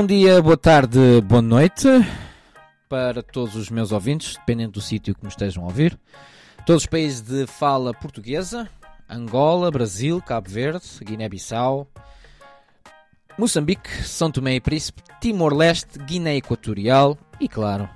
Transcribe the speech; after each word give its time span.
Bom 0.00 0.06
dia, 0.06 0.40
boa 0.40 0.56
tarde, 0.56 1.20
boa 1.20 1.42
noite 1.42 1.86
para 2.88 3.22
todos 3.22 3.54
os 3.54 3.68
meus 3.68 3.92
ouvintes, 3.92 4.34
dependendo 4.38 4.72
do 4.72 4.80
sítio 4.80 5.14
que 5.14 5.22
me 5.22 5.28
estejam 5.28 5.62
a 5.62 5.66
ouvir. 5.66 6.00
Todos 6.64 6.84
os 6.84 6.86
países 6.86 7.20
de 7.20 7.46
fala 7.46 7.92
portuguesa: 7.92 8.66
Angola, 9.06 9.70
Brasil, 9.70 10.22
Cabo 10.22 10.48
Verde, 10.48 10.86
Guiné-Bissau, 11.02 11.86
Moçambique, 13.36 13.90
São 14.02 14.30
Tomé 14.30 14.54
e 14.54 14.60
Príncipe, 14.60 15.02
Timor-Leste, 15.20 15.98
Guiné 15.98 16.36
Equatorial 16.36 17.18
e, 17.38 17.46
claro, 17.46 17.86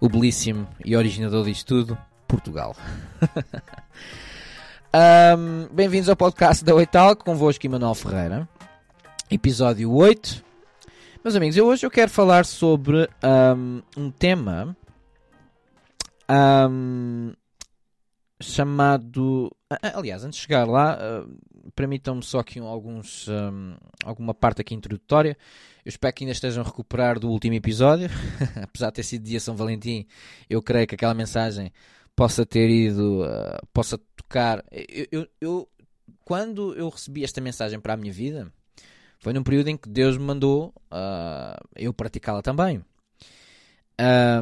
o 0.00 0.08
belíssimo 0.08 0.68
e 0.84 0.94
originador 0.94 1.44
disto 1.44 1.66
tudo, 1.66 1.98
Portugal. 2.28 2.76
um, 4.94 5.74
Bem-vindos 5.74 6.08
ao 6.08 6.14
podcast 6.14 6.64
da 6.64 6.72
Oital, 6.72 7.16
convosco 7.16 7.66
Emanuel 7.66 7.96
Ferreira, 7.96 8.48
episódio 9.28 9.92
8. 9.92 10.51
Meus 11.24 11.36
amigos, 11.36 11.56
eu 11.56 11.66
hoje 11.66 11.86
eu 11.86 11.90
quero 11.90 12.10
falar 12.10 12.44
sobre 12.44 13.08
um, 13.56 13.80
um 13.96 14.10
tema 14.10 14.76
um, 16.68 17.32
chamado. 18.40 19.48
Aliás, 19.94 20.24
antes 20.24 20.40
de 20.40 20.46
chegar 20.46 20.66
lá, 20.66 20.98
uh, 20.98 21.70
permitam-me 21.76 22.24
só 22.24 22.40
aqui 22.40 22.58
alguns, 22.58 23.28
um, 23.28 23.76
alguma 24.04 24.34
parte 24.34 24.62
aqui 24.62 24.74
introdutória. 24.74 25.36
Eu 25.84 25.90
espero 25.90 26.12
que 26.12 26.24
ainda 26.24 26.32
estejam 26.32 26.60
a 26.60 26.66
recuperar 26.66 27.20
do 27.20 27.30
último 27.30 27.54
episódio. 27.54 28.08
Apesar 28.60 28.88
de 28.88 28.94
ter 28.94 29.04
sido 29.04 29.22
dia 29.22 29.38
São 29.38 29.54
Valentim, 29.54 30.04
eu 30.50 30.60
creio 30.60 30.88
que 30.88 30.96
aquela 30.96 31.14
mensagem 31.14 31.72
possa 32.16 32.44
ter 32.44 32.68
ido, 32.68 33.22
uh, 33.22 33.64
possa 33.72 33.96
tocar. 34.16 34.64
Eu, 34.72 35.06
eu, 35.12 35.28
eu, 35.40 35.68
quando 36.24 36.74
eu 36.74 36.88
recebi 36.88 37.22
esta 37.22 37.40
mensagem 37.40 37.78
para 37.78 37.94
a 37.94 37.96
minha 37.96 38.12
vida 38.12 38.52
foi 39.22 39.32
num 39.32 39.44
período 39.44 39.68
em 39.68 39.76
que 39.76 39.88
Deus 39.88 40.18
me 40.18 40.24
mandou 40.24 40.74
uh, 40.92 41.56
eu 41.76 41.94
praticá-la 41.94 42.42
também. 42.42 42.84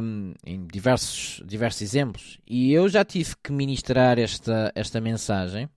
Um, 0.01 0.33
em 0.43 0.65
diversos, 0.65 1.39
diversos 1.45 1.83
exemplos. 1.83 2.39
E 2.47 2.73
eu 2.73 2.89
já 2.89 3.05
tive 3.05 3.35
que 3.43 3.51
ministrar 3.51 4.17
esta, 4.17 4.71
esta 4.73 4.99
mensagem. 4.99 5.69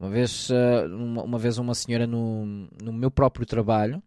Uma 0.00 0.08
vez, 0.08 0.48
uh, 0.48 0.86
uma, 0.90 1.22
uma, 1.22 1.38
vez 1.38 1.58
uma 1.58 1.74
senhora 1.74 2.06
no, 2.06 2.46
no 2.82 2.94
meu 2.94 3.10
próprio 3.10 3.44
trabalho, 3.44 4.02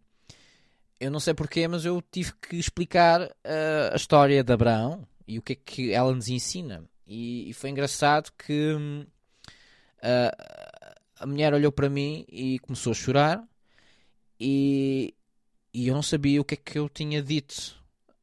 eu 0.98 1.12
não 1.12 1.20
sei 1.20 1.32
porquê, 1.32 1.68
mas 1.68 1.84
eu 1.84 2.02
tive 2.10 2.32
que 2.42 2.56
explicar 2.56 3.22
uh, 3.22 3.92
a 3.92 3.96
história 3.96 4.42
de 4.42 4.52
Abraão 4.52 5.06
e 5.28 5.38
o 5.38 5.42
que 5.42 5.52
é 5.52 5.56
que 5.56 5.92
ela 5.92 6.12
nos 6.12 6.28
ensina. 6.28 6.82
E, 7.06 7.48
e 7.48 7.52
foi 7.52 7.70
engraçado 7.70 8.32
que 8.36 8.74
uh, 8.74 9.06
a 11.20 11.24
mulher 11.24 11.54
olhou 11.54 11.70
para 11.70 11.88
mim 11.88 12.24
e 12.28 12.58
começou 12.58 12.90
a 12.90 12.96
chorar 12.96 13.47
e, 14.40 15.14
e 15.72 15.88
eu 15.88 15.94
não 15.94 16.02
sabia 16.02 16.40
o 16.40 16.44
que 16.44 16.54
é 16.54 16.56
que 16.56 16.78
eu 16.78 16.88
tinha 16.88 17.22
dito. 17.22 17.76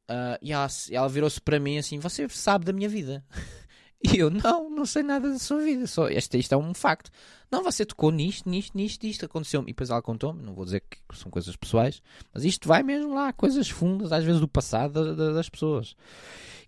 Uh, 0.08 0.38
e 0.40 0.52
ela, 0.52 0.68
ela 0.90 1.08
virou-se 1.08 1.40
para 1.40 1.58
mim 1.58 1.78
assim: 1.78 1.98
Você 1.98 2.28
sabe 2.28 2.64
da 2.64 2.72
minha 2.72 2.88
vida? 2.88 3.24
E 4.04 4.18
eu: 4.18 4.28
Não, 4.30 4.68
não 4.68 4.84
sei 4.84 5.02
nada 5.02 5.32
da 5.32 5.38
sua 5.38 5.62
vida. 5.62 5.86
Só, 5.86 6.08
este, 6.08 6.38
isto 6.38 6.52
é 6.52 6.56
um 6.56 6.74
facto. 6.74 7.10
Não, 7.50 7.64
você 7.64 7.84
tocou 7.84 8.10
nisto, 8.10 8.48
nisto, 8.48 8.76
nisto, 8.76 9.04
isto 9.04 9.24
aconteceu-me. 9.24 9.70
E 9.70 9.72
depois 9.72 9.88
ela 9.88 10.02
contou-me: 10.02 10.42
Não 10.42 10.54
vou 10.54 10.66
dizer 10.66 10.80
que 10.80 10.98
são 11.16 11.30
coisas 11.30 11.56
pessoais, 11.56 12.02
mas 12.32 12.44
isto 12.44 12.68
vai 12.68 12.82
mesmo 12.82 13.14
lá, 13.14 13.32
coisas 13.32 13.68
fundas, 13.70 14.12
às 14.12 14.22
vezes 14.22 14.40
do 14.40 14.46
passado 14.46 14.92
da, 14.92 15.14
da, 15.14 15.32
das 15.32 15.48
pessoas. 15.48 15.96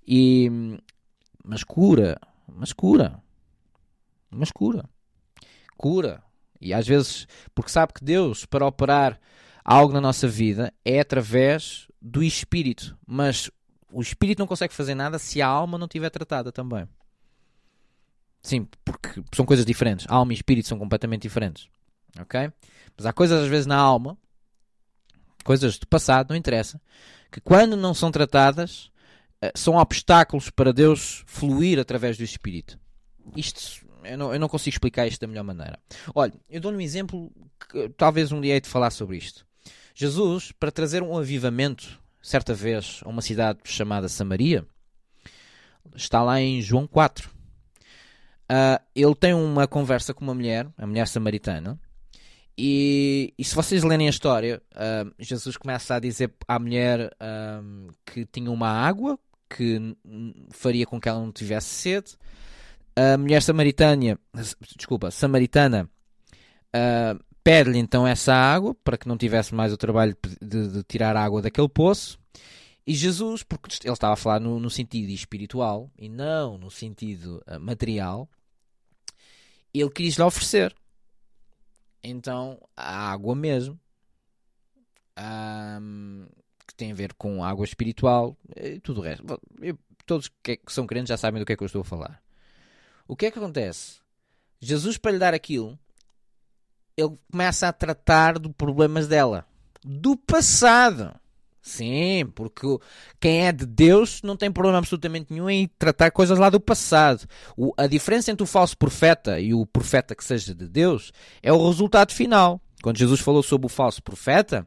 E, 0.07 0.51
mas 1.45 1.63
cura, 1.63 2.19
mas 2.49 2.73
cura, 2.73 3.23
mas 4.31 4.51
cura, 4.51 4.89
cura. 5.77 6.25
E 6.61 6.75
às 6.75 6.87
vezes, 6.87 7.27
porque 7.55 7.71
sabe 7.71 7.93
que 7.93 8.05
Deus, 8.05 8.45
para 8.45 8.67
operar 8.67 9.19
algo 9.65 9.93
na 9.93 10.01
nossa 10.01 10.27
vida, 10.27 10.73
é 10.85 11.01
através 11.01 11.89
do 12.01 12.23
espírito. 12.23 12.97
Mas 13.07 13.51
o 13.93 14.01
espírito 14.01 14.39
não 14.39 14.47
consegue 14.47 14.75
fazer 14.75 14.95
nada 14.95 15.19
se 15.19 15.41
a 15.41 15.47
alma 15.47 15.79
não 15.79 15.87
estiver 15.87 16.11
tratada 16.11 16.51
também. 16.51 16.89
Sim, 18.43 18.67
porque 18.85 19.23
são 19.35 19.45
coisas 19.45 19.65
diferentes. 19.67 20.07
Alma 20.09 20.33
e 20.33 20.37
espírito 20.37 20.69
são 20.69 20.79
completamente 20.79 21.23
diferentes. 21.23 21.69
Ok? 22.19 22.51
Mas 22.97 23.07
há 23.07 23.13
coisas 23.13 23.43
às 23.43 23.49
vezes 23.49 23.67
na 23.67 23.77
alma, 23.77 24.17
coisas 25.45 25.79
do 25.79 25.87
passado, 25.87 26.31
não 26.31 26.37
interessa, 26.37 26.81
que 27.31 27.41
quando 27.41 27.77
não 27.77 27.95
são 27.95 28.11
tratadas, 28.11 28.91
eh, 29.41 29.53
são 29.55 29.77
obstáculos 29.77 30.51
para 30.51 30.73
Deus 30.73 31.23
fluir 31.27 31.79
através 31.79 32.17
do 32.17 32.25
espírito. 32.25 32.79
Isto 33.37 33.87
eu 34.05 34.19
não, 34.19 34.33
eu 34.33 34.41
não 34.41 34.49
consigo 34.49 34.75
explicar 34.75 35.07
isto 35.07 35.21
da 35.21 35.27
melhor 35.27 35.45
maneira. 35.45 35.79
Olha, 36.15 36.33
eu 36.49 36.61
dou-lhe 36.61 36.77
um 36.77 36.81
exemplo 36.81 37.33
que 37.69 37.89
talvez 37.91 38.33
um 38.33 38.41
dia 38.41 38.55
hei 38.55 38.61
de 38.61 38.69
falar 38.69 38.91
sobre 38.91 39.17
isto. 39.17 39.47
Jesus, 39.95 40.53
para 40.53 40.71
trazer 40.71 41.03
um 41.03 41.17
avivamento, 41.17 42.01
certa 42.23 42.55
vez, 42.55 43.01
a 43.05 43.09
uma 43.09 43.23
cidade 43.23 43.61
chamada 43.65 44.09
Samaria, 44.09 44.65
está 45.95 46.23
lá 46.23 46.41
em 46.41 46.63
João 46.63 46.87
4. 46.87 47.29
Uh, 47.29 47.33
ah, 48.49 48.83
ele 48.95 49.15
tem 49.15 49.35
uma 49.35 49.67
conversa 49.67 50.15
com 50.15 50.25
uma 50.25 50.35
mulher, 50.35 50.69
a 50.77 50.87
mulher 50.87 51.07
samaritana, 51.07 51.79
e, 52.57 53.33
e 53.39 53.45
se 53.45 53.55
vocês 53.55 53.85
lerem 53.85 54.09
a 54.09 54.11
história, 54.11 54.61
uh, 54.73 55.15
Jesus 55.19 55.57
começa 55.57 55.95
a 55.95 56.01
dizer 56.01 56.33
à 56.47 56.59
mulher 56.59 57.13
uh, 57.15 57.95
que 58.05 58.27
tinha 58.27 58.51
uma 58.51 58.69
água 58.69 59.19
que 59.49 59.97
faria 60.51 60.85
com 60.85 61.01
que 61.01 61.09
ela 61.09 61.21
não 61.21 61.31
tivesse 61.31 61.69
sede 61.69 62.17
a 62.99 63.17
mulher 63.17 63.43
samaritana, 63.43 64.19
desculpa, 64.77 65.11
samaritana, 65.11 65.89
uh, 66.75 67.25
pede-lhe 67.45 67.79
então 67.79 68.07
essa 68.07 68.35
água 68.35 68.75
para 68.75 68.99
que 68.99 69.07
não 69.07 69.17
tivesse 69.17 69.55
mais 69.55 69.73
o 69.73 69.77
trabalho 69.77 70.17
de, 70.43 70.69
de, 70.69 70.83
tirar 70.83 71.17
água 71.17 71.41
daquele 71.41 71.69
poço. 71.69 72.19
E 72.85 72.95
Jesus, 72.95 73.43
porque 73.43 73.69
ele 73.85 73.93
estava 73.93 74.15
a 74.15 74.17
falar 74.17 74.41
no, 74.41 74.59
no 74.59 74.69
sentido 74.69 75.11
espiritual 75.11 75.91
e 75.97 76.09
não 76.09 76.59
no 76.59 76.71
sentido 76.71 77.43
uh, 77.47 77.61
material, 77.61 78.29
ele 79.73 79.91
quis 79.91 80.17
lhe 80.17 80.23
oferecer. 80.23 80.75
Então, 82.03 82.61
a 82.77 83.11
água 83.13 83.35
mesmo, 83.35 83.79
um, 85.81 86.27
que 86.67 86.75
tem 86.75 86.91
a 86.91 86.95
ver 86.95 87.13
com 87.15 87.45
água 87.45 87.65
espiritual 87.65 88.37
e 88.57 88.81
tudo 88.81 89.01
o 89.01 89.05
resto. 89.05 89.25
Eu, 89.61 89.79
todos 90.07 90.29
que 90.43 90.59
são 90.69 90.87
crentes 90.87 91.09
já 91.09 91.17
sabem 91.17 91.41
do 91.41 91.47
que 91.47 91.53
é 91.53 91.57
que 91.57 91.63
eu 91.63 91.67
estou 91.67 91.83
a 91.83 91.85
falar. 91.85 92.28
O 93.09 93.17
que 93.17 93.27
é 93.27 93.31
que 93.31 93.39
acontece? 93.39 94.01
Jesus, 94.61 94.99
para 94.99 95.13
lhe 95.13 95.19
dar 95.19 95.33
aquilo, 95.33 95.79
ele 96.95 97.19
começa 97.31 97.67
a 97.67 97.73
tratar 97.73 98.39
de 98.39 98.51
problemas 98.51 99.09
dela. 99.09 99.47
Do 99.83 100.15
passado. 100.15 101.15
Sim, 101.63 102.31
porque 102.35 102.67
quem 103.19 103.47
é 103.47 103.53
de 103.53 103.65
Deus 103.65 104.21
não 104.23 104.37
tem 104.37 104.53
problema 104.53 104.79
absolutamente 104.79 105.33
nenhum 105.33 105.49
em 105.49 105.69
tratar 105.79 106.11
coisas 106.11 106.39
lá 106.39 106.51
do 106.51 106.61
passado. 106.61 107.27
O, 107.57 107.73
a 107.77 107.87
diferença 107.87 108.31
entre 108.31 108.43
o 108.43 108.47
falso 108.47 108.77
profeta 108.77 109.41
e 109.41 109.55
o 109.55 109.65
profeta 109.65 110.15
que 110.15 110.25
seja 110.25 110.55
de 110.55 110.69
Deus 110.69 111.13
é 111.43 111.53
o 111.53 111.67
resultado 111.67 112.13
final. 112.13 112.61
Quando 112.83 112.99
Jesus 112.99 113.21
falou 113.21 113.43
sobre 113.43 113.67
o 113.67 113.71
falso 113.71 114.03
profeta, 114.03 114.67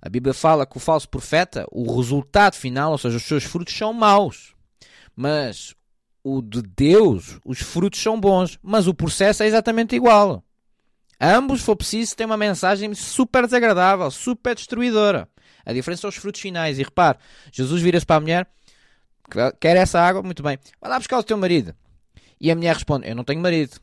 a 0.00 0.08
Bíblia 0.08 0.34
fala 0.34 0.66
que 0.66 0.76
o 0.76 0.80
falso 0.80 1.08
profeta, 1.08 1.66
o 1.70 1.96
resultado 1.96 2.54
final, 2.54 2.92
ou 2.92 2.98
seja, 2.98 3.16
os 3.16 3.24
seus 3.24 3.44
frutos 3.44 3.76
são 3.76 3.92
maus. 3.92 4.54
Mas 5.14 5.74
o 6.24 6.40
de 6.40 6.62
Deus, 6.62 7.38
os 7.44 7.60
frutos 7.60 8.00
são 8.00 8.20
bons, 8.20 8.58
mas 8.62 8.86
o 8.86 8.94
processo 8.94 9.42
é 9.42 9.46
exatamente 9.46 9.96
igual. 9.96 10.44
Ambos, 11.20 11.60
se 11.60 11.66
for 11.66 11.76
preciso, 11.76 12.16
têm 12.16 12.26
uma 12.26 12.36
mensagem 12.36 12.92
super 12.94 13.44
desagradável, 13.44 14.10
super 14.10 14.54
destruidora. 14.54 15.28
A 15.64 15.72
diferença 15.72 16.02
são 16.02 16.10
os 16.10 16.16
frutos 16.16 16.40
finais. 16.40 16.78
E 16.78 16.82
repare, 16.82 17.18
Jesus 17.52 17.80
vira-se 17.80 18.04
para 18.04 18.16
a 18.16 18.20
mulher, 18.20 18.46
quer 19.60 19.76
essa 19.76 20.00
água? 20.00 20.22
Muito 20.22 20.42
bem, 20.42 20.58
vai 20.80 20.90
lá 20.90 20.98
buscar 20.98 21.18
o 21.18 21.22
teu 21.22 21.36
marido. 21.36 21.74
E 22.40 22.50
a 22.50 22.56
mulher 22.56 22.74
responde, 22.74 23.08
eu 23.08 23.14
não 23.14 23.24
tenho 23.24 23.40
marido. 23.40 23.80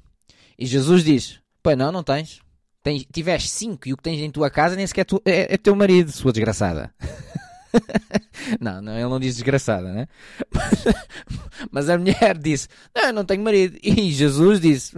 E 0.58 0.66
Jesus 0.66 1.04
diz, 1.04 1.40
pois 1.64 1.78
não, 1.78 1.92
não 1.92 2.04
tens. 2.04 2.42
tens 2.84 3.06
tiveste 3.12 3.48
cinco 3.48 3.88
e 3.88 3.94
o 3.94 3.98
que 3.98 4.04
tens 4.04 4.20
em 4.20 4.30
tua 4.30 4.50
casa 4.50 4.76
nem 4.76 4.86
sequer 4.86 5.06
tu, 5.06 5.22
é, 5.24 5.54
é 5.54 5.58
teu 5.58 5.76
marido, 5.76 6.12
sua 6.12 6.34
desgraçada. 6.34 6.94
não, 8.60 8.82
não, 8.82 8.94
ele 8.94 9.10
não 9.10 9.20
diz 9.20 9.36
desgraçada, 9.36 9.92
né? 9.92 10.08
Mas, 10.54 10.86
mas 11.72 11.90
a 11.90 11.98
mulher 11.98 12.38
disse: 12.38 12.68
Não, 12.96 13.08
eu 13.08 13.14
não 13.14 13.26
tenho 13.26 13.44
marido. 13.44 13.78
E 13.82 14.12
Jesus 14.12 14.60
disse: 14.60 14.96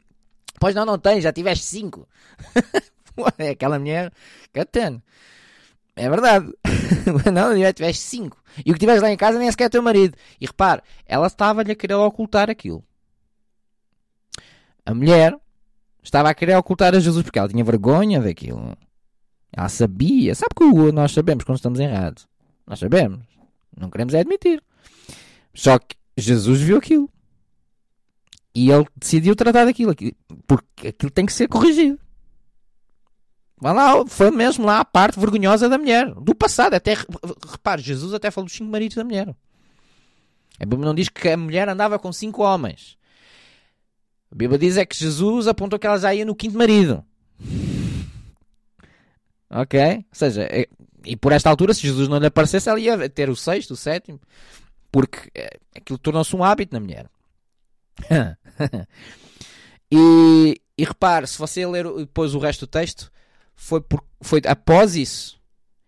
Pois 0.60 0.74
não, 0.74 0.84
não 0.84 0.98
tens, 0.98 1.22
já 1.22 1.32
tiveste 1.32 1.64
cinco. 1.64 2.08
é 3.38 3.50
aquela 3.50 3.78
mulher 3.78 4.12
tem. 4.72 5.02
É 5.94 6.08
verdade. 6.08 6.52
não, 7.32 7.58
já 7.58 7.72
tiveste 7.72 8.02
cinco. 8.02 8.36
E 8.64 8.70
o 8.70 8.74
que 8.74 8.80
tiveste 8.80 9.02
lá 9.02 9.10
em 9.10 9.16
casa 9.16 9.38
nem 9.38 9.50
sequer 9.50 9.64
é 9.64 9.68
teu 9.68 9.82
marido. 9.82 10.16
E 10.40 10.46
repare, 10.46 10.82
ela 11.06 11.26
estava-lhe 11.26 11.72
a 11.72 11.76
querer 11.76 11.94
ocultar 11.94 12.50
aquilo. 12.50 12.84
A 14.86 14.94
mulher 14.94 15.36
estava 16.02 16.30
a 16.30 16.34
querer 16.34 16.56
ocultar 16.56 16.94
a 16.94 17.00
Jesus 17.00 17.22
porque 17.22 17.38
ela 17.38 17.48
tinha 17.48 17.64
vergonha 17.64 18.20
daquilo. 18.20 18.76
Ela 19.52 19.68
sabia. 19.68 20.34
Sabe 20.34 20.54
que 20.56 20.92
nós 20.92 21.12
sabemos 21.12 21.44
quando 21.44 21.56
estamos 21.56 21.80
errados. 21.80 22.26
Nós 22.66 22.78
sabemos. 22.78 23.20
Não 23.76 23.90
queremos 23.90 24.14
é 24.14 24.20
admitir. 24.20 24.62
Só 25.54 25.78
que 25.78 25.96
Jesus 26.16 26.60
viu 26.60 26.76
aquilo. 26.76 27.10
E 28.54 28.70
ele 28.70 28.86
decidiu 28.96 29.34
tratar 29.36 29.64
daquilo. 29.64 29.94
Porque 30.46 30.88
aquilo 30.88 31.10
tem 31.10 31.26
que 31.26 31.32
ser 31.32 31.48
corrigido. 31.48 31.98
Vai 33.60 33.74
lá, 33.74 34.06
foi 34.06 34.30
mesmo 34.30 34.64
lá 34.64 34.80
a 34.80 34.84
parte 34.84 35.18
vergonhosa 35.18 35.68
da 35.68 35.78
mulher, 35.78 36.14
do 36.14 36.34
passado. 36.34 36.74
Até, 36.74 36.94
repare, 37.50 37.82
Jesus 37.82 38.14
até 38.14 38.30
falou 38.30 38.46
dos 38.46 38.54
cinco 38.54 38.70
maridos 38.70 38.96
da 38.96 39.02
mulher. 39.02 39.34
A 40.60 40.64
Bíblia 40.64 40.86
não 40.86 40.94
diz 40.94 41.08
que 41.08 41.28
a 41.28 41.36
mulher 41.36 41.68
andava 41.68 41.98
com 41.98 42.12
cinco 42.12 42.42
homens. 42.42 42.96
A 44.30 44.34
Bíblia 44.34 44.58
diz 44.58 44.76
é 44.76 44.84
que 44.84 44.96
Jesus 44.96 45.48
apontou 45.48 45.78
que 45.78 45.86
ela 45.86 45.98
já 45.98 46.14
ia 46.14 46.24
no 46.24 46.36
quinto 46.36 46.56
marido. 46.56 47.04
Ok? 49.50 49.80
Ou 49.80 50.04
seja, 50.12 50.42
é, 50.42 50.68
e 51.04 51.16
por 51.16 51.32
esta 51.32 51.48
altura, 51.48 51.72
se 51.72 51.82
Jesus 51.82 52.08
não 52.08 52.18
lhe 52.18 52.26
aparecesse, 52.26 52.68
ela 52.68 52.80
ia 52.80 53.08
ter 53.08 53.30
o 53.30 53.36
sexto, 53.36 53.72
o 53.72 53.76
sétimo, 53.76 54.20
porque 54.92 55.30
é, 55.34 55.58
aquilo 55.74 55.98
tornou-se 55.98 56.34
um 56.34 56.44
hábito 56.44 56.74
na 56.74 56.80
mulher. 56.80 57.08
e, 59.90 60.60
e 60.76 60.84
repare, 60.84 61.26
se 61.26 61.38
você 61.38 61.66
ler 61.66 61.84
depois 61.96 62.34
o 62.34 62.38
resto 62.38 62.66
do 62.66 62.70
texto, 62.70 63.10
foi, 63.54 63.80
por, 63.80 64.04
foi 64.20 64.40
após 64.46 64.94
isso 64.94 65.38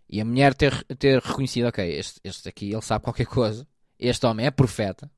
e 0.08 0.20
a 0.20 0.24
mulher 0.24 0.54
ter, 0.54 0.84
ter 0.96 1.20
reconhecido: 1.20 1.68
ok, 1.68 1.88
este, 1.88 2.20
este 2.24 2.48
aqui 2.48 2.72
ele 2.72 2.82
sabe 2.82 3.04
qualquer 3.04 3.26
coisa, 3.26 3.66
este 3.98 4.26
homem 4.26 4.46
é 4.46 4.50
profeta. 4.50 5.10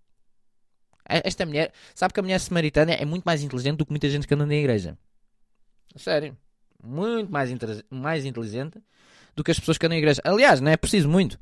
Esta 1.04 1.44
mulher, 1.44 1.72
sabe 1.94 2.14
que 2.14 2.20
a 2.20 2.22
mulher 2.22 2.38
samaritana 2.38 2.92
é 2.92 3.04
muito 3.04 3.24
mais 3.24 3.42
inteligente 3.42 3.78
do 3.78 3.84
que 3.84 3.90
muita 3.90 4.08
gente 4.08 4.26
que 4.26 4.34
anda 4.34 4.46
na 4.46 4.54
igreja. 4.54 4.96
Sério, 5.96 6.36
muito 6.82 7.30
mais, 7.30 7.50
mais 7.90 8.24
inteligente 8.24 8.78
do 9.34 9.44
que 9.44 9.50
as 9.50 9.58
pessoas 9.58 9.78
que 9.78 9.86
andam 9.86 9.96
na 9.96 10.00
igreja. 10.00 10.20
Aliás, 10.24 10.60
não 10.60 10.70
é 10.70 10.76
preciso 10.76 11.08
muito. 11.08 11.34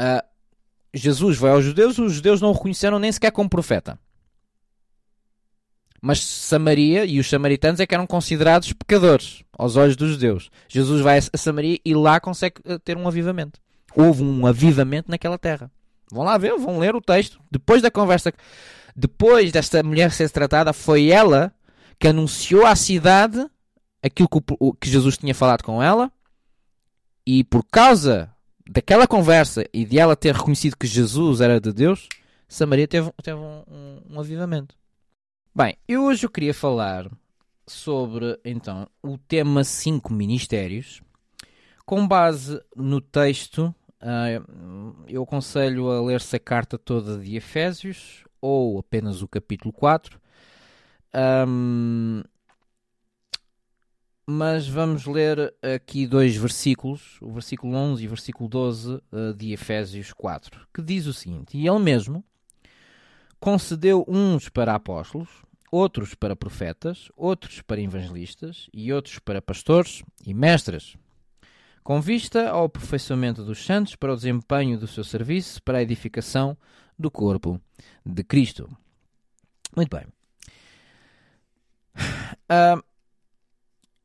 Uh, 0.00 0.22
Jesus 0.92 1.38
vai 1.38 1.52
aos 1.52 1.64
judeus, 1.64 1.98
os 1.98 2.12
judeus 2.12 2.40
não 2.40 2.50
o 2.50 2.52
reconheceram 2.52 2.98
nem 2.98 3.10
sequer 3.10 3.30
como 3.30 3.48
profeta. 3.48 3.98
Mas 6.00 6.24
Samaria 6.24 7.04
e 7.04 7.20
os 7.20 7.28
samaritanos 7.28 7.78
é 7.78 7.86
que 7.86 7.94
eram 7.94 8.06
considerados 8.06 8.72
pecadores 8.72 9.44
aos 9.52 9.76
olhos 9.76 9.96
dos 9.96 10.12
judeus. 10.12 10.50
Jesus 10.66 11.02
vai 11.02 11.18
a 11.18 11.36
Samaria 11.36 11.78
e 11.84 11.94
lá 11.94 12.18
consegue 12.18 12.56
eh, 12.64 12.78
ter 12.78 12.96
um 12.96 13.06
avivamento. 13.06 13.60
Houve 13.94 14.22
um 14.22 14.46
avivamento 14.46 15.10
naquela 15.10 15.36
terra. 15.36 15.70
Vão 16.10 16.24
lá 16.24 16.38
ver, 16.38 16.56
vão 16.56 16.78
ler 16.78 16.96
o 16.96 17.02
texto. 17.02 17.38
Depois 17.50 17.82
da 17.82 17.90
conversa, 17.90 18.32
depois 18.96 19.52
desta 19.52 19.82
mulher 19.82 20.10
ser 20.10 20.30
tratada, 20.30 20.72
foi 20.72 21.08
ela 21.08 21.52
que 21.98 22.08
anunciou 22.08 22.64
à 22.64 22.74
cidade 22.74 23.46
aquilo 24.02 24.28
que, 24.28 24.54
o, 24.58 24.72
que 24.72 24.88
Jesus 24.88 25.16
tinha 25.16 25.34
falado 25.34 25.62
com 25.62 25.82
ela. 25.82 26.10
E 27.26 27.44
por 27.44 27.64
causa 27.64 28.34
daquela 28.68 29.06
conversa 29.06 29.64
e 29.72 29.84
de 29.84 29.98
ela 29.98 30.16
ter 30.16 30.34
reconhecido 30.34 30.76
que 30.76 30.86
Jesus 30.86 31.40
era 31.40 31.60
de 31.60 31.72
Deus, 31.72 32.08
Samaria 32.48 32.88
teve, 32.88 33.12
teve 33.22 33.38
um, 33.38 33.62
um, 33.68 34.02
um 34.10 34.20
avivamento. 34.20 34.74
Bem, 35.54 35.76
eu 35.86 36.04
hoje 36.04 36.26
eu 36.26 36.30
queria 36.30 36.54
falar 36.54 37.10
sobre 37.66 38.38
então 38.44 38.88
o 39.02 39.18
tema 39.18 39.64
5 39.64 40.12
ministérios. 40.12 41.02
Com 41.84 42.06
base 42.06 42.60
no 42.76 43.00
texto, 43.00 43.74
uh, 44.00 45.04
eu 45.08 45.22
aconselho 45.22 45.90
a 45.90 46.00
ler-se 46.00 46.36
a 46.36 46.40
carta 46.40 46.78
toda 46.78 47.18
de 47.18 47.36
Efésios 47.36 48.24
ou 48.40 48.78
apenas 48.78 49.22
o 49.22 49.28
capítulo 49.28 49.72
4. 49.72 50.20
Um, 51.48 52.22
mas 54.30 54.68
vamos 54.68 55.06
ler 55.06 55.52
aqui 55.60 56.06
dois 56.06 56.36
versículos, 56.36 57.18
o 57.20 57.32
versículo 57.32 57.74
11 57.74 58.04
e 58.04 58.06
o 58.06 58.10
versículo 58.10 58.48
12 58.48 58.94
uh, 58.94 59.34
de 59.36 59.52
Efésios 59.52 60.12
4, 60.12 60.68
que 60.72 60.80
diz 60.80 61.06
o 61.06 61.12
seguinte: 61.12 61.58
E 61.58 61.66
ele 61.66 61.80
mesmo 61.80 62.24
concedeu 63.40 64.04
uns 64.06 64.48
para 64.48 64.76
apóstolos, 64.76 65.28
outros 65.70 66.14
para 66.14 66.36
profetas, 66.36 67.10
outros 67.16 67.60
para 67.60 67.80
evangelistas 67.80 68.70
e 68.72 68.92
outros 68.92 69.18
para 69.18 69.42
pastores 69.42 70.04
e 70.24 70.32
mestres, 70.32 70.96
com 71.82 72.00
vista 72.00 72.50
ao 72.50 72.66
aperfeiçoamento 72.66 73.44
dos 73.44 73.64
santos 73.64 73.96
para 73.96 74.12
o 74.12 74.16
desempenho 74.16 74.78
do 74.78 74.86
seu 74.86 75.02
serviço 75.02 75.60
para 75.60 75.78
a 75.78 75.82
edificação 75.82 76.56
do 76.96 77.10
corpo 77.10 77.60
de 78.06 78.22
Cristo. 78.22 78.70
Muito 79.74 79.96
bem. 79.96 80.06
Uh, 82.46 82.89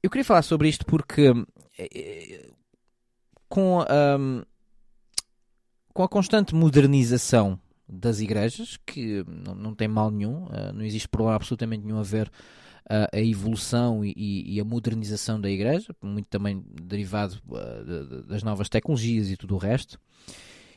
eu 0.05 0.09
queria 0.09 0.23
falar 0.23 0.43
sobre 0.43 0.69
isto 0.69 0.85
porque 0.85 1.33
eh, 1.79 2.51
com, 3.49 3.79
um, 3.79 4.43
com 5.91 6.03
a 6.03 6.07
constante 6.07 6.53
modernização 6.53 7.59
das 7.89 8.19
igrejas, 8.19 8.77
que 8.85 9.23
não, 9.27 9.55
não 9.55 9.75
tem 9.75 9.87
mal 9.87 10.11
nenhum, 10.11 10.45
uh, 10.45 10.71
não 10.73 10.83
existe 10.83 11.07
problema 11.07 11.35
absolutamente 11.35 11.83
nenhum 11.83 11.99
a 11.99 12.03
ver 12.03 12.27
uh, 12.27 13.09
a 13.11 13.19
evolução 13.19 14.05
e, 14.05 14.13
e, 14.15 14.59
a 14.59 14.63
modernização 14.63 15.41
da 15.41 15.49
igreja, 15.49 15.95
muito 16.03 16.29
também 16.29 16.63
derivado 16.83 17.41
das 18.27 18.43
novas 18.43 18.69
tecnologias 18.69 19.29
e 19.29 19.37
tudo 19.37 19.55
o 19.55 19.59
resto. 19.59 19.99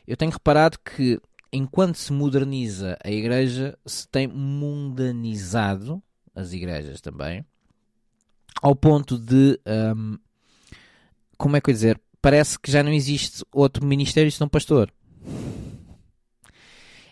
Eu 0.07 0.17
tenho 0.17 0.31
reparado 0.31 0.79
que 0.79 1.21
enquanto 1.53 1.97
se 1.97 2.11
moderniza 2.11 2.97
a 3.03 3.11
igreja, 3.11 3.77
se 3.85 4.07
tem 4.07 4.27
mundanizado 4.27 6.01
as 6.33 6.51
igrejas 6.51 6.99
também, 6.99 7.45
ao 8.61 8.75
ponto 8.75 9.17
de, 9.17 9.59
um, 9.95 10.17
como 11.37 11.55
é 11.55 11.61
que 11.61 11.69
eu 11.69 11.73
dizer, 11.73 11.99
parece 12.21 12.59
que 12.59 12.71
já 12.71 12.83
não 12.83 12.91
existe 12.91 13.43
outro 13.51 13.85
ministério 13.85 14.31
senão 14.31 14.49
pastor. 14.49 14.91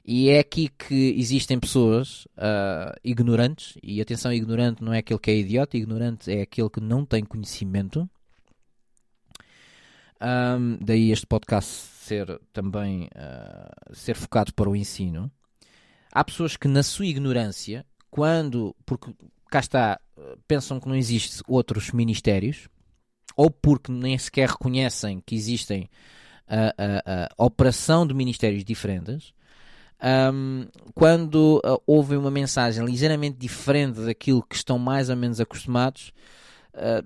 E 0.09 0.29
é 0.29 0.39
aqui 0.39 0.69
que 0.69 1.15
existem 1.19 1.59
pessoas 1.59 2.25
uh, 2.38 2.97
ignorantes, 3.03 3.77
e 3.83 3.99
atenção, 3.99 4.31
ignorante 4.31 4.81
não 4.81 4.94
é 4.94 4.99
aquele 4.99 5.19
que 5.19 5.31
é 5.31 5.35
idiota, 5.35 5.75
ignorante 5.75 6.31
é 6.31 6.44
aquele 6.44 6.69
que 6.69 6.79
não 6.79 7.05
tem 7.05 7.25
conhecimento. 7.25 8.09
Um, 10.21 10.77
daí 10.81 11.11
este 11.11 11.27
podcast 11.27 11.69
ser 11.69 12.39
também 12.53 13.09
uh, 13.15 13.93
ser 13.93 14.15
focado 14.15 14.53
para 14.53 14.69
o 14.69 14.75
ensino. 14.75 15.29
Há 16.10 16.24
pessoas 16.24 16.55
que 16.55 16.69
na 16.69 16.83
sua 16.83 17.05
ignorância, 17.05 17.86
quando, 18.10 18.74
porque 18.86 19.13
cá 19.50 19.60
está, 19.60 20.00
pensam 20.48 20.80
que 20.80 20.88
não 20.88 20.96
existe 20.96 21.42
outros 21.48 21.92
ministérios, 21.92 22.68
ou 23.36 23.51
porque 23.51 23.92
nem 23.92 24.18
sequer 24.18 24.50
reconhecem 24.50 25.22
que 25.25 25.36
existem 25.36 25.89
a, 26.48 26.74
a, 26.77 27.30
a 27.38 27.46
operação 27.46 28.08
de 28.08 28.13
ministérios 28.13 28.63
diferentes, 28.63 29.34
um, 30.34 30.68
quando 30.94 31.60
uh, 31.66 31.82
ouvem 31.86 32.18
uma 32.18 32.30
mensagem 32.32 32.86
ligeiramente 32.86 33.38
diferente 33.38 34.01
daquilo 34.01 34.44
que 34.44 34.56
estão 34.56 34.77
mais 34.77 35.10
ou 35.10 35.16
menos 35.16 35.39
acostumados, 35.39 36.13
uh, 36.74 37.06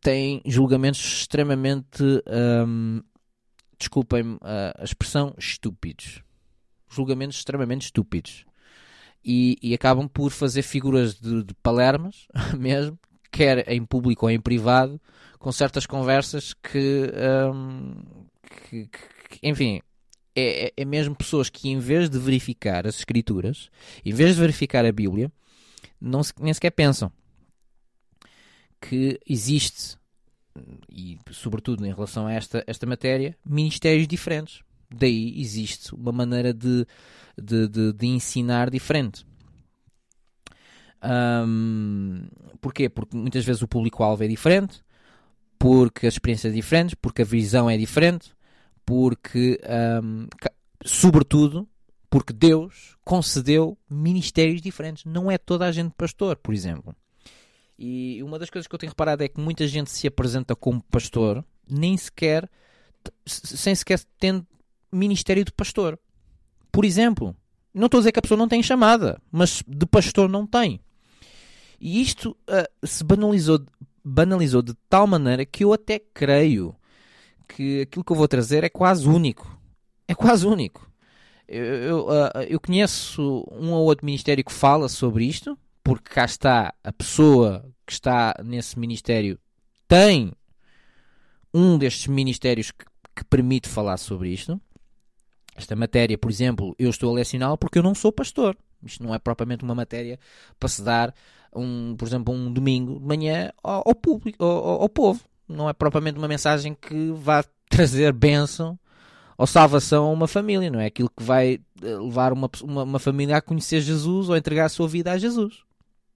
têm 0.00 0.42
julgamentos 0.46 1.00
extremamente, 1.00 2.02
um, 2.66 3.02
desculpem 3.78 4.34
uh, 4.34 4.38
a 4.78 4.84
expressão, 4.84 5.34
estúpidos. 5.38 6.22
Julgamentos 6.88 7.38
extremamente 7.38 7.86
estúpidos. 7.86 8.45
E, 9.28 9.58
e 9.60 9.74
acabam 9.74 10.06
por 10.06 10.30
fazer 10.30 10.62
figuras 10.62 11.18
de, 11.18 11.42
de 11.42 11.54
palermas, 11.54 12.28
mesmo, 12.56 12.96
quer 13.30 13.68
em 13.68 13.84
público 13.84 14.26
ou 14.26 14.30
em 14.30 14.38
privado, 14.38 15.00
com 15.38 15.50
certas 15.50 15.84
conversas 15.84 16.54
que, 16.54 17.10
um, 17.52 17.94
que, 18.68 18.86
que 18.86 19.38
enfim, 19.42 19.80
é, 20.34 20.66
é, 20.66 20.72
é 20.76 20.84
mesmo 20.84 21.16
pessoas 21.16 21.48
que, 21.48 21.68
em 21.68 21.78
vez 21.78 22.08
de 22.08 22.18
verificar 22.18 22.86
as 22.86 22.98
Escrituras, 22.98 23.70
em 24.04 24.12
vez 24.12 24.34
de 24.34 24.40
verificar 24.40 24.84
a 24.84 24.92
Bíblia, 24.92 25.32
não 26.00 26.22
se, 26.22 26.32
nem 26.38 26.52
sequer 26.54 26.70
pensam 26.70 27.10
que 28.80 29.18
existe, 29.26 29.96
e 30.90 31.18
sobretudo 31.32 31.84
em 31.84 31.92
relação 31.92 32.26
a 32.26 32.32
esta, 32.32 32.62
esta 32.66 32.86
matéria, 32.86 33.36
ministérios 33.44 34.06
diferentes. 34.06 34.62
Daí 34.90 35.40
existe 35.40 35.94
uma 35.94 36.12
maneira 36.12 36.52
de, 36.52 36.86
de, 37.36 37.68
de, 37.68 37.92
de 37.92 38.06
ensinar 38.06 38.70
diferente. 38.70 39.26
Um, 41.02 42.26
porquê? 42.60 42.88
Porque 42.88 43.16
muitas 43.16 43.44
vezes 43.44 43.62
o 43.62 43.68
público-alvo 43.68 44.24
é 44.24 44.28
diferente, 44.28 44.82
porque 45.58 46.06
as 46.06 46.14
experiências 46.14 46.52
são 46.52 46.60
diferentes, 46.60 46.94
porque 46.94 47.22
a 47.22 47.24
visão 47.24 47.68
é 47.68 47.76
diferente, 47.76 48.34
porque, 48.84 49.60
um, 50.02 50.26
sobretudo, 50.84 51.68
porque 52.08 52.32
Deus 52.32 52.96
concedeu 53.04 53.76
ministérios 53.90 54.62
diferentes. 54.62 55.04
Não 55.04 55.30
é 55.30 55.38
toda 55.38 55.66
a 55.66 55.72
gente 55.72 55.92
pastor, 55.96 56.36
por 56.36 56.54
exemplo. 56.54 56.94
E 57.78 58.22
uma 58.22 58.38
das 58.38 58.48
coisas 58.48 58.66
que 58.66 58.74
eu 58.74 58.78
tenho 58.78 58.90
reparado 58.90 59.22
é 59.22 59.28
que 59.28 59.40
muita 59.40 59.66
gente 59.66 59.90
se 59.90 60.06
apresenta 60.06 60.56
como 60.56 60.82
pastor, 60.82 61.44
nem 61.68 61.96
sequer, 61.96 62.48
sem 63.26 63.74
sequer 63.74 64.00
ter 64.18 64.42
ministério 64.96 65.44
de 65.44 65.52
pastor. 65.52 65.98
Por 66.72 66.84
exemplo, 66.84 67.36
não 67.72 67.86
estou 67.86 67.98
a 67.98 68.00
dizer 68.00 68.12
que 68.12 68.18
a 68.18 68.22
pessoa 68.22 68.38
não 68.38 68.48
tem 68.48 68.62
chamada, 68.62 69.20
mas 69.30 69.62
de 69.66 69.86
pastor 69.86 70.28
não 70.28 70.46
tem. 70.46 70.80
E 71.80 72.00
isto 72.00 72.36
uh, 72.48 72.86
se 72.86 73.04
banalizou, 73.04 73.64
banalizou 74.02 74.62
de 74.62 74.74
tal 74.88 75.06
maneira 75.06 75.44
que 75.44 75.64
eu 75.64 75.72
até 75.72 75.98
creio 75.98 76.74
que 77.46 77.82
aquilo 77.82 78.04
que 78.04 78.12
eu 78.12 78.16
vou 78.16 78.26
trazer 78.26 78.64
é 78.64 78.68
quase 78.68 79.06
único. 79.06 79.60
É 80.08 80.14
quase 80.14 80.46
único. 80.46 80.90
Eu, 81.46 81.64
eu, 81.64 82.06
uh, 82.08 82.42
eu 82.48 82.58
conheço 82.58 83.46
um 83.52 83.72
ou 83.72 83.84
outro 83.84 84.04
ministério 84.06 84.44
que 84.44 84.52
fala 84.52 84.88
sobre 84.88 85.24
isto, 85.24 85.56
porque 85.84 86.10
cá 86.10 86.24
está 86.24 86.74
a 86.82 86.92
pessoa 86.92 87.64
que 87.86 87.92
está 87.92 88.34
nesse 88.44 88.78
ministério 88.78 89.38
tem 89.86 90.32
um 91.54 91.78
destes 91.78 92.06
ministérios 92.08 92.70
que, 92.70 92.84
que 93.14 93.24
permite 93.24 93.68
falar 93.68 93.96
sobre 93.96 94.30
isto. 94.30 94.60
Esta 95.56 95.74
matéria, 95.74 96.18
por 96.18 96.30
exemplo, 96.30 96.74
eu 96.78 96.90
estou 96.90 97.10
a 97.10 97.14
lecioná-la 97.14 97.56
porque 97.56 97.78
eu 97.78 97.82
não 97.82 97.94
sou 97.94 98.12
pastor. 98.12 98.56
Isto 98.84 99.02
não 99.02 99.14
é 99.14 99.18
propriamente 99.18 99.64
uma 99.64 99.74
matéria 99.74 100.18
para 100.60 100.68
se 100.68 100.82
dar, 100.82 101.14
um, 101.54 101.96
por 101.96 102.06
exemplo, 102.06 102.32
um 102.32 102.52
domingo 102.52 103.00
de 103.00 103.06
manhã 103.06 103.50
ao, 103.62 103.82
ao 103.86 103.94
público, 103.94 104.42
ao, 104.44 104.82
ao, 104.82 104.88
povo. 104.88 105.20
Não 105.48 105.68
é 105.68 105.72
propriamente 105.72 106.18
uma 106.18 106.28
mensagem 106.28 106.74
que 106.74 107.10
vá 107.12 107.44
trazer 107.70 108.12
bênção 108.12 108.78
ou 109.38 109.46
salvação 109.46 110.04
a 110.04 110.10
uma 110.10 110.28
família. 110.28 110.70
Não 110.70 110.80
é 110.80 110.86
aquilo 110.86 111.10
que 111.10 111.22
vai 111.22 111.54
eh, 111.82 111.96
levar 111.96 112.32
uma, 112.32 112.50
uma, 112.62 112.82
uma 112.82 112.98
família 112.98 113.36
a 113.36 113.42
conhecer 113.42 113.80
Jesus 113.80 114.28
ou 114.28 114.36
entregar 114.36 114.66
a 114.66 114.70
sua 114.70 114.88
vida 114.88 115.12
a 115.12 115.18
Jesus. 115.18 115.64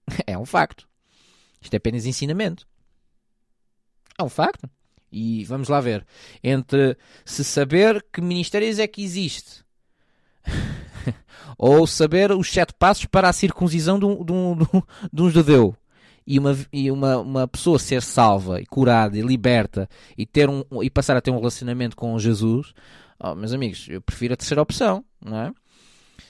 É 0.27 0.37
um 0.37 0.45
facto. 0.45 0.87
Isto 1.61 1.73
é 1.73 1.77
apenas 1.77 2.05
ensinamento. 2.05 2.67
É 4.19 4.23
um 4.23 4.29
facto. 4.29 4.69
E 5.11 5.43
vamos 5.45 5.67
lá 5.67 5.81
ver. 5.81 6.05
Entre 6.43 6.97
se 7.25 7.43
saber 7.43 8.05
que 8.11 8.21
ministérios 8.21 8.79
é 8.79 8.87
que 8.87 9.03
existe, 9.03 9.63
ou 11.57 11.85
saber 11.85 12.31
os 12.31 12.49
sete 12.49 12.73
passos 12.73 13.05
para 13.05 13.29
a 13.29 13.33
circuncisão 13.33 13.99
de 13.99 14.05
um, 14.05 14.23
de 14.23 14.31
um, 14.31 14.57
de 15.11 15.21
um 15.21 15.29
judeu, 15.29 15.75
e, 16.25 16.39
uma, 16.39 16.57
e 16.71 16.91
uma, 16.91 17.17
uma 17.17 17.47
pessoa 17.47 17.79
ser 17.79 18.01
salva 18.01 18.61
e 18.61 18.65
curada 18.65 19.17
e 19.17 19.21
liberta 19.21 19.89
e, 20.17 20.25
ter 20.25 20.49
um, 20.49 20.63
e 20.81 20.89
passar 20.89 21.17
a 21.17 21.21
ter 21.21 21.31
um 21.31 21.37
relacionamento 21.37 21.95
com 21.95 22.17
Jesus, 22.19 22.73
oh, 23.19 23.35
meus 23.35 23.53
amigos, 23.53 23.87
eu 23.89 24.01
prefiro 24.01 24.33
a 24.33 24.37
terceira 24.37 24.61
opção, 24.61 25.03
não 25.23 25.37
é? 25.37 25.51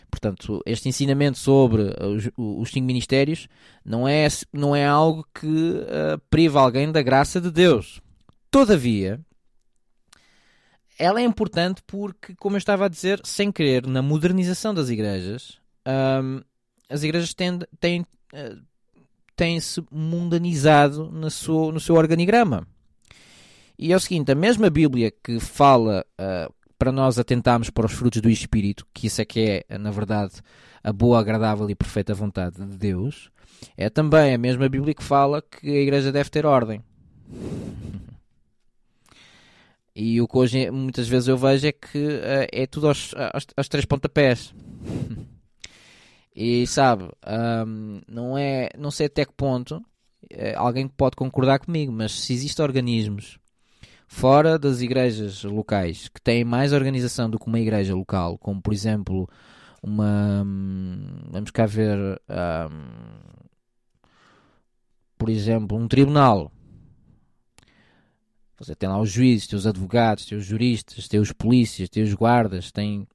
Portanto, 0.10 0.62
este 0.66 0.90
ensinamento 0.90 1.38
sobre 1.38 1.84
os, 1.84 2.30
os 2.36 2.70
cinco 2.70 2.86
ministérios 2.86 3.48
não 3.84 4.06
é, 4.06 4.28
não 4.52 4.76
é 4.76 4.86
algo 4.86 5.26
que 5.34 5.48
uh, 5.48 6.20
priva 6.30 6.60
alguém 6.60 6.92
da 6.92 7.02
graça 7.02 7.40
de 7.40 7.50
Deus. 7.50 8.02
Todavia, 8.51 9.20
ela 11.00 11.22
é 11.22 11.24
importante 11.24 11.81
porque, 11.88 12.36
como 12.36 12.58
eu 12.58 12.60
estava 12.60 12.86
a 12.86 12.89
dizer, 12.89 13.22
sem 13.24 13.50
querer, 13.50 13.88
na 13.88 14.01
modernização 14.01 14.74
das 14.74 14.89
igrejas, 14.89 15.58
um, 15.88 16.41
as 16.89 17.01
igrejas 17.01 17.34
têm, 17.34 17.60
têm, 17.79 18.01
uh, 18.01 18.62
têm-se 19.38 19.81
mundanizado 19.89 21.10
no 21.10 21.31
seu, 21.31 21.72
no 21.72 21.79
seu 21.79 21.96
organigrama. 21.96 22.67
E 23.79 23.93
é 23.93 23.96
o 23.96 24.00
seguinte: 24.00 24.31
a 24.31 24.36
mesma 24.36 24.70
Bíblia 24.70 25.12
que 25.24 25.39
fala 25.39 26.05
uh, 26.20 26.53
para 26.77 26.91
nós 26.91 27.17
atentarmos 27.17 27.70
para 27.70 27.86
os 27.86 27.93
frutos 27.93 28.22
do 28.22 28.29
Espírito, 28.29 28.86
que 28.93 29.08
isso 29.08 29.22
é 29.22 29.25
que 29.25 29.63
é, 29.70 29.77
na 29.77 29.91
verdade, 29.91 30.34
a 30.84 30.91
boa, 30.91 31.20
agradável 31.20 31.70
e 31.70 31.75
perfeita 31.75 32.13
vontade 32.13 32.58
de 32.58 32.77
Deus, 32.77 33.31
é 33.77 33.89
também 33.89 34.34
a 34.34 34.38
mesma 34.38 34.67
Bíblia 34.67 34.93
que 34.93 35.03
fala 35.03 35.41
que 35.41 35.70
a 35.70 35.81
igreja 35.81 36.12
deve 36.12 36.29
ter 36.29 36.46
ordem. 36.46 36.84
E 39.96 40.22
o 40.22 40.28
que 40.28 40.38
hoje 40.38 40.72
muitas 40.72 41.08
vezes 41.08 41.28
eu 41.28 41.38
vejo 41.38 41.68
é 41.68 41.72
que 41.72 41.98
uh, 41.98 42.48
é 42.52 42.66
tudo 42.66 42.88
aos, 42.88 43.14
aos, 43.34 43.46
aos, 43.58 43.68
três 43.68 43.86
pontapés. 43.86 44.54
e 46.36 46.66
sabe, 46.66 47.10
um, 47.66 48.02
não 48.08 48.38
é, 48.38 48.70
não 48.78 48.90
sei 48.90 49.08
até 49.08 49.26
que 49.26 49.34
ponto 49.34 49.78
uh, 49.78 49.84
alguém 50.56 50.88
pode 50.88 51.16
concordar 51.16 51.60
comigo, 51.60 51.92
mas 51.92 52.14
se 52.22 52.34
existem 52.34 52.64
organismos 52.64 53.38
fora 54.08 54.60
das 54.60 54.82
igrejas 54.82 55.44
locais 55.44 56.10
que 56.10 56.22
têm 56.22 56.44
mais 56.44 56.74
organização 56.74 57.30
do 57.30 57.40
que 57.40 57.48
uma 57.48 57.60
igreja 57.60 57.96
local, 57.96 58.38
como 58.38 58.62
por 58.62 58.74
exemplo 58.74 59.28
uma 59.82 60.44
hum, 60.46 61.06
vamos 61.30 61.50
cá 61.52 61.66
ver 61.66 61.98
um, 61.98 62.82
por 65.18 65.30
exemplo 65.30 65.78
um 65.78 65.88
tribunal 65.88 66.52
você 68.62 68.75
tem 68.75 68.88
lá 68.88 69.00
os 69.00 69.10
juízes, 69.10 69.48
tem 69.48 69.58
os 69.58 69.65
advogados, 69.65 70.25
tem 70.25 70.38
os 70.38 70.46
juristas, 70.46 71.08
tem 71.08 71.20
os 71.20 71.32
polícias, 71.32 71.89
tem 71.89 72.03
os 72.03 72.13
guardas, 72.13 72.72
tem 72.72 73.08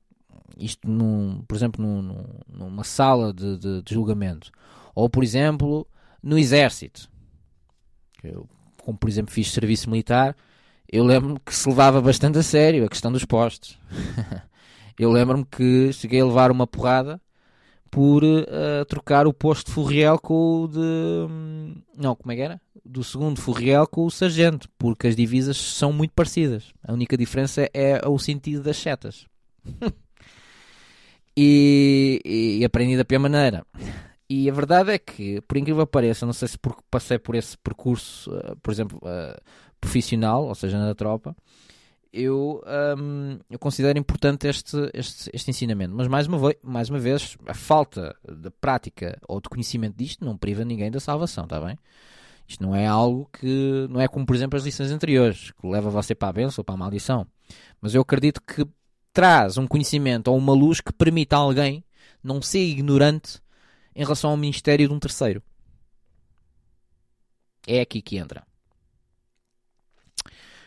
isto, 0.58 0.88
num, 0.88 1.44
por 1.46 1.56
exemplo, 1.56 1.84
num, 1.84 2.24
numa 2.48 2.82
sala 2.82 3.32
de, 3.32 3.56
de, 3.56 3.82
de, 3.82 3.94
julgamento. 3.94 4.50
Ou, 4.94 5.08
por 5.08 5.22
exemplo, 5.22 5.86
no 6.20 6.36
exército. 6.36 7.08
Eu, 8.24 8.48
como, 8.82 8.98
por 8.98 9.08
exemplo, 9.08 9.32
fiz 9.32 9.52
serviço 9.52 9.88
militar, 9.88 10.36
eu 10.90 11.04
lembro-me 11.04 11.38
que 11.38 11.54
se 11.54 11.68
levava 11.68 12.00
bastante 12.00 12.38
a 12.38 12.42
sério 12.42 12.84
a 12.84 12.88
questão 12.88 13.12
dos 13.12 13.24
postos. 13.24 13.78
eu 14.98 15.12
lembro-me 15.12 15.44
que 15.44 15.92
cheguei 15.92 16.20
a 16.20 16.26
levar 16.26 16.50
uma 16.50 16.66
porrada 16.66 17.20
por 17.90 18.22
uh, 18.24 18.84
trocar 18.88 19.26
o 19.26 19.32
posto 19.32 19.66
de 19.66 19.72
Furriel 19.72 20.18
com 20.18 20.62
o 20.62 20.68
de. 20.68 20.78
Hum, 20.78 21.74
não, 21.96 22.14
como 22.14 22.32
é 22.32 22.36
que 22.36 22.42
era? 22.42 22.60
do 22.86 23.02
segundo 23.02 23.40
Furriel 23.40 23.86
com 23.86 24.06
o 24.06 24.10
sargento, 24.10 24.68
porque 24.78 25.08
as 25.08 25.16
divisas 25.16 25.56
são 25.56 25.92
muito 25.92 26.12
parecidas. 26.12 26.72
A 26.86 26.92
única 26.92 27.16
diferença 27.16 27.68
é 27.74 28.00
o 28.06 28.18
sentido 28.18 28.62
das 28.62 28.76
setas. 28.76 29.26
e, 31.36 32.20
e, 32.24 32.64
aprendi 32.64 32.96
da 32.96 33.04
pior 33.04 33.18
maneira. 33.18 33.66
E 34.28 34.48
a 34.48 34.52
verdade 34.52 34.92
é 34.92 34.98
que, 34.98 35.40
por 35.42 35.56
incrível 35.56 35.86
que 35.86 35.92
pareça, 35.92 36.26
não 36.26 36.32
sei 36.32 36.48
se 36.48 36.58
porque 36.58 36.82
passei 36.90 37.18
por 37.18 37.34
esse 37.34 37.56
percurso, 37.58 38.30
uh, 38.32 38.56
por 38.62 38.72
exemplo, 38.72 38.98
uh, 38.98 39.40
profissional, 39.80 40.46
ou 40.46 40.54
seja, 40.54 40.78
na 40.78 40.94
tropa, 40.94 41.36
eu, 42.16 42.62
um, 42.99 43.38
eu 43.50 43.58
considero 43.58 43.99
importante 43.99 44.49
este, 44.49 44.76
este, 44.94 45.30
este 45.32 45.50
ensinamento. 45.50 45.94
Mas, 45.94 46.08
mais 46.08 46.26
uma, 46.26 46.38
mais 46.62 46.88
uma 46.88 46.99
vez, 46.99 47.37
a 47.46 47.54
falta 47.54 48.16
de 48.26 48.50
prática 48.50 49.20
ou 49.28 49.40
de 49.40 49.49
conhecimento 49.49 49.96
disto 49.96 50.25
não 50.25 50.37
priva 50.37 50.64
ninguém 50.64 50.90
da 50.90 50.99
salvação, 50.99 51.44
está 51.44 51.61
bem? 51.61 51.78
Isto 52.49 52.62
não 52.62 52.75
é 52.75 52.87
algo 52.87 53.28
que. 53.32 53.87
Não 53.90 54.00
é 54.00 54.08
como, 54.08 54.25
por 54.25 54.35
exemplo, 54.35 54.56
as 54.56 54.64
lições 54.64 54.90
anteriores, 54.90 55.50
que 55.50 55.66
leva 55.66 55.90
você 55.90 56.14
para 56.14 56.28
a 56.28 56.32
benção 56.32 56.62
ou 56.62 56.64
para 56.64 56.75
a 56.75 56.78
maldição. 56.78 57.26
Mas 57.80 57.94
eu 57.94 58.00
acredito 58.00 58.40
que 58.40 58.66
traz 59.12 59.58
um 59.58 59.66
conhecimento 59.66 60.28
ou 60.28 60.38
uma 60.38 60.52
luz 60.52 60.80
que 60.80 60.92
permite 60.92 61.35
a 61.35 61.38
alguém 61.38 61.85
não 62.23 62.40
ser 62.40 62.64
ignorante 62.64 63.40
em 63.94 64.02
relação 64.02 64.30
ao 64.30 64.37
ministério 64.37 64.88
de 64.88 64.94
um 64.94 64.99
terceiro. 64.99 65.42
É 67.66 67.80
aqui 67.80 68.00
que 68.00 68.16
entra. 68.16 68.46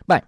Bem, 0.07 0.21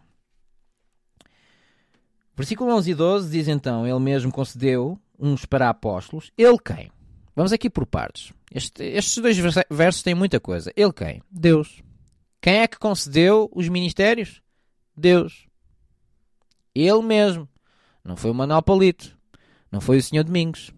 versículo 2.42 2.74
11 2.74 2.92
e 2.92 2.96
12 2.96 3.32
diz 3.32 3.48
então: 3.48 3.88
Ele 3.88 4.00
mesmo 4.00 4.32
concedeu 4.32 5.00
uns 5.18 5.46
para 5.46 5.70
apóstolos. 5.70 6.32
Ele 6.38 6.58
quem? 6.58 6.92
Vamos 7.36 7.54
aqui 7.54 7.70
por 7.70 7.86
partes. 7.86 8.34
Este, 8.52 8.84
estes 8.84 9.18
dois 9.20 9.38
versos 9.70 10.04
têm 10.04 10.16
muita 10.16 10.40
coisa. 10.40 10.74
Ele 10.76 10.92
quem? 10.92 11.22
Deus. 11.30 11.82
Quem 12.42 12.56
é 12.56 12.68
que 12.68 12.80
concedeu 12.80 13.50
os 13.54 13.70
ministérios? 13.70 14.42
Deus. 14.98 15.46
Ele 16.74 17.02
mesmo. 17.04 17.48
Não 18.04 18.18
foi 18.18 18.32
o 18.32 18.34
Manuel 18.34 18.64
Palito. 18.64 19.16
Não 19.72 19.80
foi 19.80 19.98
o 19.98 20.04
Senhor 20.04 20.24
Domingos. 20.24 20.72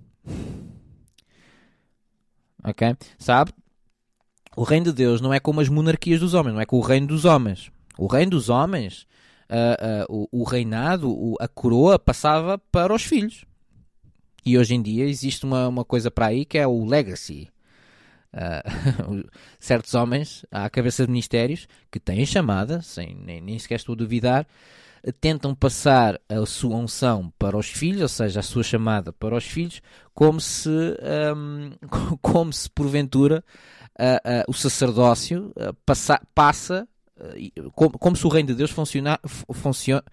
Ok? 2.64 2.96
Sabe? 3.18 3.54
O 4.56 4.64
reino 4.64 4.88
de 4.88 4.94
Deus 4.94 5.22
não 5.22 5.34
é 5.34 5.40
como 5.40 5.62
as 5.62 5.70
monarquias 5.70 6.20
dos 6.20 6.34
homens, 6.34 6.54
não 6.54 6.62
é 6.62 6.66
com 6.66 6.78
o 6.78 6.82
reino 6.82 7.08
dos 7.08 7.26
homens. 7.26 7.72
O 7.98 8.06
reino 8.06 8.32
dos 8.32 8.50
homens, 8.50 9.08
uh, 9.54 10.12
uh, 10.12 10.28
o, 10.32 10.42
o, 10.42 10.44
reinado, 10.44 11.10
o, 11.10 11.36
a 11.40 11.48
coroa 11.48 12.00
passava 12.00 12.58
para 12.58 12.94
os 12.94 13.04
filhos. 13.04 13.46
E 14.46 14.58
hoje 14.58 14.74
em 14.76 14.82
dia 14.82 15.06
existe 15.06 15.46
uma, 15.46 15.68
uma 15.68 15.86
coisa 15.86 16.10
para 16.12 16.28
aí 16.28 16.44
que 16.44 16.58
é 16.58 16.68
o 16.68 16.86
legacy. 16.86 17.50
Uh, 18.36 19.30
certos 19.60 19.94
homens 19.94 20.44
à 20.50 20.68
cabeça 20.68 21.06
de 21.06 21.12
ministérios 21.12 21.68
que 21.92 22.00
têm 22.00 22.26
chamada, 22.26 22.82
sem 22.82 23.14
nem, 23.14 23.40
nem 23.40 23.60
sequer 23.60 23.76
estou 23.76 23.94
a 23.94 23.96
duvidar, 23.96 24.48
tentam 25.22 25.54
passar 25.54 26.20
a 26.28 26.44
sua 26.44 26.76
unção 26.76 27.32
para 27.38 27.56
os 27.56 27.68
filhos, 27.68 28.02
ou 28.02 28.08
seja, 28.08 28.40
a 28.40 28.42
sua 28.42 28.64
chamada 28.64 29.14
para 29.14 29.36
os 29.36 29.44
filhos, 29.44 29.84
como 30.16 30.42
se, 30.42 30.68
um, 30.68 31.74
como 32.24 32.52
se 32.52 32.68
porventura 32.72 33.44
uh, 34.00 34.16
uh, 34.28 34.44
o 34.48 34.54
sacerdócio 34.54 35.54
passa, 35.86 36.20
passa 36.34 36.88
como, 37.74 37.98
como, 37.98 38.16
se 38.16 38.26
o 38.26 38.30
reino 38.30 38.48
de 38.48 38.56
Deus 38.56 38.72
funciona, 38.72 39.20
funciona 39.54 40.04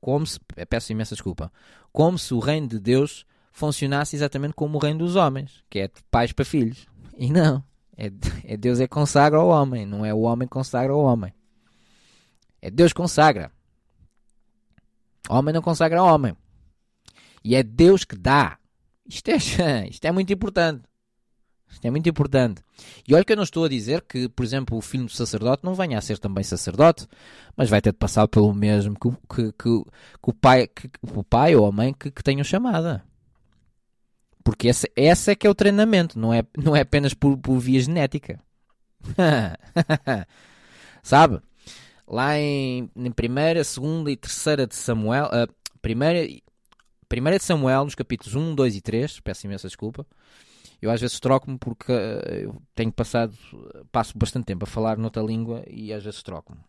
como 0.00 0.26
se, 0.26 0.38
peço 0.68 0.92
imensa 0.92 1.14
desculpa, 1.14 1.52
como 1.92 2.18
se 2.18 2.34
o 2.34 2.38
reino 2.38 2.68
de 2.68 2.78
Deus 2.78 3.24
funcionasse 3.52 4.16
exatamente 4.16 4.54
como 4.54 4.76
o 4.76 4.80
reino 4.80 4.98
dos 4.98 5.16
homens, 5.16 5.64
que 5.70 5.78
é 5.78 5.88
de 5.88 6.02
pais 6.10 6.32
para 6.32 6.44
filhos. 6.44 6.86
E 7.16 7.30
não. 7.30 7.64
É, 7.96 8.10
é 8.44 8.56
Deus 8.56 8.78
é 8.80 8.86
consagra 8.86 9.38
ao 9.38 9.48
homem, 9.48 9.86
não 9.86 10.04
é 10.04 10.12
o 10.12 10.20
homem 10.20 10.46
que 10.46 10.52
consagra 10.52 10.92
ao 10.92 11.00
homem. 11.00 11.32
É 12.60 12.70
Deus 12.70 12.92
consagra. 12.92 13.50
Homem 15.28 15.54
não 15.54 15.62
consagra 15.62 16.00
ao 16.00 16.06
homem. 16.06 16.36
E 17.42 17.54
é 17.54 17.62
Deus 17.62 18.04
que 18.04 18.16
dá. 18.16 18.58
Isto 19.06 19.30
é, 19.30 19.36
isto 19.88 20.04
é 20.04 20.12
muito 20.12 20.32
importante. 20.32 20.82
Isto 21.70 21.84
é 21.84 21.90
muito 21.90 22.08
importante. 22.08 22.62
E 23.06 23.14
olha 23.14 23.24
que 23.24 23.32
eu 23.32 23.36
não 23.36 23.42
estou 23.42 23.64
a 23.64 23.68
dizer 23.68 24.02
que, 24.02 24.28
por 24.28 24.44
exemplo, 24.44 24.78
o 24.78 24.80
filho 24.80 25.04
do 25.04 25.12
sacerdote 25.12 25.64
não 25.64 25.74
venha 25.74 25.98
a 25.98 26.00
ser 26.00 26.18
também 26.18 26.42
sacerdote, 26.44 27.06
mas 27.56 27.68
vai 27.68 27.80
ter 27.80 27.92
de 27.92 27.98
passar 27.98 28.26
pelo 28.28 28.54
mesmo 28.54 28.94
que, 28.98 29.10
que, 29.10 29.52
que, 29.52 29.58
que 29.58 30.30
o, 30.30 30.32
pai, 30.32 30.66
que, 30.68 30.90
o 31.02 31.24
pai 31.24 31.54
ou 31.56 31.66
a 31.66 31.72
mãe 31.72 31.92
que, 31.92 32.10
que 32.10 32.22
tenham 32.22 32.44
chamada. 32.44 33.04
Porque 34.42 34.68
esse, 34.68 34.90
esse 34.94 35.32
é 35.32 35.34
que 35.34 35.46
é 35.46 35.50
o 35.50 35.54
treinamento, 35.54 36.18
não 36.18 36.32
é, 36.32 36.44
não 36.56 36.76
é 36.76 36.80
apenas 36.80 37.12
por, 37.12 37.36
por 37.36 37.58
via 37.58 37.80
genética. 37.80 38.40
Sabe? 41.02 41.40
Lá 42.06 42.38
em, 42.38 42.88
em 42.94 43.10
primeira, 43.10 43.64
segunda 43.64 44.10
e 44.10 44.16
terceira 44.16 44.66
de 44.66 44.76
Samuel, 44.76 45.26
uh, 45.26 45.52
primeira, 45.82 46.28
primeira 47.08 47.38
de 47.38 47.44
Samuel, 47.44 47.84
nos 47.84 47.96
capítulos 47.96 48.36
1, 48.36 48.54
2 48.54 48.76
e 48.76 48.80
3, 48.80 49.20
peço 49.20 49.46
imensa 49.46 49.66
desculpa. 49.66 50.06
Eu 50.80 50.90
às 50.90 51.00
vezes 51.00 51.18
troco-me 51.18 51.58
porque 51.58 51.92
uh, 51.92 52.32
eu 52.32 52.62
tenho 52.74 52.92
passado, 52.92 53.36
passo 53.90 54.16
bastante 54.16 54.46
tempo 54.46 54.64
a 54.64 54.66
falar 54.66 54.98
noutra 54.98 55.22
língua 55.22 55.64
e 55.68 55.92
às 55.92 56.04
vezes 56.04 56.22
troco-me. 56.22 56.60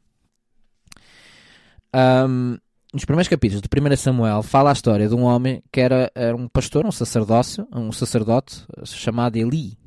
Um, 1.93 2.57
nos 2.93 3.05
primeiros 3.05 3.27
capítulos 3.27 3.61
de 3.61 3.67
1 3.67 3.97
Samuel 3.97 4.41
fala 4.43 4.69
a 4.69 4.73
história 4.73 5.07
de 5.07 5.15
um 5.15 5.23
homem 5.23 5.63
que 5.71 5.81
era, 5.81 6.11
era 6.15 6.35
um 6.35 6.47
pastor, 6.47 6.85
um 6.85 6.91
sacerdócio, 6.91 7.67
um 7.71 7.91
sacerdote 7.91 8.65
chamado 8.85 9.35
Eli. 9.35 9.77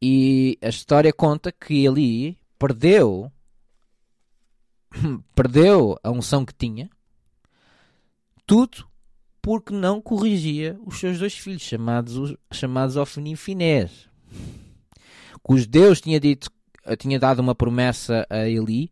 E 0.00 0.58
a 0.60 0.68
história 0.68 1.12
conta 1.12 1.50
que 1.52 1.86
Eli 1.86 2.38
perdeu 2.58 3.32
perdeu 5.34 5.98
a 6.02 6.10
unção 6.10 6.44
que 6.44 6.54
tinha, 6.54 6.90
tudo 8.46 8.86
porque 9.42 9.74
não 9.74 10.00
corrigia 10.00 10.78
os 10.86 11.00
seus 11.00 11.18
dois 11.18 11.36
filhos, 11.36 11.62
chamados, 11.62 12.34
chamados 12.52 12.94
Finés, 13.36 14.08
cujo 15.42 15.66
Deus 15.68 16.00
tinha, 16.00 16.20
dito, 16.20 16.48
tinha 16.96 17.18
dado 17.18 17.40
uma 17.40 17.54
promessa 17.54 18.24
a 18.30 18.48
Eli 18.48 18.90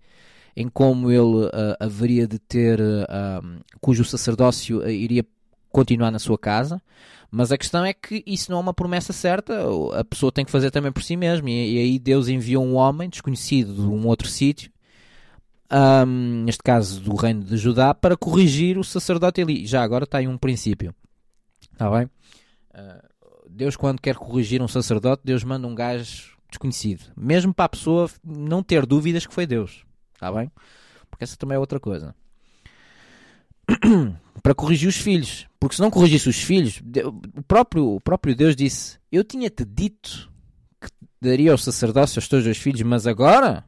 em 0.57 0.69
como 0.69 1.11
ele 1.11 1.47
uh, 1.47 1.77
haveria 1.79 2.27
de 2.27 2.39
ter, 2.39 2.81
uh, 2.81 3.65
cujo 3.81 4.05
sacerdócio 4.05 4.87
iria 4.91 5.25
continuar 5.71 6.11
na 6.11 6.19
sua 6.19 6.37
casa, 6.37 6.83
mas 7.31 7.53
a 7.53 7.57
questão 7.57 7.85
é 7.85 7.95
que 7.95 8.25
isso 8.27 8.51
não 8.51 8.59
é 8.59 8.61
uma 8.61 8.75
promessa 8.75 9.13
certa, 9.13 9.55
a 9.95 10.05
pessoa 10.05 10.33
tem 10.33 10.45
que 10.45 10.51
fazer 10.51 10.73
também 10.73 10.91
por 10.91 11.03
si 11.03 11.17
mesma, 11.17 11.49
e, 11.49 11.77
e 11.77 11.79
aí 11.79 11.99
Deus 11.99 12.29
enviou 12.29 12.65
um 12.65 12.75
homem 12.75 13.09
desconhecido 13.09 13.73
de 13.73 13.83
um 13.83 14.07
outro 14.09 14.27
sítio, 14.27 14.73
um, 15.73 16.45
neste 16.45 16.63
caso 16.63 17.01
do 17.01 17.15
reino 17.15 17.45
de 17.45 17.57
Judá, 17.57 17.95
para 17.95 18.17
corrigir 18.17 18.79
o 18.79 18.85
sacerdote 18.85 19.41
Eli. 19.41 19.67
Já 19.67 19.83
agora 19.83 20.05
está 20.05 20.19
aí 20.19 20.29
um 20.29 20.39
princípio, 20.39 20.95
está 21.73 21.91
bem? 21.91 22.09
Deus, 23.49 23.77
quando 23.77 24.01
quer 24.01 24.15
corrigir 24.15 24.63
um 24.63 24.69
sacerdote, 24.69 25.23
Deus 25.25 25.45
manda 25.45 25.67
um 25.67 25.75
gajo 25.75 26.37
desconhecido, 26.49 27.05
mesmo 27.17 27.53
para 27.53 27.67
a 27.67 27.69
pessoa 27.69 28.11
não 28.25 28.63
ter 28.63 28.87
dúvidas 28.87 29.27
que 29.27 29.35
foi 29.35 29.47
Deus. 29.47 29.85
Está 30.15 30.33
bem? 30.33 30.51
Porque 31.11 31.25
essa 31.25 31.37
também 31.37 31.57
é 31.57 31.59
outra 31.59 31.81
coisa. 31.81 32.15
Para 34.43 34.55
corrigir 34.55 34.89
os 34.89 34.97
filhos. 34.97 35.47
Porque 35.59 35.77
se 35.77 35.83
não 35.83 35.91
corrigisse 35.91 36.29
os 36.29 36.41
filhos, 36.43 36.83
o 37.37 37.43
próprio, 37.43 37.97
o 37.97 38.01
próprio 38.01 38.35
Deus 38.35 38.57
disse: 38.57 38.99
Eu 39.13 39.23
tinha-te 39.23 39.65
dito 39.65 40.31
que 40.81 40.89
daria 41.21 41.53
ao 41.53 41.59
sacerdócio 41.59 42.19
aos 42.19 42.29
teus 42.29 42.45
dois 42.45 42.57
filhos, 42.57 42.83
mas 42.83 43.07
agora, 43.07 43.65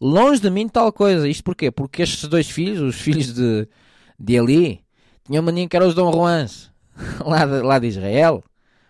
longe 0.00 0.40
de 0.40 0.50
mim 0.50 0.68
tal 0.68 0.92
coisa. 0.92 1.28
Isto 1.28 1.44
porquê? 1.44 1.70
Porque 1.70 2.02
estes 2.02 2.28
dois 2.28 2.48
filhos, 2.48 2.80
os 2.80 3.00
filhos 3.00 3.32
de, 3.32 3.68
de 4.18 4.34
Eli, 4.34 4.84
tinham 5.24 5.42
maninho 5.42 5.68
que 5.68 5.76
eram 5.76 5.88
os 5.88 5.94
Dom 5.94 6.12
Juans, 6.12 6.70
lá 7.24 7.44
de, 7.44 7.62
lá 7.62 7.78
de 7.78 7.88
Israel, 7.88 8.42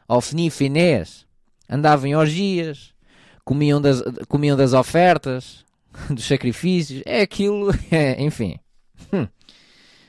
Ofni 0.09 0.49
e 0.49 0.51
Finés, 0.51 1.27
andavam 1.69 2.07
em 2.07 2.17
orgias, 2.17 2.95
comiam 3.45 3.81
das, 3.81 4.03
comiam 4.29 4.57
das 4.57 4.73
ofertas, 4.73 5.65
dos 6.11 6.25
sacrifícios, 6.25 7.03
é 7.07 7.23
aquilo, 7.23 7.71
é, 7.91 8.23
enfim. 8.23 8.59
Hum. 9.13 9.27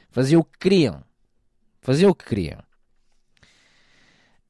Faziam 0.10 0.42
o 0.42 0.44
que 0.44 0.58
queriam. 0.60 1.04
Faziam 1.82 2.12
o 2.12 2.16
que 2.16 2.26
queriam. 2.26 2.60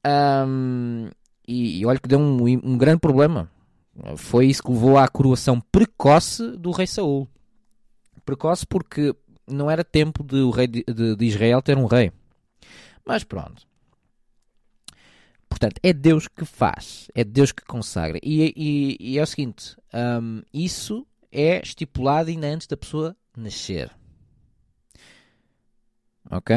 Um, 0.06 1.10
e, 1.46 1.80
e 1.80 1.86
olha 1.86 1.98
que 1.98 2.08
deu 2.08 2.18
um, 2.18 2.42
um 2.42 2.78
grande 2.78 3.00
problema. 3.00 3.50
Foi 4.16 4.46
isso 4.46 4.62
que 4.62 4.70
levou 4.70 4.96
à 4.96 5.08
coroação 5.08 5.60
precoce 5.60 6.56
do 6.56 6.70
rei 6.70 6.86
Saul. 6.86 7.28
Precoce 8.24 8.66
porque 8.66 9.14
não 9.46 9.70
era 9.70 9.82
tempo 9.82 10.22
de 10.22 10.36
o 10.36 10.50
rei 10.50 10.66
de, 10.66 10.84
de, 10.84 11.16
de 11.16 11.24
Israel 11.24 11.62
ter 11.62 11.76
um 11.76 11.86
rei. 11.86 12.12
Mas 13.04 13.24
pronto. 13.24 13.66
Portanto, 15.48 15.80
é 15.82 15.92
Deus 15.92 16.28
que 16.28 16.44
faz, 16.44 17.08
é 17.14 17.24
Deus 17.24 17.50
que 17.50 17.64
consagra. 17.64 18.18
E, 18.22 18.52
e, 18.56 18.96
e 19.00 19.18
é 19.18 19.22
o 19.22 19.26
seguinte: 19.26 19.76
um, 19.92 20.42
isso 20.52 21.06
é 21.32 21.60
estipulado 21.60 22.28
ainda 22.30 22.46
antes 22.46 22.66
da 22.66 22.76
pessoa 22.76 23.16
nascer. 23.36 23.90
Ok? 26.30 26.54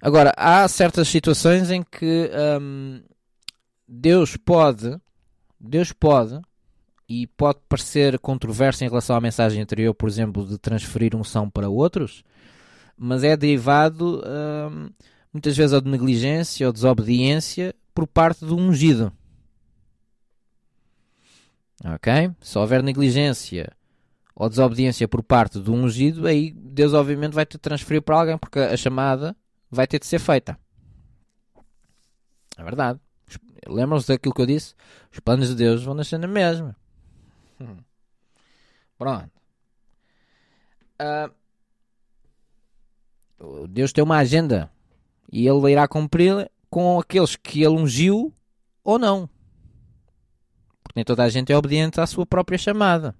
Agora, 0.00 0.32
há 0.36 0.66
certas 0.68 1.08
situações 1.08 1.70
em 1.70 1.82
que 1.82 2.30
hum, 2.60 3.02
Deus 3.86 4.36
pode, 4.36 4.98
Deus 5.60 5.92
pode, 5.92 6.40
e 7.08 7.26
pode 7.26 7.60
parecer 7.68 8.18
controverso 8.18 8.84
em 8.84 8.88
relação 8.88 9.16
à 9.16 9.20
mensagem 9.20 9.62
anterior, 9.62 9.94
por 9.94 10.08
exemplo, 10.08 10.46
de 10.46 10.58
transferir 10.58 11.16
unção 11.16 11.48
para 11.48 11.68
outros, 11.68 12.22
mas 12.96 13.24
é 13.24 13.36
derivado 13.36 14.22
hum, 14.26 14.90
muitas 15.32 15.56
vezes 15.56 15.72
ou 15.72 15.80
de 15.80 15.90
negligência 15.90 16.66
ou 16.66 16.72
desobediência 16.72 17.74
por 17.94 18.06
parte 18.06 18.44
do 18.44 18.56
ungido. 18.56 19.12
Ok? 21.84 22.30
Se 22.40 22.58
houver 22.58 22.82
negligência 22.82 23.72
ou 24.34 24.48
desobediência 24.48 25.08
por 25.08 25.22
parte 25.22 25.58
do 25.58 25.72
ungido, 25.72 26.26
aí 26.26 26.52
Deus 26.52 26.92
obviamente 26.92 27.32
vai 27.32 27.46
te 27.46 27.56
transferir 27.56 28.02
para 28.02 28.18
alguém, 28.18 28.38
porque 28.38 28.58
a 28.58 28.76
chamada 28.76 29.34
vai 29.70 29.86
ter 29.86 29.98
de 29.98 30.06
ser 30.06 30.18
feita. 30.18 30.58
É 32.56 32.62
verdade. 32.62 33.00
Lembram-se 33.66 34.08
daquilo 34.08 34.34
que 34.34 34.40
eu 34.40 34.46
disse? 34.46 34.74
Os 35.12 35.20
planos 35.20 35.48
de 35.48 35.54
Deus 35.54 35.82
vão 35.82 35.94
nascer 35.94 36.18
na 36.18 36.26
mesma. 36.26 36.76
Pronto. 38.98 39.30
Uh, 43.40 43.68
Deus 43.68 43.92
tem 43.92 44.02
uma 44.02 44.18
agenda 44.18 44.70
e 45.30 45.46
Ele 45.46 45.70
irá 45.70 45.86
cumprir 45.86 46.50
com 46.68 46.98
aqueles 46.98 47.36
que 47.36 47.62
Ele 47.62 47.76
ungiu 47.76 48.32
ou 48.82 48.98
não 48.98 49.28
nem 50.98 51.04
toda 51.04 51.22
a 51.22 51.28
gente 51.28 51.52
é 51.52 51.56
obediente 51.56 52.00
à 52.00 52.06
sua 52.06 52.26
própria 52.26 52.58
chamada. 52.58 53.14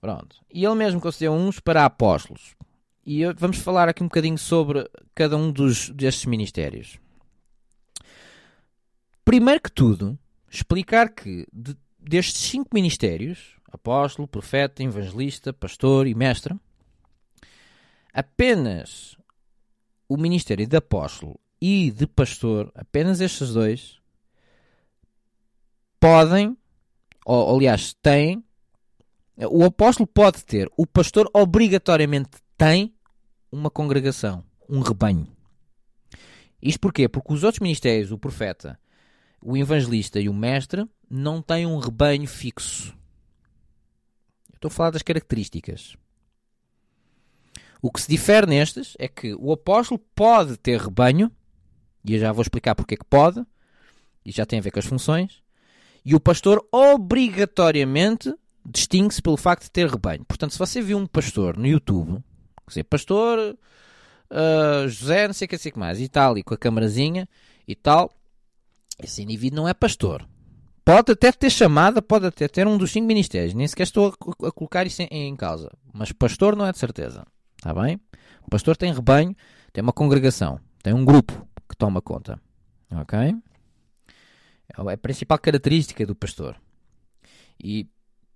Pronto. 0.00 0.36
E 0.50 0.64
ele 0.64 0.74
mesmo 0.74 1.00
concedeu 1.02 1.32
uns 1.32 1.60
para 1.60 1.84
apóstolos. 1.84 2.56
E 3.04 3.24
vamos 3.34 3.58
falar 3.58 3.90
aqui 3.90 4.02
um 4.02 4.06
bocadinho 4.06 4.38
sobre 4.38 4.88
cada 5.14 5.36
um 5.36 5.52
dos, 5.52 5.90
destes 5.90 6.24
ministérios. 6.24 6.98
Primeiro 9.28 9.60
que 9.60 9.70
tudo, 9.70 10.18
explicar 10.50 11.10
que 11.10 11.46
de, 11.52 11.76
destes 11.98 12.44
cinco 12.44 12.70
ministérios, 12.72 13.58
apóstolo, 13.70 14.26
profeta, 14.26 14.82
evangelista, 14.82 15.52
pastor 15.52 16.06
e 16.06 16.14
mestre, 16.14 16.58
apenas 18.10 19.18
o 20.08 20.16
ministério 20.16 20.66
de 20.66 20.78
apóstolo 20.78 21.38
e 21.60 21.90
de 21.90 22.06
pastor, 22.06 22.72
apenas 22.74 23.20
estes 23.20 23.52
dois, 23.52 24.00
podem, 26.00 26.56
ou 27.26 27.54
aliás, 27.54 27.92
têm, 28.00 28.42
o 29.36 29.62
apóstolo 29.62 30.06
pode 30.06 30.42
ter, 30.42 30.70
o 30.74 30.86
pastor 30.86 31.28
obrigatoriamente 31.34 32.30
tem 32.56 32.94
uma 33.52 33.68
congregação, 33.68 34.42
um 34.66 34.80
rebanho. 34.80 35.28
Isto 36.62 36.80
porquê? 36.80 37.06
Porque 37.10 37.34
os 37.34 37.44
outros 37.44 37.60
ministérios, 37.60 38.10
o 38.10 38.16
profeta, 38.16 38.80
o 39.40 39.56
evangelista 39.56 40.20
e 40.20 40.28
o 40.28 40.34
mestre, 40.34 40.86
não 41.08 41.40
têm 41.40 41.66
um 41.66 41.78
rebanho 41.78 42.26
fixo. 42.26 42.96
Estou 44.54 44.68
a 44.68 44.72
falar 44.72 44.90
das 44.90 45.02
características. 45.02 45.96
O 47.80 47.92
que 47.92 48.00
se 48.00 48.08
difere 48.08 48.46
nestes 48.46 48.96
é 48.98 49.06
que 49.06 49.34
o 49.34 49.52
apóstolo 49.52 50.00
pode 50.14 50.56
ter 50.56 50.80
rebanho, 50.80 51.30
e 52.04 52.14
eu 52.14 52.18
já 52.18 52.32
vou 52.32 52.42
explicar 52.42 52.74
porque 52.74 52.94
é 52.94 52.96
que 52.96 53.04
pode, 53.04 53.44
e 54.24 54.32
já 54.32 54.44
tem 54.44 54.58
a 54.58 54.62
ver 54.62 54.72
com 54.72 54.80
as 54.80 54.86
funções, 54.86 55.42
e 56.04 56.14
o 56.14 56.20
pastor 56.20 56.66
obrigatoriamente 56.72 58.34
distingue-se 58.64 59.22
pelo 59.22 59.36
facto 59.36 59.64
de 59.64 59.70
ter 59.70 59.88
rebanho. 59.88 60.24
Portanto, 60.24 60.52
se 60.52 60.58
você 60.58 60.82
viu 60.82 60.98
um 60.98 61.06
pastor 61.06 61.56
no 61.56 61.66
YouTube, 61.66 62.22
quer 62.64 62.68
dizer, 62.68 62.84
pastor 62.84 63.38
uh, 63.38 64.88
José, 64.88 65.26
não 65.26 65.34
sei 65.34 65.46
o 65.46 65.48
que, 65.48 65.58
que 65.58 65.78
mais, 65.78 66.00
e 66.00 66.08
tal, 66.08 66.36
e 66.36 66.42
com 66.42 66.54
a 66.54 66.58
camarazinha 66.58 67.28
e 67.66 67.74
tal, 67.74 68.12
esse 68.98 69.22
indivíduo 69.22 69.56
não 69.56 69.68
é 69.68 69.74
pastor. 69.74 70.26
Pode 70.84 71.12
até 71.12 71.30
ter 71.30 71.50
chamada, 71.50 72.00
pode 72.00 72.26
até 72.26 72.48
ter 72.48 72.66
um 72.66 72.78
dos 72.78 72.90
cinco 72.90 73.06
ministérios, 73.06 73.54
nem 73.54 73.68
sequer 73.68 73.82
estou 73.82 74.08
a, 74.08 74.48
a 74.48 74.52
colocar 74.52 74.86
isso 74.86 75.02
em, 75.02 75.28
em, 75.28 75.36
causa. 75.36 75.70
Mas 75.92 76.12
pastor 76.12 76.56
não 76.56 76.66
é 76.66 76.72
de 76.72 76.78
certeza. 76.78 77.26
Está 77.56 77.74
bem? 77.74 78.00
O 78.46 78.50
pastor 78.50 78.76
tem 78.76 78.92
rebanho, 78.92 79.36
tem 79.72 79.82
uma 79.82 79.92
congregação, 79.92 80.58
tem 80.82 80.94
um 80.94 81.04
grupo 81.04 81.46
que 81.68 81.76
toma 81.76 82.00
conta. 82.00 82.40
Ok? 82.90 83.18
É 83.18 84.92
a 84.92 84.96
principal 84.96 85.38
característica 85.38 86.06
do 86.06 86.14
pastor. 86.14 86.56
E 87.62 87.86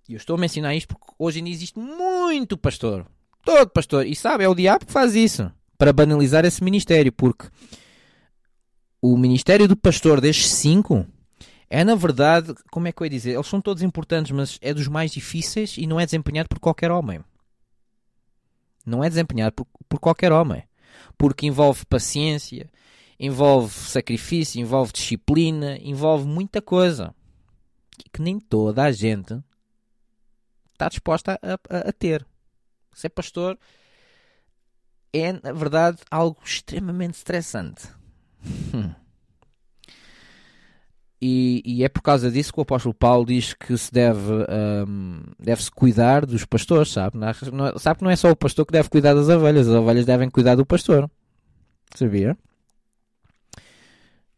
eu 0.07 0.17
estou 0.17 0.35
a 0.35 0.39
mencionar 0.39 0.75
isto 0.75 0.89
porque 0.89 1.13
hoje 1.17 1.39
ainda 1.39 1.49
existe 1.49 1.79
muito 1.79 2.57
pastor. 2.57 3.05
Todo 3.43 3.69
pastor. 3.69 4.05
E 4.05 4.15
sabe, 4.15 4.43
é 4.43 4.49
o 4.49 4.55
diabo 4.55 4.85
que 4.85 4.91
faz 4.91 5.15
isso. 5.15 5.51
Para 5.77 5.93
banalizar 5.93 6.45
esse 6.45 6.63
ministério. 6.63 7.11
Porque 7.11 7.47
o 9.05 9.17
ministério 9.17 9.67
do 9.67 9.75
pastor 9.75 10.21
destes 10.21 10.49
cinco 10.49 11.05
É 11.69 11.83
na 11.83 11.93
verdade, 11.93 12.55
como 12.71 12.87
é 12.87 12.91
que 12.93 13.01
eu 13.01 13.05
ia 13.05 13.09
dizer? 13.09 13.33
Eles 13.33 13.47
são 13.47 13.59
todos 13.59 13.83
importantes, 13.83 14.31
mas 14.31 14.57
é 14.61 14.73
dos 14.73 14.87
mais 14.87 15.11
difíceis 15.11 15.75
e 15.77 15.85
não 15.85 15.99
é 15.99 16.05
desempenhado 16.05 16.47
por 16.47 16.57
qualquer 16.57 16.89
homem. 16.89 17.19
Não 18.85 19.03
é 19.03 19.09
desempenhado 19.09 19.51
por, 19.51 19.67
por 19.89 19.99
qualquer 19.99 20.31
homem. 20.31 20.63
Porque 21.17 21.45
envolve 21.45 21.85
paciência, 21.85 22.69
envolve 23.19 23.73
sacrifício, 23.73 24.61
envolve 24.61 24.93
disciplina, 24.93 25.77
envolve 25.81 26.25
muita 26.25 26.61
coisa 26.61 27.13
que 28.13 28.21
nem 28.21 28.39
toda 28.39 28.83
a 28.83 28.91
gente 28.93 29.37
está 30.71 30.87
disposta 30.87 31.37
a, 31.41 31.53
a, 31.53 31.89
a 31.89 31.91
ter. 31.91 32.25
Ser 32.93 33.09
pastor 33.09 33.59
é, 35.11 35.33
na 35.33 35.51
verdade, 35.51 35.97
algo 36.09 36.39
extremamente 36.45 37.15
estressante. 37.15 37.89
E, 41.25 41.61
e, 41.63 41.85
é 41.85 41.87
por 41.87 42.01
causa 42.01 42.29
disso 42.29 42.51
que 42.51 42.59
o 42.59 42.63
apóstolo 42.63 42.93
Paulo 42.93 43.25
diz 43.25 43.53
que 43.53 43.77
se 43.77 43.89
deve, 43.93 44.19
um, 44.85 45.21
deve-se 45.39 45.71
cuidar 45.71 46.25
dos 46.25 46.43
pastores, 46.43 46.91
sabe? 46.91 47.17
Não, 47.17 47.29
é, 47.65 47.79
sabe 47.79 47.99
que 47.99 48.03
não 48.03 48.11
é 48.11 48.15
só 48.17 48.29
o 48.29 48.35
pastor 48.35 48.65
que 48.65 48.73
deve 48.73 48.89
cuidar 48.89 49.13
das 49.13 49.29
ovelhas, 49.29 49.69
as 49.69 49.73
ovelhas 49.73 50.05
devem 50.05 50.29
cuidar 50.29 50.55
do 50.55 50.65
pastor. 50.65 51.09
Sabia? 51.95 52.37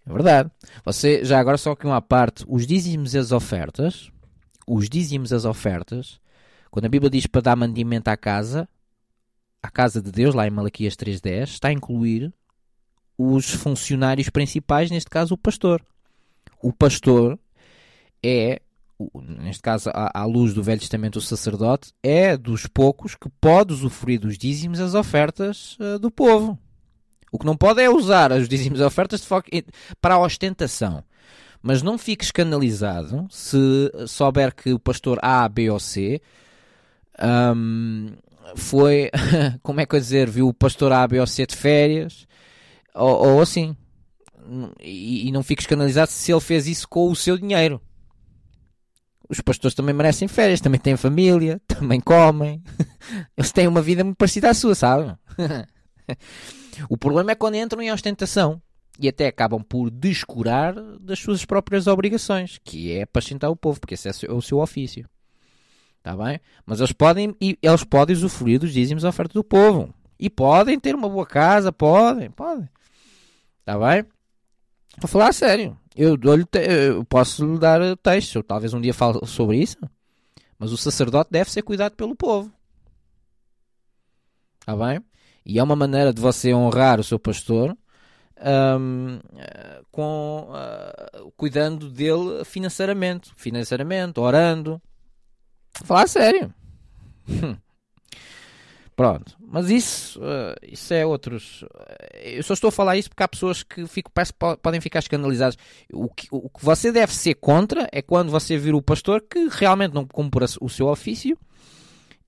É 0.06 0.14
verdade. 0.14 0.52
Você, 0.84 1.26
já 1.26 1.40
agora 1.40 1.58
só 1.58 1.72
aqui 1.72 1.88
uma 1.88 2.04
parte, 2.04 2.46
os 2.48 2.68
dízimos 2.68 3.16
e 3.16 3.18
as 3.18 3.32
ofertas, 3.32 4.12
os 4.68 4.88
dízimos 4.88 5.32
e 5.32 5.34
as 5.34 5.44
ofertas, 5.44 6.20
quando 6.70 6.86
a 6.86 6.90
Bíblia 6.90 7.10
diz 7.10 7.26
para 7.26 7.42
dar 7.42 7.56
mandamento 7.56 8.12
à 8.12 8.16
casa, 8.16 8.70
à 9.60 9.72
casa 9.72 10.04
de 10.04 10.12
Deus, 10.12 10.36
lá 10.36 10.46
em 10.46 10.52
Malaquias 10.52 10.96
3.10, 10.96 11.46
está 11.46 11.70
a 11.70 11.74
incluir 11.74 12.32
os 13.18 13.50
funcionários 13.50 14.30
principais, 14.30 14.92
neste 14.92 15.10
caso 15.10 15.34
o 15.34 15.38
pastor 15.38 15.84
o 16.66 16.74
pastor 16.74 17.38
é, 18.24 18.60
neste 19.40 19.62
caso 19.62 19.92
à, 19.94 20.26
luz 20.26 20.52
do 20.52 20.64
Velho 20.64 20.80
Testamento, 20.80 21.18
o 21.18 21.22
sacerdote, 21.22 21.94
é 22.02 22.36
dos 22.36 22.66
poucos 22.66 23.14
que 23.14 23.30
pode 23.40 23.72
usufruir 23.72 24.20
dos 24.20 24.36
dízimos 24.36 24.80
as 24.80 24.96
ofertas 24.96 25.78
uh, 25.80 26.00
do 26.00 26.10
povo. 26.10 26.58
O 27.32 27.38
que 27.38 27.46
não 27.46 27.56
pode 27.56 27.84
é 27.84 27.90
usar 27.90 28.32
os 28.32 28.50
dízimos 28.50 28.80
e 28.80 28.84
ofertas 28.84 29.24
para 30.02 30.16
a 30.16 30.20
ostentação. 30.20 31.04
Mas 31.62 31.84
não 31.84 32.00
fique 32.00 32.24
escandalizado 32.24 33.28
se 33.30 33.92
souber 34.08 34.56
que 34.56 34.74
o 34.74 34.80
pastor 34.80 35.20
A, 35.22 35.48
B 35.48 35.70
ou 35.70 35.80
C 35.80 36.20
um, 37.56 38.12
foi, 38.56 39.12
como 39.62 39.82
é 39.82 39.86
que 39.86 39.96
eu 39.96 40.00
dizer, 40.00 40.28
viu 40.32 40.48
o 40.48 40.54
pastor 40.54 40.92
A, 40.92 41.08
B 41.08 41.20
ou 41.20 41.28
C 41.28 41.46
de 41.46 41.56
férias 41.56 42.26
ou, 42.96 43.34
ou 43.34 43.42
assim 43.42 43.76
e, 44.80 45.28
e 45.28 45.32
não 45.32 45.44
fico 45.44 45.62
escandalizado 45.62 46.12
se 46.12 46.32
ele 46.32 46.42
fez 46.42 46.68
isso 46.68 46.88
com 46.88 47.10
o 47.10 47.16
seu 47.16 47.38
dinheiro. 47.38 47.82
Os 49.28 49.42
pastores 49.42 49.74
também 49.74 49.96
merecem 49.96 50.28
férias, 50.28 50.62
também 50.62 50.80
têm 50.80 50.96
família, 50.96 51.60
também 51.68 52.00
comem. 52.00 52.64
Eles 53.36 53.52
têm 53.52 53.68
uma 53.68 53.82
vida 53.82 54.04
muito 54.04 54.18
parecida 54.18 54.50
à 54.50 54.54
sua, 54.54 54.76
sabe? 54.76 55.18
o 56.90 56.98
problema 56.98 57.32
é 57.32 57.36
quando 57.36 57.56
entram 57.56 57.82
em 57.82 57.92
ostentação 57.92 58.62
e 59.00 59.10
até 59.10 59.28
acabam 59.28 59.62
por 59.62 59.90
descurar 59.90 60.74
das 61.00 61.20
suas 61.20 61.44
próprias 61.44 61.88
obrigações, 61.88 62.60
que 62.64 62.92
é 62.92 63.02
apacentar 63.02 63.50
o 63.50 63.56
povo, 63.56 63.80
porque 63.80 63.96
esse 63.96 64.08
é 64.08 64.32
o 64.32 64.42
seu 64.42 64.60
ofício. 64.60 65.10
Está 65.98 66.16
bem? 66.16 66.40
Mas 66.66 66.80
eles 66.80 66.92
podem, 66.92 67.36
eles 67.42 67.84
podem 67.84 68.16
usufruir 68.16 68.60
dos 68.60 68.72
dízimos 68.72 69.04
da 69.04 69.10
oferta 69.10 69.34
do 69.34 69.44
povo. 69.44 69.94
E 70.20 70.30
podem 70.30 70.80
ter 70.80 70.96
uma 70.96 71.10
boa 71.10 71.26
casa, 71.26 71.72
podem, 71.74 72.30
podem. 72.30 72.70
Está 73.60 73.78
bem? 73.78 74.06
Vou 75.00 75.10
falar 75.10 75.34
sério. 75.34 75.78
Eu, 75.96 76.18
eu 76.54 77.06
posso 77.06 77.58
dar 77.58 77.96
texto. 77.98 78.44
Talvez 78.44 78.74
um 78.74 78.82
dia 78.82 78.94
fale 78.94 79.20
sobre 79.26 79.58
isso. 79.58 79.78
Mas 80.58 80.72
o 80.72 80.78
sacerdote 80.78 81.32
deve 81.32 81.52
ser 81.52 81.62
cuidado 81.62 81.96
pelo 81.96 82.16
povo. 82.16 82.52
Está 84.60 84.76
bem? 84.76 85.00
E 85.46 85.60
é 85.60 85.64
uma 85.64 85.76
maneira 85.76 86.14
de 86.14 86.22
você 86.22 86.54
honrar 86.54 87.00
o 87.00 87.04
seu 87.04 87.20
pastor 87.20 87.78
um, 88.80 89.20
com, 89.92 90.50
uh, 90.50 91.32
cuidando 91.38 91.90
dele 91.90 92.44
financeiramente. 92.44 93.32
Financeiramente, 93.36 94.20
orando. 94.20 94.82
Falar 95.84 96.08
sério. 96.08 96.54
Pronto, 98.96 99.36
mas 99.40 99.70
isso, 99.70 100.20
uh, 100.22 100.56
isso 100.64 100.94
é 100.94 101.06
outros. 101.06 101.66
Eu 102.24 102.42
só 102.44 102.54
estou 102.54 102.70
a 102.70 102.72
falar 102.72 102.96
isso 102.96 103.10
porque 103.10 103.24
há 103.24 103.28
pessoas 103.28 103.62
que 103.62 103.86
fico, 103.88 104.10
parece, 104.10 104.32
podem 104.34 104.80
ficar 104.80 105.00
escandalizadas. 105.00 105.58
O 105.92 106.08
que, 106.08 106.28
o 106.32 106.50
que 106.50 106.64
você 106.64 106.94
deve 106.94 107.14
ser 107.14 107.34
contra 107.36 107.90
é 107.92 108.02
quando 108.02 108.32
você 108.32 108.58
vir 108.58 108.74
o 108.74 108.82
pastor 108.82 109.22
que 109.22 109.50
realmente 109.52 109.94
não 109.94 110.06
cumpre 110.06 110.46
o 110.62 110.70
seu 110.70 110.88
ofício 110.88 111.38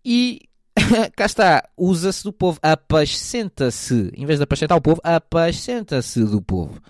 e 0.03 0.41
cá 1.15 1.25
está, 1.25 1.63
usa-se 1.77 2.23
do 2.25 2.33
povo, 2.33 2.59
apacenta-se, 2.61 4.11
em 4.13 4.25
vez 4.25 4.39
de 4.39 4.43
apacentar 4.43 4.77
o 4.77 4.81
povo, 4.81 4.99
apacenta-se 5.03 6.21
do 6.25 6.41
povo 6.41 6.81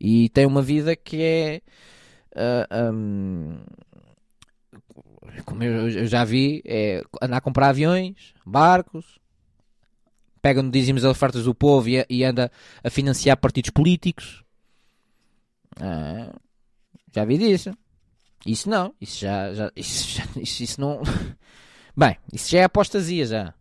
e 0.00 0.28
tem 0.28 0.44
uma 0.44 0.60
vida 0.60 0.94
que 0.94 1.22
é. 1.22 1.60
Uh, 2.36 2.66
ah, 2.68 2.90
um, 2.92 3.58
como 5.44 5.62
eu, 5.62 5.88
eu 5.88 6.06
já 6.06 6.24
vi, 6.24 6.62
é 6.64 7.02
andar 7.20 7.38
a 7.38 7.40
comprar 7.40 7.68
aviões, 7.68 8.34
barcos, 8.44 9.18
pega 10.40 10.62
no 10.62 10.70
as 10.70 11.04
ofertas 11.04 11.44
do 11.44 11.54
povo 11.54 11.88
e, 11.88 12.04
e, 12.08 12.24
anda 12.24 12.50
a 12.82 12.90
financiar 12.90 13.36
partidos 13.36 13.70
políticos. 13.70 14.44
Ah, 15.80 16.34
já 17.14 17.24
vi 17.24 17.38
disso. 17.38 17.70
Isso 18.46 18.68
não, 18.68 18.94
isso 19.00 19.20
já, 19.20 19.54
já, 19.54 19.72
isso, 19.76 20.20
isso, 20.36 20.62
isso 20.62 20.80
não. 20.80 21.02
Bem, 21.96 22.16
isso 22.32 22.50
já 22.50 22.60
é 22.60 22.64
apostasia 22.64 23.24
já. 23.24 23.54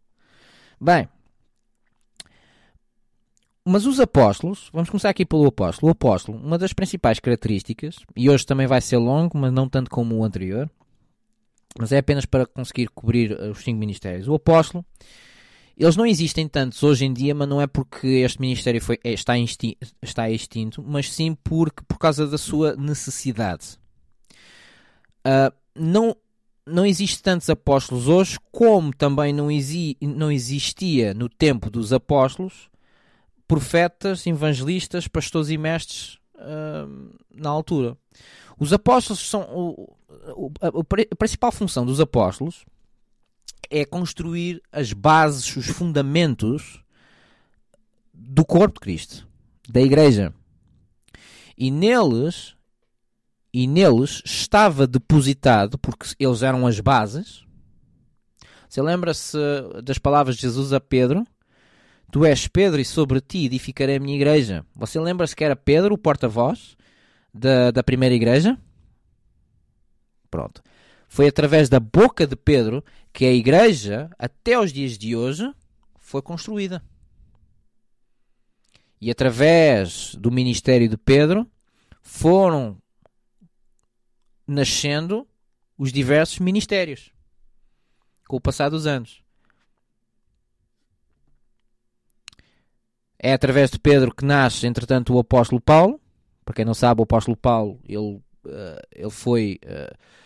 Bem, 0.80 1.08
mas 3.66 3.86
os 3.86 3.98
apóstolos, 3.98 4.70
vamos 4.74 4.90
começar 4.90 5.10
aqui 5.10 5.26
pelo 5.26 5.46
apóstolo. 5.46 5.88
O 5.88 5.92
apóstolo, 5.94 6.38
uma 6.38 6.58
das 6.58 6.74
principais 6.74 7.20
características, 7.20 7.96
e 8.14 8.30
hoje 8.30 8.46
também 8.46 8.68
vai 8.68 8.82
ser 8.82 8.98
longo, 8.98 9.38
mas 9.38 9.54
não 9.54 9.70
tanto 9.70 9.90
como 9.90 10.18
o 10.18 10.24
anterior, 10.26 10.70
mas 11.80 11.92
é 11.92 11.98
apenas 11.98 12.26
para 12.26 12.46
conseguir 12.46 12.90
cobrir 12.90 13.32
eh, 13.32 13.50
os 13.50 13.60
cinco 13.60 13.80
ministérios. 13.80 14.28
O 14.28 14.36
apóstolo, 14.36 14.86
eles 15.78 15.96
não 15.96 16.06
existem 16.06 16.48
tantos 16.48 16.84
hoje 16.84 17.06
em 17.06 17.14
dia, 17.14 17.34
mas 17.34 17.48
não 17.48 17.62
é 17.62 17.68
porque 17.68 18.08
este 18.08 18.40
ministério 18.40 18.82
foi, 18.82 19.00
é, 19.04 19.14
está, 19.14 19.38
extinto, 19.38 19.78
está 20.02 20.30
extinto, 20.30 20.84
mas 20.86 21.12
sim 21.12 21.36
porque, 21.44 21.84
por 21.88 21.98
causa 21.98 22.28
da 22.28 22.38
sua 22.38 22.76
necessidade. 22.76 23.78
Uh, 25.26 25.54
não, 25.76 26.16
não 26.66 26.86
existem 26.86 27.24
tantos 27.24 27.50
apóstolos 27.50 28.08
hoje, 28.08 28.38
como 28.52 28.94
também 28.94 29.34
não, 29.34 29.50
exi, 29.50 29.98
não 30.02 30.32
existia 30.32 31.14
no 31.14 31.28
tempo 31.28 31.70
dos 31.70 31.92
apóstolos 31.92 32.70
profetas, 33.48 34.26
evangelistas, 34.26 35.08
pastores 35.08 35.50
e 35.50 35.58
mestres 35.58 36.18
uh, 36.36 37.16
na 37.34 37.50
altura. 37.50 37.98
Os 38.58 38.72
apóstolos 38.74 39.28
são. 39.30 39.42
O, 39.52 39.96
o, 40.36 40.52
a, 40.62 40.68
a 40.68 41.16
principal 41.16 41.52
função 41.52 41.86
dos 41.86 42.00
apóstolos 42.00 42.66
é 43.70 43.86
construir 43.86 44.62
as 44.72 44.94
bases, 44.94 45.56
os 45.56 45.68
fundamentos 45.68 46.84
do 48.14 48.46
corpo 48.46 48.76
de 48.76 48.82
Cristo, 48.82 49.28
da 49.68 49.82
igreja. 49.82 50.34
E 51.58 51.72
neles, 51.72 52.56
e 53.54 53.68
neles 53.68 54.22
estava 54.26 54.86
depositado, 54.86 55.78
porque 55.78 56.08
eles 56.20 56.42
eram 56.42 56.68
as 56.68 56.80
bases. 56.80 57.44
Você 58.70 58.82
lembra-se 58.82 59.38
das 59.84 59.98
palavras 59.98 60.36
de 60.36 60.42
Jesus 60.42 60.74
a 60.74 60.80
Pedro? 60.80 61.26
Tu 62.12 62.26
és 62.26 62.48
Pedro 62.48 62.80
e 62.80 62.86
sobre 62.86 63.20
ti 63.22 63.46
edificarei 63.46 63.96
a 63.96 64.00
minha 64.00 64.16
igreja. 64.16 64.66
Você 64.76 65.00
lembra-se 65.00 65.36
que 65.36 65.44
era 65.44 65.56
Pedro 65.56 65.96
o 65.96 65.98
porta-voz 65.98 66.78
da, 67.34 67.72
da 67.72 67.84
primeira 67.84 68.14
igreja? 68.14 68.58
Pronto. 70.34 70.64
Foi 71.08 71.28
através 71.28 71.70
da 71.70 71.80
boca 71.80 72.26
de 72.26 72.36
Pedro 72.36 72.84
que 73.14 73.24
a 73.24 73.32
igreja, 73.32 74.10
até 74.18 74.60
os 74.60 74.74
dias 74.74 74.98
de 74.98 75.16
hoje, 75.16 75.48
foi 76.00 76.24
construída. 76.24 76.84
E 79.00 79.12
através 79.12 80.16
do 80.16 80.32
ministério 80.32 80.90
de 80.90 80.98
Pedro 80.98 81.48
foram 82.02 82.82
nascendo 84.48 85.28
os 85.78 85.94
diversos 85.94 86.40
ministérios 86.40 87.12
com 88.28 88.38
o 88.38 88.42
passar 88.42 88.70
dos 88.70 88.88
anos. 88.88 89.22
É 93.20 93.34
através 93.34 93.70
de 93.70 93.78
Pedro 93.78 94.12
que 94.12 94.26
nasce, 94.26 94.66
entretanto, 94.66 95.14
o 95.14 95.20
apóstolo 95.20 95.62
Paulo. 95.62 96.02
Para 96.44 96.56
quem 96.56 96.66
não 96.66 96.74
sabe, 96.74 97.02
o 97.02 97.04
apóstolo 97.04 97.38
Paulo, 97.38 97.80
ele, 97.88 97.98
uh, 98.00 98.24
ele 98.92 99.12
foi. 99.12 99.60
Uh, 99.64 100.23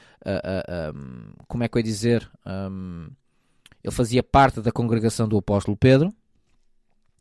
um, 0.93 1.31
como 1.47 1.63
é 1.63 1.67
que 1.67 1.77
eu 1.77 1.79
ia 1.79 1.83
dizer? 1.83 2.29
Um, 2.45 3.07
ele 3.83 3.93
fazia 3.93 4.21
parte 4.21 4.61
da 4.61 4.71
congregação 4.71 5.27
do 5.27 5.37
apóstolo 5.37 5.77
Pedro, 5.77 6.13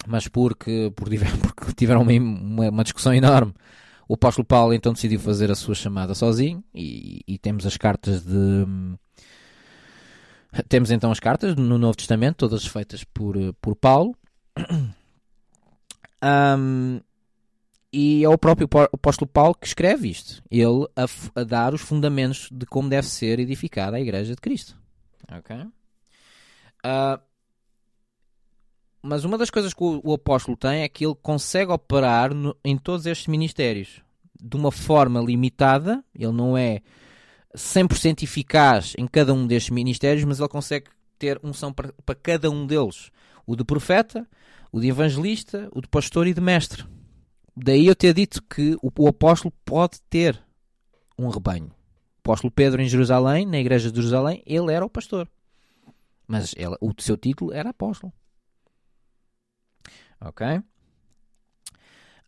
mas 0.07 0.29
porque, 0.29 0.92
por, 0.97 1.09
porque 1.55 1.73
tiveram 1.75 2.03
uma, 2.03 2.69
uma, 2.71 2.85
discussão 2.85 3.14
enorme, 3.14 3.55
O 4.09 4.14
apóstolo 4.14 4.45
Paulo 4.45 4.75
então 4.75 4.92
decidiu 4.92 5.21
fazer 5.21 5.51
a 5.51 5.55
sua 5.55 5.75
chamada 5.75 6.14
sozinho 6.14 6.62
e, 6.75 7.23
e 7.27 7.38
temos 7.38 7.66
as 7.66 7.77
cartas 7.77 8.23
de. 8.25 8.66
Temos 10.69 10.90
então 10.90 11.11
as 11.11 11.21
cartas 11.21 11.55
no 11.55 11.77
Novo 11.77 11.97
Testamento, 11.97 12.37
todas 12.37 12.66
feitas 12.66 13.05
por, 13.05 13.37
por 13.61 13.77
Paulo. 13.77 14.16
Um, 16.23 17.01
e 17.99 18.23
é 18.23 18.29
o 18.29 18.37
próprio 18.37 18.69
apóstolo 18.93 19.27
Paulo 19.27 19.55
que 19.55 19.67
escreve 19.67 20.11
isto. 20.11 20.43
Ele 20.51 20.87
a, 20.95 21.41
a, 21.41 21.45
dar 21.45 21.73
os 21.73 21.81
fundamentos 21.81 22.51
de 22.53 22.67
como 22.67 22.91
deve 22.91 23.09
ser 23.09 23.41
edificada 23.41 23.97
a 23.97 24.01
Igreja 24.01 24.35
de 24.35 24.41
Cristo. 24.43 24.77
Ok? 25.33 25.57
Uh, 25.57 27.19
mas 29.01 29.25
uma 29.25 29.39
das 29.39 29.49
coisas 29.49 29.73
que 29.73 29.83
o, 29.83 30.03
o, 30.05 30.13
apóstolo 30.13 30.59
tem 30.59 30.83
é 30.83 30.89
que 30.91 31.07
ele 31.07 31.15
consegue 31.23 31.73
operar 31.73 32.35
no, 32.35 32.55
em 32.63 32.77
todos 32.77 33.07
estes 33.07 33.29
ministérios 33.29 34.03
de 34.39 34.57
uma 34.59 34.71
forma 34.71 35.19
limitada. 35.19 36.05
Ele 36.15 36.33
não 36.33 36.55
é 36.55 36.83
100% 37.55 38.23
eficaz 38.23 38.93
em 38.99 39.07
cada 39.07 39.33
um 39.33 39.47
destes 39.47 39.71
ministérios, 39.71 40.23
mas 40.25 40.39
ele 40.39 40.51
consegue 40.51 40.91
ter 41.19 41.41
unção 41.43 41.73
para, 41.73 41.95
para 42.05 42.15
cada 42.15 42.51
um 42.51 42.67
deles. 42.67 43.11
O 43.47 43.57
de 43.57 43.65
profeta, 43.65 44.29
o 44.71 44.81
de 44.81 44.89
evangelista, 44.89 45.67
o 45.73 45.81
de 45.81 45.89
pastor 45.89 46.27
e 46.27 46.35
de 46.35 46.43
mestre. 46.43 46.85
Daí 47.57 47.87
eu 47.87 47.97
ter 47.97 48.12
dito 48.12 48.42
que 48.42 48.77
o, 48.83 48.92
o 48.99 49.09
apóstolo 49.09 49.53
pode 49.64 50.01
ter 50.03 50.42
um 51.19 51.29
rebanho. 51.29 51.69
O 51.69 52.21
apóstolo 52.21 52.51
Pedro 52.51 52.83
em 52.83 52.88
Jerusalém, 52.88 53.47
na 53.47 53.59
igreja 53.59 53.90
de 53.90 53.97
Jerusalém, 53.97 54.42
ele 54.45 54.73
era 54.73 54.85
o 54.85 54.90
pastor. 54.90 55.29
Mas 56.27 56.55
ele, 56.57 56.77
o 56.81 56.92
seu 56.99 57.16
título 57.16 57.53
era 57.53 57.71
apóstolo. 57.71 58.12
Ok? 60.21 60.47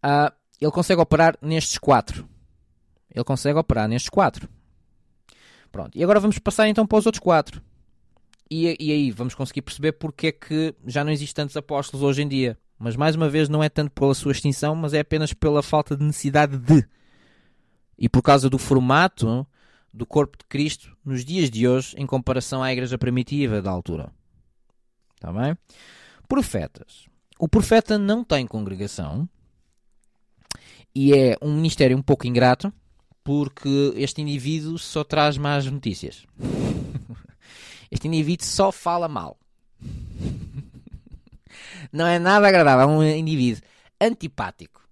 Uh, 0.05 0.33
ele 0.61 0.71
consegue 0.71 1.01
operar 1.01 1.37
nestes 1.43 1.79
quatro. 1.79 2.27
Ele 3.13 3.25
consegue 3.25 3.59
operar 3.59 3.89
nestes 3.89 4.09
quatro. 4.09 4.49
Pronto. 5.71 5.99
E 5.99 6.03
agora 6.03 6.21
vamos 6.21 6.39
passar 6.39 6.69
então 6.69 6.87
para 6.87 6.99
os 6.99 7.07
outros 7.07 7.23
quatro. 7.23 7.63
E, 8.51 8.77
e 8.81 8.93
aí 8.93 9.11
vamos 9.11 9.35
conseguir 9.35 9.63
perceber 9.63 9.93
porque 9.93 10.29
é 10.29 10.33
que 10.33 10.75
já 10.87 11.05
não 11.05 11.13
existem 11.13 11.45
tantos 11.45 11.57
apóstolos 11.57 12.03
hoje 12.03 12.23
em 12.23 12.29
dia. 12.29 12.57
Mas 12.79 12.95
mais 12.95 13.17
uma 13.17 13.29
vez 13.29 13.49
não 13.49 13.63
é 13.63 13.69
tanto 13.69 13.91
pela 13.91 14.15
sua 14.15 14.33
extinção, 14.33 14.75
mas 14.75 14.95
é 14.95 15.01
apenas 15.01 15.33
pela 15.33 15.63
falta 15.63 15.97
de 15.97 16.05
necessidade 16.05 16.57
de. 16.57 16.87
E 17.99 18.09
por 18.09 18.23
causa 18.23 18.49
do 18.49 18.59
formato 18.59 19.47
do 19.93 20.07
corpo 20.07 20.39
de 20.39 20.45
Cristo 20.45 20.97
nos 21.05 21.25
dias 21.25 21.51
de 21.51 21.67
hoje 21.67 21.97
em 21.99 22.07
comparação 22.07 22.63
à 22.63 22.73
igreja 22.73 22.97
primitiva 22.97 23.61
da 23.61 23.71
altura. 23.71 24.13
Está 25.15 25.33
bem? 25.33 25.57
Profetas. 26.29 27.07
O 27.39 27.49
profeta 27.49 27.99
não 27.99 28.23
tem 28.23 28.47
congregação 28.47 29.29
e 30.95 31.13
é 31.13 31.37
um 31.43 31.55
ministério 31.55 31.97
um 31.97 32.03
pouco 32.03 32.27
ingrato 32.27 32.73
porque 33.25 33.93
este 33.97 34.23
indivíduo 34.23 34.79
só 34.79 35.03
traz 35.03 35.37
más 35.37 35.67
notícias. 35.67 36.25
Este 37.91 38.07
indivíduo 38.07 38.45
só 38.45 38.71
fala 38.71 39.09
mal. 39.09 39.39
Não 41.93 42.07
é 42.07 42.19
nada 42.19 42.49
agradável. 42.49 42.85
É 42.85 42.87
um 42.87 43.03
indivíduo 43.03 43.63
antipático. 44.01 44.87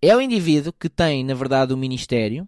É 0.00 0.16
um 0.16 0.20
indivíduo 0.20 0.72
que 0.72 0.88
tem, 0.88 1.24
na 1.24 1.34
verdade, 1.34 1.72
o 1.72 1.76
ministério, 1.76 2.46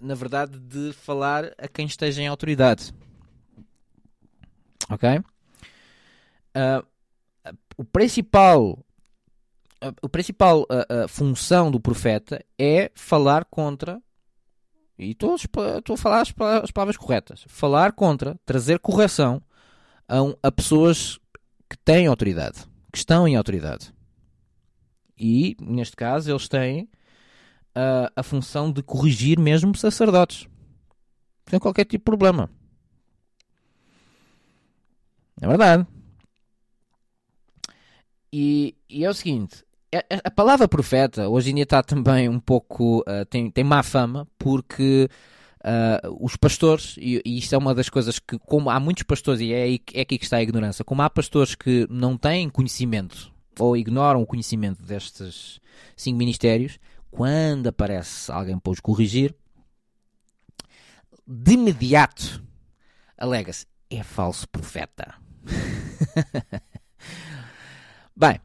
na 0.00 0.14
verdade, 0.14 0.58
de 0.58 0.92
falar 0.92 1.52
a 1.56 1.68
quem 1.68 1.86
esteja 1.86 2.22
em 2.22 2.26
autoridade. 2.26 2.92
Ok? 4.90 5.18
Uh, 5.18 6.84
o 7.76 7.84
principal 7.84 8.84
a, 9.80 10.08
principal 10.08 10.66
a, 10.68 11.04
a 11.04 11.08
função 11.08 11.70
do 11.70 11.80
profeta 11.80 12.44
é 12.58 12.90
falar 12.94 13.44
contra 13.44 14.02
e 14.98 15.12
estou 15.12 15.34
a 15.34 15.96
falar 15.96 16.20
as, 16.20 16.34
as 16.62 16.70
palavras 16.70 16.96
corretas. 16.96 17.44
Falar 17.48 17.92
contra, 17.92 18.38
trazer 18.44 18.78
correção 18.78 19.42
a, 20.10 20.48
a 20.48 20.50
pessoas 20.50 21.20
que 21.68 21.78
têm 21.84 22.08
autoridade, 22.08 22.66
que 22.92 22.98
estão 22.98 23.28
em 23.28 23.36
autoridade. 23.36 23.94
E, 25.16 25.56
neste 25.60 25.94
caso, 25.94 26.30
eles 26.30 26.48
têm 26.48 26.88
a, 27.72 28.10
a 28.16 28.22
função 28.24 28.72
de 28.72 28.82
corrigir 28.82 29.38
mesmo 29.38 29.76
sacerdotes. 29.76 30.48
Sem 31.48 31.60
qualquer 31.60 31.84
tipo 31.84 31.98
de 31.98 32.04
problema. 32.04 32.50
É 35.40 35.46
verdade. 35.46 35.86
E, 38.32 38.74
e, 38.88 39.04
é 39.04 39.10
o 39.10 39.14
seguinte: 39.14 39.64
a 40.24 40.30
palavra 40.30 40.66
profeta 40.66 41.28
hoje 41.28 41.50
em 41.50 41.54
dia 41.54 41.64
está 41.64 41.82
também 41.82 42.28
um 42.28 42.40
pouco. 42.40 43.00
Uh, 43.00 43.24
tem, 43.28 43.50
tem 43.50 43.64
má 43.64 43.82
fama 43.82 44.26
porque 44.38 45.08
uh, 45.64 46.16
os 46.20 46.36
pastores, 46.36 46.96
e, 46.98 47.20
e, 47.24 47.38
isto 47.38 47.54
é 47.54 47.58
uma 47.58 47.74
das 47.74 47.88
coisas 47.88 48.18
que, 48.18 48.38
como 48.38 48.70
há 48.70 48.78
muitos 48.80 49.02
pastores, 49.02 49.40
e 49.40 49.52
é, 49.52 49.74
é 49.94 50.00
aqui 50.00 50.18
que 50.18 50.24
está 50.24 50.38
a 50.38 50.42
ignorância, 50.42 50.84
como 50.84 51.02
há 51.02 51.10
pastores 51.10 51.54
que 51.54 51.86
não 51.90 52.16
têm 52.16 52.48
conhecimento 52.48 53.32
ou 53.58 53.76
ignoram 53.76 54.22
o 54.22 54.26
conhecimento 54.26 54.82
destes 54.82 55.60
cinco 55.96 56.18
ministérios, 56.18 56.78
quando 57.10 57.66
aparece 57.66 58.30
alguém 58.30 58.58
para 58.58 58.72
os 58.72 58.80
corrigir, 58.80 59.34
de 61.26 61.52
imediato 61.52 62.42
alega-se: 63.18 63.66
é 63.90 64.02
falso 64.02 64.48
profeta. 64.48 65.14
Bem, 68.16 68.40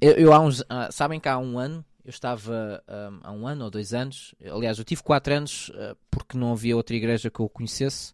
eu, 0.00 0.12
eu 0.12 0.32
há 0.32 0.40
uns. 0.40 0.60
Uh, 0.60 0.90
sabem 0.90 1.20
que 1.20 1.28
há 1.28 1.38
um 1.38 1.58
ano 1.58 1.84
eu 2.10 2.14
estava 2.14 2.82
um, 2.88 3.20
há 3.22 3.32
um 3.32 3.46
ano 3.46 3.64
ou 3.64 3.70
dois 3.70 3.94
anos, 3.94 4.34
aliás, 4.44 4.78
eu 4.78 4.84
tive 4.84 5.02
quatro 5.02 5.32
anos 5.32 5.70
uh, 5.70 5.96
porque 6.10 6.36
não 6.36 6.52
havia 6.52 6.76
outra 6.76 6.94
igreja 6.94 7.30
que 7.30 7.40
eu 7.40 7.48
conhecesse. 7.48 8.12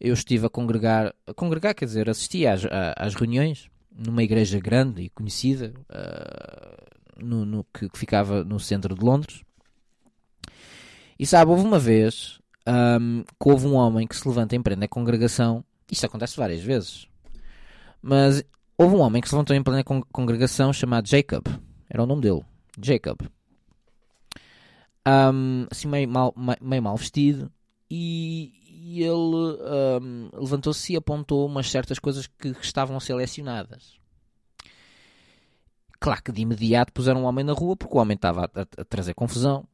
Eu 0.00 0.12
estive 0.12 0.46
a 0.46 0.50
congregar, 0.50 1.14
a 1.26 1.32
congregar, 1.32 1.74
quer 1.74 1.84
dizer, 1.84 2.10
assistia 2.10 2.52
às, 2.52 2.62
às 2.96 3.14
reuniões 3.14 3.70
numa 3.90 4.22
igreja 4.22 4.58
grande 4.58 5.02
e 5.02 5.08
conhecida 5.10 5.72
uh, 5.90 7.24
no, 7.24 7.44
no 7.44 7.64
que, 7.64 7.88
que, 7.88 7.98
ficava 7.98 8.42
no 8.42 8.58
centro 8.58 8.94
de 8.94 9.04
Londres. 9.04 9.42
E 11.18 11.24
sabe, 11.24 11.50
houve 11.50 11.64
uma 11.64 11.78
vez 11.78 12.40
um, 13.00 13.22
que 13.22 13.48
houve 13.48 13.66
um 13.66 13.74
homem 13.74 14.06
que 14.06 14.16
se 14.16 14.26
levanta 14.26 14.56
em 14.56 14.62
plena 14.62 14.88
congregação. 14.88 15.64
Isto 15.90 16.06
acontece 16.06 16.36
várias 16.36 16.60
vezes. 16.60 17.06
Mas 18.02 18.44
Houve 18.76 18.96
um 18.96 19.00
homem 19.00 19.22
que 19.22 19.28
se 19.28 19.34
levantou 19.34 19.54
em 19.54 19.62
plena 19.62 19.84
congregação 19.84 20.72
chamado 20.72 21.08
Jacob. 21.08 21.46
Era 21.88 22.02
o 22.02 22.06
nome 22.06 22.22
dele. 22.22 22.42
Jacob. 22.82 23.20
Um, 25.06 25.66
assim 25.70 25.88
meio 25.88 26.08
mal, 26.08 26.34
meio 26.60 26.82
mal 26.82 26.96
vestido. 26.96 27.50
E, 27.90 28.52
e 28.68 29.02
ele 29.02 29.12
um, 29.12 30.30
levantou-se 30.34 30.92
e 30.92 30.96
apontou 30.96 31.46
umas 31.46 31.70
certas 31.70 31.98
coisas 31.98 32.26
que 32.26 32.48
estavam 32.60 32.98
selecionadas. 32.98 33.98
Claro 36.00 36.22
que 36.22 36.32
de 36.32 36.42
imediato 36.42 36.92
puseram 36.92 37.22
um 37.22 37.24
homem 37.24 37.44
na 37.44 37.52
rua 37.52 37.76
porque 37.76 37.96
o 37.96 38.00
homem 38.00 38.14
estava 38.14 38.42
a, 38.42 38.60
a, 38.60 38.82
a 38.82 38.84
trazer 38.84 39.14
confusão. 39.14 39.66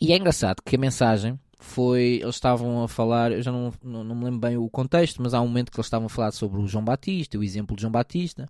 E 0.00 0.12
é 0.12 0.16
engraçado 0.16 0.62
que 0.62 0.76
a 0.76 0.78
mensagem 0.78 1.38
foi. 1.58 2.20
Eles 2.22 2.34
estavam 2.34 2.82
a 2.82 2.88
falar, 2.88 3.32
eu 3.32 3.42
já 3.42 3.52
não, 3.52 3.72
não, 3.82 4.02
não, 4.02 4.14
me 4.14 4.24
lembro 4.24 4.40
bem 4.40 4.56
o 4.56 4.68
contexto, 4.68 5.22
mas 5.22 5.34
há 5.34 5.40
um 5.40 5.46
momento 5.46 5.70
que 5.70 5.78
eles 5.78 5.86
estavam 5.86 6.06
a 6.06 6.10
falar 6.10 6.32
sobre 6.32 6.60
o 6.60 6.66
João 6.66 6.84
Batista, 6.84 7.38
o 7.38 7.44
exemplo 7.44 7.76
de 7.76 7.82
João 7.82 7.92
Batista. 7.92 8.48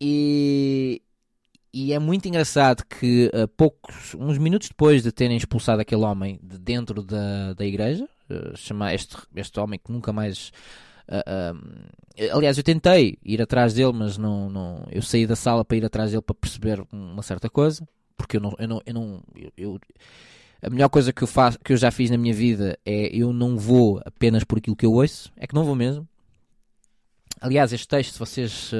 E, 0.00 1.02
e 1.74 1.92
é 1.92 1.98
muito 1.98 2.28
engraçado 2.28 2.84
que 2.84 3.28
uh, 3.34 3.48
poucos, 3.48 4.14
uns 4.14 4.38
minutos 4.38 4.68
depois 4.68 5.02
de 5.02 5.10
terem 5.10 5.36
expulsado 5.36 5.82
aquele 5.82 6.02
homem 6.02 6.38
de 6.40 6.56
dentro 6.56 7.02
da, 7.02 7.52
da 7.52 7.66
igreja, 7.66 8.08
uh, 8.30 8.56
chamar 8.56 8.94
este, 8.94 9.16
este 9.34 9.58
homem 9.58 9.80
que 9.84 9.90
nunca 9.90 10.12
mais. 10.12 10.52
Uh, 11.08 11.90
aliás, 12.32 12.56
eu 12.56 12.62
tentei 12.62 13.18
ir 13.24 13.42
atrás 13.42 13.74
dele, 13.74 13.92
mas 13.92 14.16
não, 14.16 14.48
não, 14.48 14.86
eu 14.88 15.02
saí 15.02 15.26
da 15.26 15.34
sala 15.34 15.64
para 15.64 15.76
ir 15.76 15.84
atrás 15.84 16.12
dele 16.12 16.22
para 16.22 16.36
perceber 16.36 16.80
uma 16.92 17.24
certa 17.24 17.50
coisa, 17.50 17.84
porque 18.16 18.36
eu 18.36 18.40
não, 18.40 18.54
eu 18.56 18.68
não, 18.68 18.82
eu, 18.86 18.94
não, 18.94 19.22
eu, 19.34 19.52
eu 19.56 19.80
a 20.62 20.70
melhor 20.70 20.88
coisa 20.88 21.12
que 21.12 21.24
eu, 21.24 21.26
faço, 21.26 21.58
que 21.58 21.72
eu 21.72 21.76
já 21.76 21.90
fiz 21.90 22.08
na 22.08 22.16
minha 22.16 22.32
vida 22.32 22.78
é 22.86 23.08
eu 23.08 23.32
não 23.32 23.58
vou 23.58 24.00
apenas 24.04 24.44
por 24.44 24.58
aquilo 24.58 24.76
que 24.76 24.86
eu 24.86 24.92
ouço, 24.92 25.32
é 25.36 25.44
que 25.44 25.54
não 25.56 25.64
vou 25.64 25.74
mesmo. 25.74 26.08
Aliás, 27.40 27.72
este 27.72 27.88
texto, 27.88 28.16
vocês 28.16 28.72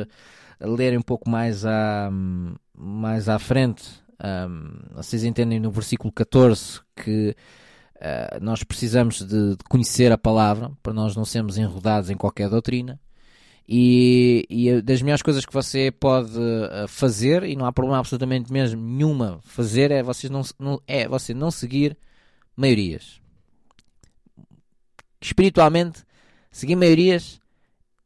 lerem 0.60 0.98
um 0.98 1.02
pouco 1.02 1.28
mais 1.28 1.64
à, 1.64 2.10
mais 2.76 3.28
à 3.28 3.38
frente, 3.38 3.84
um, 4.22 4.94
vocês 4.94 5.24
entendem 5.24 5.60
no 5.60 5.70
versículo 5.70 6.12
14 6.12 6.80
que 6.96 7.36
uh, 7.96 8.42
nós 8.42 8.62
precisamos 8.62 9.20
de, 9.20 9.56
de, 9.56 9.64
conhecer 9.68 10.12
a 10.12 10.18
palavra 10.18 10.70
para 10.82 10.92
nós 10.92 11.16
não 11.16 11.24
sermos 11.24 11.58
enrodados 11.58 12.10
em 12.10 12.16
qualquer 12.16 12.48
doutrina. 12.48 13.00
E, 13.66 14.46
e, 14.50 14.82
das 14.82 15.00
melhores 15.00 15.22
coisas 15.22 15.46
que 15.46 15.52
você 15.52 15.90
pode 15.90 16.38
eh, 16.38 16.84
fazer, 16.86 17.44
e 17.44 17.56
não 17.56 17.64
há 17.64 17.72
problema 17.72 17.98
absolutamente 17.98 18.52
mesmo 18.52 18.78
nenhuma 18.78 19.40
fazer, 19.42 19.90
é, 19.90 20.02
vocês 20.02 20.30
não, 20.30 20.42
não, 20.58 20.82
é 20.86 21.08
você 21.08 21.32
não 21.32 21.50
seguir 21.50 21.96
maiorias. 22.54 23.22
Espiritualmente, 25.18 26.04
seguir 26.50 26.76
maiorias 26.76 27.40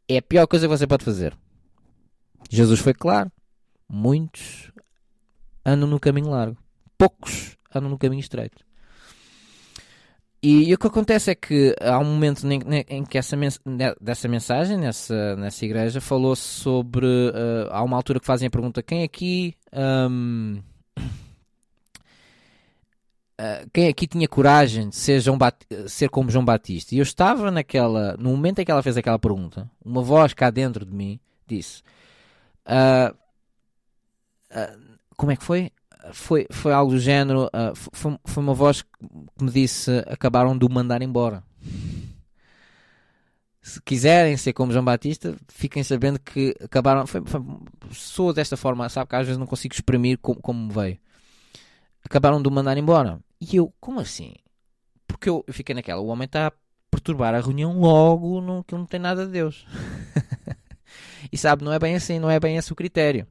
é 0.08 0.18
a 0.18 0.22
pior 0.22 0.46
coisa 0.46 0.68
que 0.68 0.78
você 0.78 0.86
pode 0.86 1.04
fazer. 1.04 1.36
Jesus 2.50 2.80
foi 2.80 2.94
claro. 2.94 3.30
Muitos 3.88 4.70
andam 5.64 5.88
no 5.88 6.00
caminho 6.00 6.30
largo. 6.30 6.56
Poucos 6.96 7.56
andam 7.74 7.90
no 7.90 7.98
caminho 7.98 8.20
estreito. 8.20 8.64
E, 10.40 10.68
e, 10.68 10.74
o 10.74 10.78
que 10.78 10.86
acontece 10.86 11.32
é 11.32 11.34
que 11.34 11.74
há 11.80 11.98
um 11.98 12.04
momento 12.04 12.46
em, 12.46 12.60
em 12.88 13.04
que 13.04 13.18
essa 13.18 13.36
mens 13.36 13.60
dessa 14.00 14.28
mensagem, 14.28 14.76
nessa, 14.76 15.34
nessa 15.34 15.64
igreja, 15.64 16.00
falou-se 16.00 16.42
sobre. 16.42 17.06
Uh, 17.06 17.68
há 17.70 17.82
uma 17.82 17.96
altura 17.96 18.20
que 18.20 18.26
fazem 18.26 18.46
a 18.46 18.50
pergunta: 18.50 18.82
quem 18.82 19.02
aqui. 19.02 19.54
Um, 19.72 20.62
Uh, 23.40 23.70
quem 23.72 23.86
aqui 23.86 24.04
tinha 24.08 24.26
coragem 24.26 24.88
de 24.88 24.96
ser, 24.96 25.20
João 25.20 25.38
ser 25.86 26.08
como 26.08 26.28
João 26.28 26.44
Batista? 26.44 26.92
E 26.92 26.98
eu 26.98 27.04
estava 27.04 27.52
naquela. 27.52 28.16
No 28.16 28.30
momento 28.30 28.58
em 28.58 28.64
que 28.64 28.70
ela 28.70 28.82
fez 28.82 28.96
aquela 28.96 29.16
pergunta, 29.16 29.70
uma 29.84 30.02
voz 30.02 30.34
cá 30.34 30.50
dentro 30.50 30.84
de 30.84 30.92
mim 30.92 31.20
disse: 31.46 31.80
uh, 32.68 33.14
uh, 34.50 34.98
Como 35.16 35.32
é 35.32 35.36
que 35.36 35.44
foi? 35.44 35.70
Foi, 36.12 36.46
foi 36.50 36.72
algo 36.72 36.92
do 36.92 37.00
género. 37.00 37.50
Foi, 37.92 38.18
foi, 38.24 38.42
uma 38.42 38.54
voz 38.54 38.82
que 38.82 39.44
me 39.44 39.50
disse: 39.50 39.90
Acabaram 40.06 40.56
de 40.56 40.64
o 40.64 40.70
mandar 40.70 41.02
embora. 41.02 41.42
Se 43.60 43.82
quiserem 43.82 44.36
ser 44.36 44.54
como 44.54 44.72
João 44.72 44.84
Batista, 44.84 45.36
fiquem 45.48 45.82
sabendo 45.82 46.18
que 46.18 46.54
acabaram. 46.62 47.06
Foi, 47.06 47.22
foi, 47.26 47.40
sou 47.92 48.32
desta 48.32 48.56
forma, 48.56 48.88
sabe 48.88 49.10
que 49.10 49.16
às 49.16 49.26
vezes 49.26 49.38
não 49.38 49.46
consigo 49.46 49.74
exprimir 49.74 50.18
como, 50.18 50.40
como 50.40 50.70
veio 50.70 50.98
acabaram 52.08 52.40
de 52.40 52.48
o 52.48 52.50
mandar 52.50 52.76
embora. 52.78 53.20
E 53.40 53.56
eu, 53.56 53.72
como 53.78 54.00
assim? 54.00 54.34
Porque 55.06 55.28
eu, 55.28 55.44
fiquei 55.50 55.74
naquela, 55.74 56.00
o 56.00 56.06
homem 56.06 56.26
está 56.26 56.48
a 56.48 56.52
perturbar 56.90 57.34
a 57.34 57.40
reunião 57.40 57.78
logo 57.78 58.40
no, 58.40 58.64
que 58.64 58.74
não 58.74 58.86
tem 58.86 58.98
nada 58.98 59.26
de 59.26 59.32
Deus. 59.32 59.66
e 61.32 61.38
sabe, 61.38 61.64
não 61.64 61.72
é 61.72 61.78
bem 61.78 61.94
assim, 61.94 62.18
não 62.18 62.30
é 62.30 62.38
bem 62.38 62.56
esse 62.56 62.72
o 62.72 62.76
critério. 62.76 63.26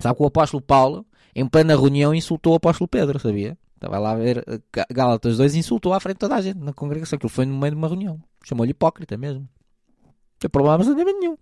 Sabe 0.00 0.16
que 0.16 0.22
o 0.22 0.26
apóstolo 0.26 0.62
Paulo, 0.62 1.06
em 1.34 1.46
plena 1.46 1.76
reunião, 1.76 2.14
insultou 2.14 2.52
o 2.52 2.56
apóstolo 2.56 2.88
Pedro, 2.88 3.18
sabia? 3.18 3.56
Estava 3.74 3.98
lá 3.98 4.12
a 4.12 4.16
ver 4.16 4.44
eh, 4.46 4.84
Gálatas 4.90 5.36
2 5.36 5.54
e 5.54 5.58
insultou 5.58 5.92
à 5.92 6.00
frente 6.00 6.16
de 6.16 6.20
toda 6.20 6.34
a 6.36 6.40
gente 6.40 6.58
na 6.58 6.72
congregação. 6.72 7.16
Aquilo 7.16 7.30
foi 7.30 7.46
no 7.46 7.56
meio 7.56 7.72
de 7.72 7.76
uma 7.76 7.88
reunião. 7.88 8.20
Chamou-lhe 8.44 8.72
hipócrita 8.72 9.16
mesmo. 9.16 9.40
Não 9.40 10.14
tem 10.38 10.50
problema 10.50 10.82
nenhum. 10.84 11.36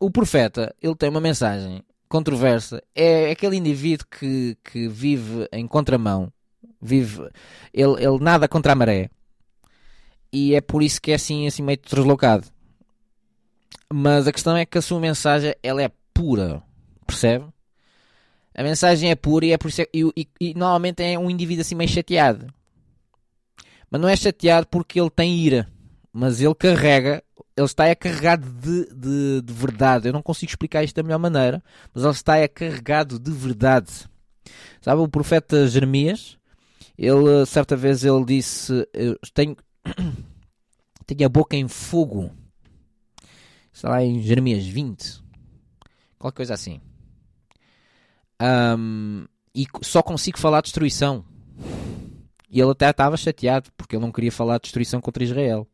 O 0.00 0.10
profeta, 0.10 0.74
ele 0.82 0.94
tem 0.94 1.08
uma 1.08 1.20
mensagem 1.20 1.84
controversa 2.14 2.80
é 2.94 3.32
aquele 3.32 3.56
indivíduo 3.56 4.06
que, 4.06 4.56
que 4.62 4.86
vive 4.88 5.48
em 5.50 5.66
contramão, 5.66 6.32
vive, 6.80 7.28
ele, 7.72 7.94
ele 8.00 8.18
nada 8.20 8.46
contra 8.46 8.72
a 8.72 8.76
maré 8.76 9.10
e 10.32 10.54
é 10.54 10.60
por 10.60 10.80
isso 10.80 11.02
que 11.02 11.10
é 11.10 11.14
assim, 11.16 11.46
assim 11.46 11.62
meio 11.62 11.78
deslocado. 11.78 12.46
Mas 13.96 14.26
a 14.26 14.32
questão 14.32 14.56
é 14.56 14.66
que 14.66 14.76
a 14.76 14.82
sua 14.82 14.98
mensagem 14.98 15.54
ela 15.62 15.80
é 15.80 15.88
pura, 16.12 16.60
percebe? 17.06 17.44
A 18.52 18.60
mensagem 18.60 19.08
é 19.08 19.14
pura 19.14 19.46
e 19.46 19.52
é 19.52 19.56
por 19.56 19.68
isso 19.68 19.82
é, 19.82 19.88
e, 19.94 20.02
e, 20.16 20.28
e 20.40 20.54
normalmente 20.54 21.00
é 21.00 21.16
um 21.16 21.30
indivíduo 21.30 21.60
assim 21.60 21.76
meio 21.76 21.88
chateado. 21.88 22.52
Mas 23.88 24.00
não 24.00 24.08
é 24.08 24.16
chateado 24.16 24.66
porque 24.66 25.00
ele 25.00 25.10
tem 25.10 25.38
ira, 25.38 25.70
mas 26.12 26.40
ele 26.40 26.56
carrega 26.56 27.22
ele 27.56 27.66
está 27.66 27.86
é 27.86 27.94
carregado 27.94 28.50
de, 28.50 28.92
de, 28.92 29.42
de, 29.42 29.52
verdade. 29.52 30.08
Eu 30.08 30.12
não 30.12 30.22
consigo 30.22 30.50
explicar 30.50 30.82
isto 30.82 30.96
da 30.96 31.04
melhor 31.04 31.20
maneira, 31.20 31.62
mas 31.94 32.02
ele 32.02 32.12
está 32.12 32.36
é 32.36 32.48
carregado 32.48 33.16
de 33.16 33.30
verdade. 33.30 34.10
Sabe, 34.82 35.00
o 35.02 35.06
profeta 35.06 35.68
Jeremias, 35.68 36.36
ele 36.98 37.46
certa 37.46 37.76
vez 37.76 38.04
ele 38.04 38.24
disse: 38.24 38.72
Eu 38.92 39.16
tenho, 39.32 39.56
tenho 41.06 41.26
a 41.26 41.28
boca 41.28 41.54
em 41.54 41.68
fogo. 41.68 42.32
Está 43.74 43.90
lá 43.90 44.04
em 44.04 44.22
Jeremias 44.22 44.64
20, 44.64 45.20
qualquer 46.16 46.36
coisa 46.36 46.54
assim. 46.54 46.80
Um, 48.40 49.26
e 49.52 49.66
só 49.82 50.00
consigo 50.00 50.38
falar 50.38 50.60
de 50.60 50.66
destruição. 50.66 51.24
E 52.48 52.60
ele 52.60 52.70
até 52.70 52.88
estava 52.88 53.16
chateado 53.16 53.72
porque 53.76 53.96
ele 53.96 54.04
não 54.04 54.12
queria 54.12 54.30
falar 54.30 54.58
de 54.58 54.62
destruição 54.62 55.00
contra 55.00 55.24
Israel. 55.24 55.66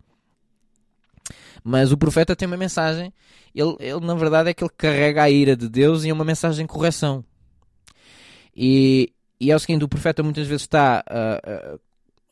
Mas 1.63 1.93
o 1.93 1.99
profeta 1.99 2.35
tem 2.35 2.49
uma 2.49 2.57
mensagem, 2.57 3.13
ele, 3.55 3.77
ele 3.79 4.01
na 4.01 4.15
verdade 4.15 4.49
é 4.49 4.55
que 4.55 4.65
ele 4.65 4.73
carrega 4.75 5.23
a 5.23 5.31
ira 5.31 5.55
de 5.55 5.69
Deus 5.69 6.03
e 6.03 6.09
é 6.09 6.13
uma 6.13 6.25
mensagem 6.25 6.65
de 6.65 6.73
correção. 6.73 7.23
E, 8.57 9.13
e 9.39 9.51
é 9.51 9.55
o 9.55 9.59
seguinte: 9.59 9.85
o 9.85 9.89
profeta 9.89 10.23
muitas 10.23 10.47
vezes 10.47 10.63
está 10.63 11.05
uh, 11.07 11.75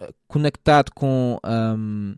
uh, 0.02 0.14
conectado 0.26 0.90
com, 0.94 1.38
um, 1.44 2.16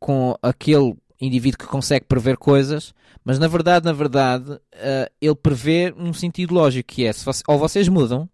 com 0.00 0.36
aquele 0.42 0.96
indivíduo 1.20 1.58
que 1.58 1.66
consegue 1.66 2.06
prever 2.06 2.36
coisas, 2.36 2.94
mas 3.24 3.38
na 3.38 3.48
verdade, 3.48 3.84
na 3.84 3.92
verdade, 3.92 4.52
uh, 4.52 5.12
ele 5.20 5.34
prevê 5.34 5.94
um 5.96 6.12
sentido 6.12 6.54
lógico 6.54 6.94
que 6.94 7.04
é 7.04 7.12
se 7.12 7.24
você, 7.24 7.42
ou 7.46 7.58
vocês 7.58 7.88
mudam, 7.88 8.28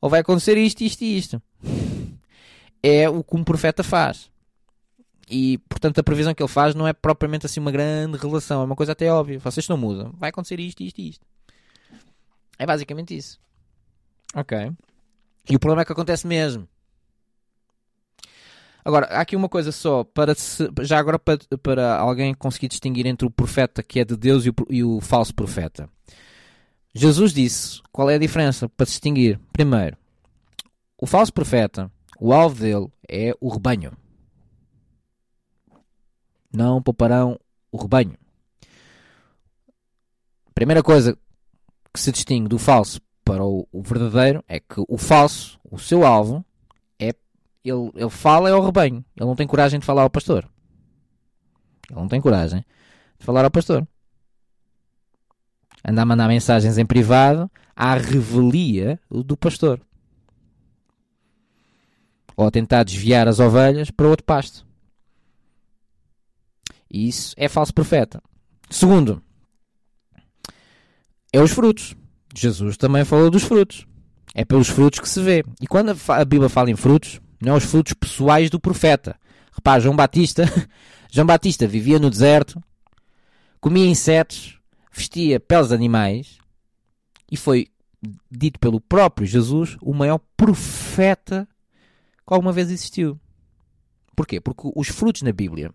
ou 0.00 0.08
vai 0.08 0.20
acontecer 0.20 0.56
isto, 0.56 0.82
isto 0.82 1.02
e 1.02 1.18
isto. 1.18 1.42
É 2.82 3.08
o 3.08 3.24
que 3.24 3.36
um 3.36 3.42
profeta 3.42 3.82
faz. 3.82 4.30
E, 5.30 5.58
portanto, 5.68 5.98
a 5.98 6.02
previsão 6.02 6.32
que 6.32 6.42
ele 6.42 6.48
faz 6.48 6.74
não 6.74 6.86
é 6.86 6.92
propriamente 6.92 7.44
assim 7.44 7.60
uma 7.60 7.70
grande 7.70 8.16
relação. 8.16 8.62
É 8.62 8.64
uma 8.64 8.76
coisa 8.76 8.92
até 8.92 9.12
óbvia. 9.12 9.38
Vocês 9.38 9.68
não 9.68 9.76
mudam. 9.76 10.14
Vai 10.16 10.30
acontecer 10.30 10.58
isto, 10.58 10.82
isto 10.82 10.98
e 11.00 11.08
isto. 11.10 11.26
É 12.58 12.64
basicamente 12.64 13.16
isso. 13.16 13.38
Ok. 14.34 14.72
E 15.50 15.56
o 15.56 15.58
problema 15.58 15.82
é 15.82 15.84
que 15.84 15.92
acontece 15.92 16.26
mesmo. 16.26 16.66
Agora, 18.88 19.06
há 19.06 19.20
aqui 19.20 19.36
uma 19.36 19.48
coisa 19.48 19.70
só. 19.70 20.02
Para 20.02 20.34
se, 20.34 20.66
já 20.80 20.98
agora, 20.98 21.18
para, 21.18 21.38
para 21.62 21.98
alguém 21.98 22.32
conseguir 22.32 22.68
distinguir 22.68 23.06
entre 23.06 23.26
o 23.26 23.30
profeta 23.30 23.82
que 23.82 24.00
é 24.00 24.04
de 24.04 24.16
Deus 24.16 24.46
e 24.46 24.50
o, 24.50 24.54
e 24.70 24.82
o 24.82 25.00
falso 25.00 25.34
profeta. 25.34 25.88
Jesus 26.94 27.32
disse 27.32 27.82
qual 27.92 28.08
é 28.08 28.14
a 28.14 28.18
diferença 28.18 28.68
para 28.68 28.86
distinguir. 28.86 29.38
Primeiro, 29.52 29.96
o 30.96 31.06
falso 31.06 31.32
profeta, 31.32 31.90
o 32.18 32.32
alvo 32.32 32.60
dele 32.60 32.88
é 33.08 33.34
o 33.40 33.50
rebanho 33.50 33.92
não 36.52 36.82
pouparão 36.82 37.38
o 37.70 37.76
rebanho. 37.76 38.16
A 40.46 40.52
primeira 40.54 40.82
coisa 40.82 41.16
que 41.92 42.00
se 42.00 42.10
distingue 42.10 42.48
do 42.48 42.58
falso 42.58 43.00
para 43.24 43.44
o, 43.44 43.68
o 43.70 43.82
verdadeiro 43.82 44.42
é 44.48 44.58
que 44.58 44.82
o 44.88 44.98
falso, 44.98 45.58
o 45.70 45.78
seu 45.78 46.04
alvo, 46.04 46.44
ele, 47.68 47.90
ele 47.94 48.10
fala 48.10 48.50
ao 48.50 48.64
rebanho. 48.64 49.04
Ele 49.16 49.26
não 49.26 49.36
tem 49.36 49.46
coragem 49.46 49.78
de 49.78 49.86
falar 49.86 50.02
ao 50.02 50.10
pastor. 50.10 50.48
Ele 51.90 51.98
não 51.98 52.08
tem 52.08 52.20
coragem 52.20 52.64
de 53.18 53.24
falar 53.24 53.44
ao 53.44 53.50
pastor. 53.50 53.86
Anda 55.84 56.02
a 56.02 56.06
mandar 56.06 56.28
mensagens 56.28 56.78
em 56.78 56.86
privado 56.86 57.50
à 57.74 57.94
revelia 57.94 59.00
do 59.10 59.36
pastor. 59.36 59.80
Ou 62.36 62.46
a 62.46 62.50
tentar 62.50 62.84
desviar 62.84 63.26
as 63.26 63.40
ovelhas 63.40 63.90
para 63.90 64.08
outro 64.08 64.24
pasto. 64.24 64.66
E 66.90 67.08
isso 67.08 67.34
é 67.36 67.48
falso 67.48 67.74
profeta. 67.74 68.22
Segundo, 68.70 69.22
é 71.32 71.40
os 71.40 71.50
frutos. 71.50 71.94
Jesus 72.34 72.76
também 72.76 73.04
falou 73.04 73.30
dos 73.30 73.42
frutos. 73.42 73.86
É 74.34 74.44
pelos 74.44 74.68
frutos 74.68 75.00
que 75.00 75.08
se 75.08 75.20
vê. 75.20 75.44
E 75.60 75.66
quando 75.66 75.90
a 75.90 76.24
Bíblia 76.24 76.48
fala 76.48 76.70
em 76.70 76.76
frutos, 76.76 77.20
não 77.40 77.56
os 77.56 77.64
frutos 77.64 77.92
pessoais 77.92 78.50
do 78.50 78.60
profeta. 78.60 79.18
Repare, 79.52 79.82
João 79.82 79.96
Batista, 79.96 80.44
João 81.10 81.26
Batista 81.26 81.66
vivia 81.66 81.98
no 81.98 82.10
deserto, 82.10 82.62
comia 83.60 83.86
insetos, 83.86 84.58
vestia 84.92 85.40
peles 85.40 85.68
de 85.68 85.74
animais 85.74 86.38
e 87.30 87.36
foi 87.36 87.68
dito 88.30 88.58
pelo 88.58 88.80
próprio 88.80 89.26
Jesus 89.26 89.76
o 89.80 89.92
maior 89.92 90.20
profeta 90.36 91.48
que 92.26 92.34
alguma 92.34 92.52
vez 92.52 92.70
existiu. 92.70 93.18
Porquê? 94.14 94.40
Porque 94.40 94.70
os 94.74 94.88
frutos 94.88 95.22
na 95.22 95.32
Bíblia 95.32 95.72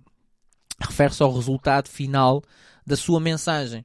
refere-se 0.79 1.23
ao 1.23 1.33
resultado 1.33 1.89
final 1.89 2.43
da 2.85 2.95
sua 2.95 3.19
mensagem. 3.19 3.83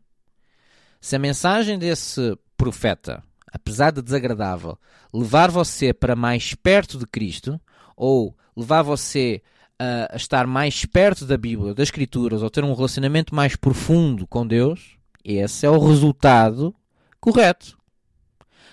Se 1.01 1.15
a 1.15 1.19
mensagem 1.19 1.79
desse 1.79 2.37
profeta, 2.57 3.23
apesar 3.53 3.93
de 3.93 4.03
desagradável, 4.03 4.79
levar 5.15 5.51
você 5.51 5.93
para 5.93 6.17
mais 6.17 6.55
perto 6.55 6.99
de 6.99 7.07
Cristo, 7.07 7.61
ou 7.99 8.35
levar 8.57 8.83
você 8.83 9.43
a, 9.79 10.17
estar 10.17 10.47
mais 10.47 10.85
perto 10.85 11.27
da 11.27 11.37
Bíblia, 11.37 11.75
das 11.75 11.89
Escrituras, 11.89 12.43
ou 12.43 12.49
ter 12.49 12.65
um 12.65 12.73
relacionamento 12.73 13.35
mais 13.35 13.57
profundo 13.57 14.27
com 14.27 14.47
Deus, 14.47 14.97
esse 15.25 15.67
é 15.67 15.71
o 15.71 15.79
resultado 15.79 16.75
correto. 17.21 17.77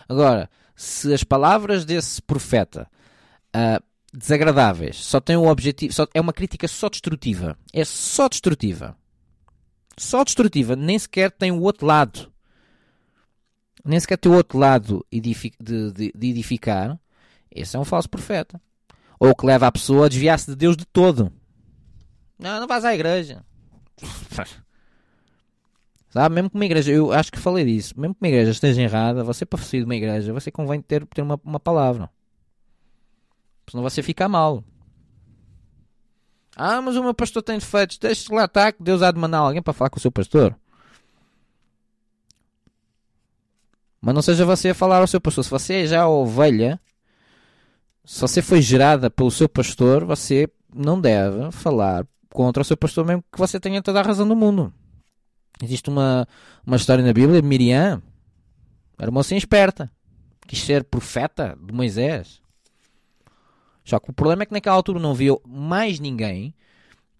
Agora, 0.08 0.50
se 0.76 1.12
as 1.12 1.24
palavras 1.24 1.84
desse 1.84 2.22
profeta 2.22 2.88
uh, 3.56 3.84
desagradáveis, 4.14 4.98
só 4.98 5.20
tem 5.20 5.36
o 5.36 5.48
objetivo, 5.48 5.92
só, 5.92 6.08
é 6.14 6.22
uma 6.22 6.34
crítica 6.34 6.68
só 6.68 6.88
destrutiva. 6.88 7.58
É 7.74 7.84
só 7.84 8.30
destrutiva. 8.30 8.96
Só 9.98 10.24
destrutiva, 10.24 10.76
nem 10.76 11.00
sequer 11.00 11.32
tem 11.32 11.52
o 11.52 11.62
outro 11.62 11.88
lado. 11.88 12.32
Nem 13.84 14.00
sequer 14.00 14.18
tem 14.18 14.32
o 14.32 14.36
outro 14.36 14.58
lado 14.58 15.06
de, 15.12 15.20
de, 15.22 16.12
de 16.14 16.28
edificar. 16.28 17.00
Esse 17.50 17.76
é 17.76 17.80
um 17.80 17.86
falso 17.86 18.10
profeta. 18.10 18.62
Ou 19.20 19.36
que 19.36 19.46
leva 19.46 19.68
a 19.68 19.72
pessoa 19.72 20.06
a 20.06 20.10
desviar-se 20.10 20.48
de 20.48 20.56
Deus 20.56 20.76
de 20.76 20.86
todo. 20.86 21.32
Não, 22.38 22.60
não 22.60 22.68
vais 22.68 22.84
à 22.84 22.94
igreja. 22.94 23.44
Sabe? 26.10 26.36
Mesmo 26.36 26.50
que 26.50 26.56
uma 26.56 26.66
igreja, 26.66 26.92
eu 26.92 27.12
acho 27.12 27.32
que 27.32 27.40
falei 27.40 27.66
disso, 27.66 27.94
mesmo 28.00 28.16
que 28.16 28.22
uma 28.24 28.30
igreja 28.30 28.52
esteja 28.52 28.82
errada, 28.82 29.24
você 29.24 29.46
para 29.46 29.62
sair 29.62 29.80
de 29.80 29.86
uma 29.86 29.96
igreja, 29.96 30.32
você 30.32 30.50
convém 30.50 30.82
ter, 30.82 31.06
ter 31.08 31.22
uma, 31.22 31.40
uma 31.44 31.60
palavra. 31.60 32.10
Senão 33.70 33.84
você 33.84 34.02
fica 34.02 34.30
mal. 34.30 34.64
Ah, 36.56 36.82
mas 36.82 36.96
o 36.96 37.04
meu 37.04 37.14
pastor 37.14 37.44
tem 37.44 37.58
defeitos. 37.58 37.98
Deixe 37.98 38.34
lá 38.34 38.46
estar 38.46 38.72
que 38.72 38.82
Deus 38.82 39.02
há 39.02 39.12
de 39.12 39.20
mandar 39.20 39.40
alguém 39.40 39.62
para 39.62 39.74
falar 39.74 39.90
com 39.90 39.98
o 39.98 40.02
seu 40.02 40.12
pastor. 40.12 40.58
Mas 44.00 44.16
não 44.16 44.22
seja 44.22 44.46
você 44.46 44.70
a 44.70 44.76
falar 44.76 45.00
ao 45.00 45.08
seu 45.08 45.20
pastor. 45.20 45.44
Se 45.44 45.50
você 45.50 45.74
é 45.84 45.88
já 45.88 46.08
ovelha, 46.08 46.80
se 48.06 48.22
você 48.22 48.42
foi 48.42 48.62
gerada 48.62 49.10
pelo 49.10 49.32
seu 49.32 49.50
pastor, 49.50 50.06
você 50.06 50.48
não 50.74 51.00
deve 51.00 51.52
falar 51.52 52.06
contra 52.32 52.62
o 52.62 52.66
seu 52.66 52.78
pastor, 52.78 53.06
mesmo 53.06 53.24
que 53.32 53.40
você 53.40 53.60
tenha 53.60 53.82
toda 53.82 54.00
a 54.00 54.04
razão 54.04 54.28
do 54.28 54.36
mundo. 54.36 54.74
Existe 55.64 55.90
uma, 55.90 56.28
uma 56.66 56.76
história 56.76 57.04
na 57.04 57.14
Bíblia 57.14 57.42
Miriam. 57.42 58.02
Era 59.00 59.10
uma 59.10 59.20
moça 59.20 59.36
esperta. 59.36 59.90
Quis 60.48 60.62
ser 60.62 60.84
profeta 60.84 61.58
de 61.62 61.74
Moisés. 61.74 62.42
Só 63.84 64.00
que 64.00 64.10
o 64.10 64.14
problema 64.14 64.44
é 64.44 64.46
que 64.46 64.54
naquela 64.54 64.76
altura 64.76 65.00
não 65.00 65.12
havia 65.12 65.36
mais 65.48 66.00
ninguém 66.00 66.54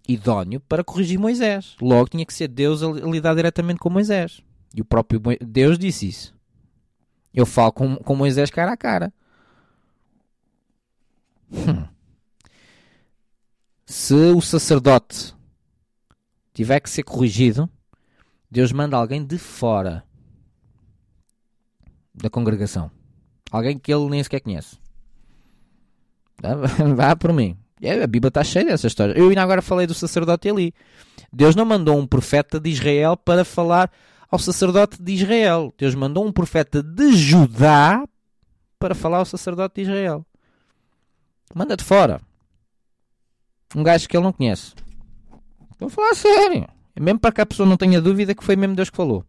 idóneo 0.08 0.60
para 0.60 0.84
corrigir 0.84 1.18
Moisés. 1.18 1.76
Logo 1.82 2.10
tinha 2.10 2.26
que 2.26 2.34
ser 2.34 2.48
Deus 2.48 2.84
a 2.84 2.88
lidar 2.88 3.36
diretamente 3.36 3.80
com 3.80 3.90
Moisés. 3.90 4.42
E 4.76 4.82
o 4.82 4.86
próprio 4.86 5.22
Deus 5.42 5.80
disse 5.80 6.08
isso. 6.08 6.36
Eu 7.34 7.46
falo 7.46 7.72
com, 7.72 7.96
com 7.96 8.16
Moisés 8.16 8.50
cara 8.50 8.74
a 8.74 8.78
cara. 8.78 9.14
Hum. 11.52 11.88
Se 13.86 14.14
o 14.14 14.42
sacerdote 14.42 15.34
tiver 16.54 16.80
que 16.80 16.90
ser 16.90 17.04
corrigido, 17.04 17.70
Deus 18.50 18.72
manda 18.72 18.98
alguém 18.98 19.24
de 19.24 19.38
fora 19.38 20.04
da 22.14 22.30
congregação. 22.30 22.90
Alguém 23.52 23.78
que 23.78 23.94
ele 23.94 24.10
nem 24.10 24.24
sequer 24.24 24.40
conhece. 24.40 24.78
Vá 26.96 27.16
por 27.16 27.32
mim. 27.34 27.58
É, 27.82 28.02
a 28.02 28.08
Bíblia 28.08 28.30
está 28.30 28.44
cheia 28.44 28.66
dessa 28.66 28.88
história. 28.88 29.14
Eu 29.18 29.30
ainda 29.30 29.44
agora 29.44 29.62
falei 29.62 29.86
do 29.86 29.94
sacerdote 29.94 30.50
ali. 30.50 30.74
Deus 31.32 31.56
não 31.56 31.66
mandou 31.66 31.98
um 31.98 32.08
profeta 32.08 32.60
de 32.60 32.70
Israel 32.70 33.18
para 33.18 33.44
falar 33.44 33.92
ao 34.32 34.40
sacerdote 34.40 35.02
de 35.02 35.14
Israel. 35.14 35.74
Deus 35.78 35.94
mandou 35.94 36.26
um 36.26 36.32
profeta 36.32 36.82
de 36.82 37.14
Judá 37.14 38.04
para 38.80 38.96
falar 38.96 39.18
ao 39.18 39.26
sacerdote 39.26 39.76
de 39.76 39.82
Israel. 39.82 40.26
Manda 41.56 41.78
de 41.78 41.86
fora. 41.86 42.20
Um 43.74 43.82
gajo 43.82 44.10
que 44.10 44.18
ele 44.18 44.26
não 44.26 44.34
conhece. 44.34 44.74
Estou 45.72 45.88
a 45.88 45.90
falar 45.90 46.10
a 46.10 46.16
sério. 46.16 46.68
É 46.94 47.00
mesmo 47.00 47.18
para 47.18 47.32
que 47.32 47.40
a 47.40 47.46
pessoa 47.46 47.68
não 47.68 47.78
tenha 47.78 48.02
dúvida 48.02 48.36
que 48.36 48.44
foi 48.44 48.58
mesmo 48.58 48.76
Deus 48.76 48.90
que 48.90 48.98
falou. 48.98 49.26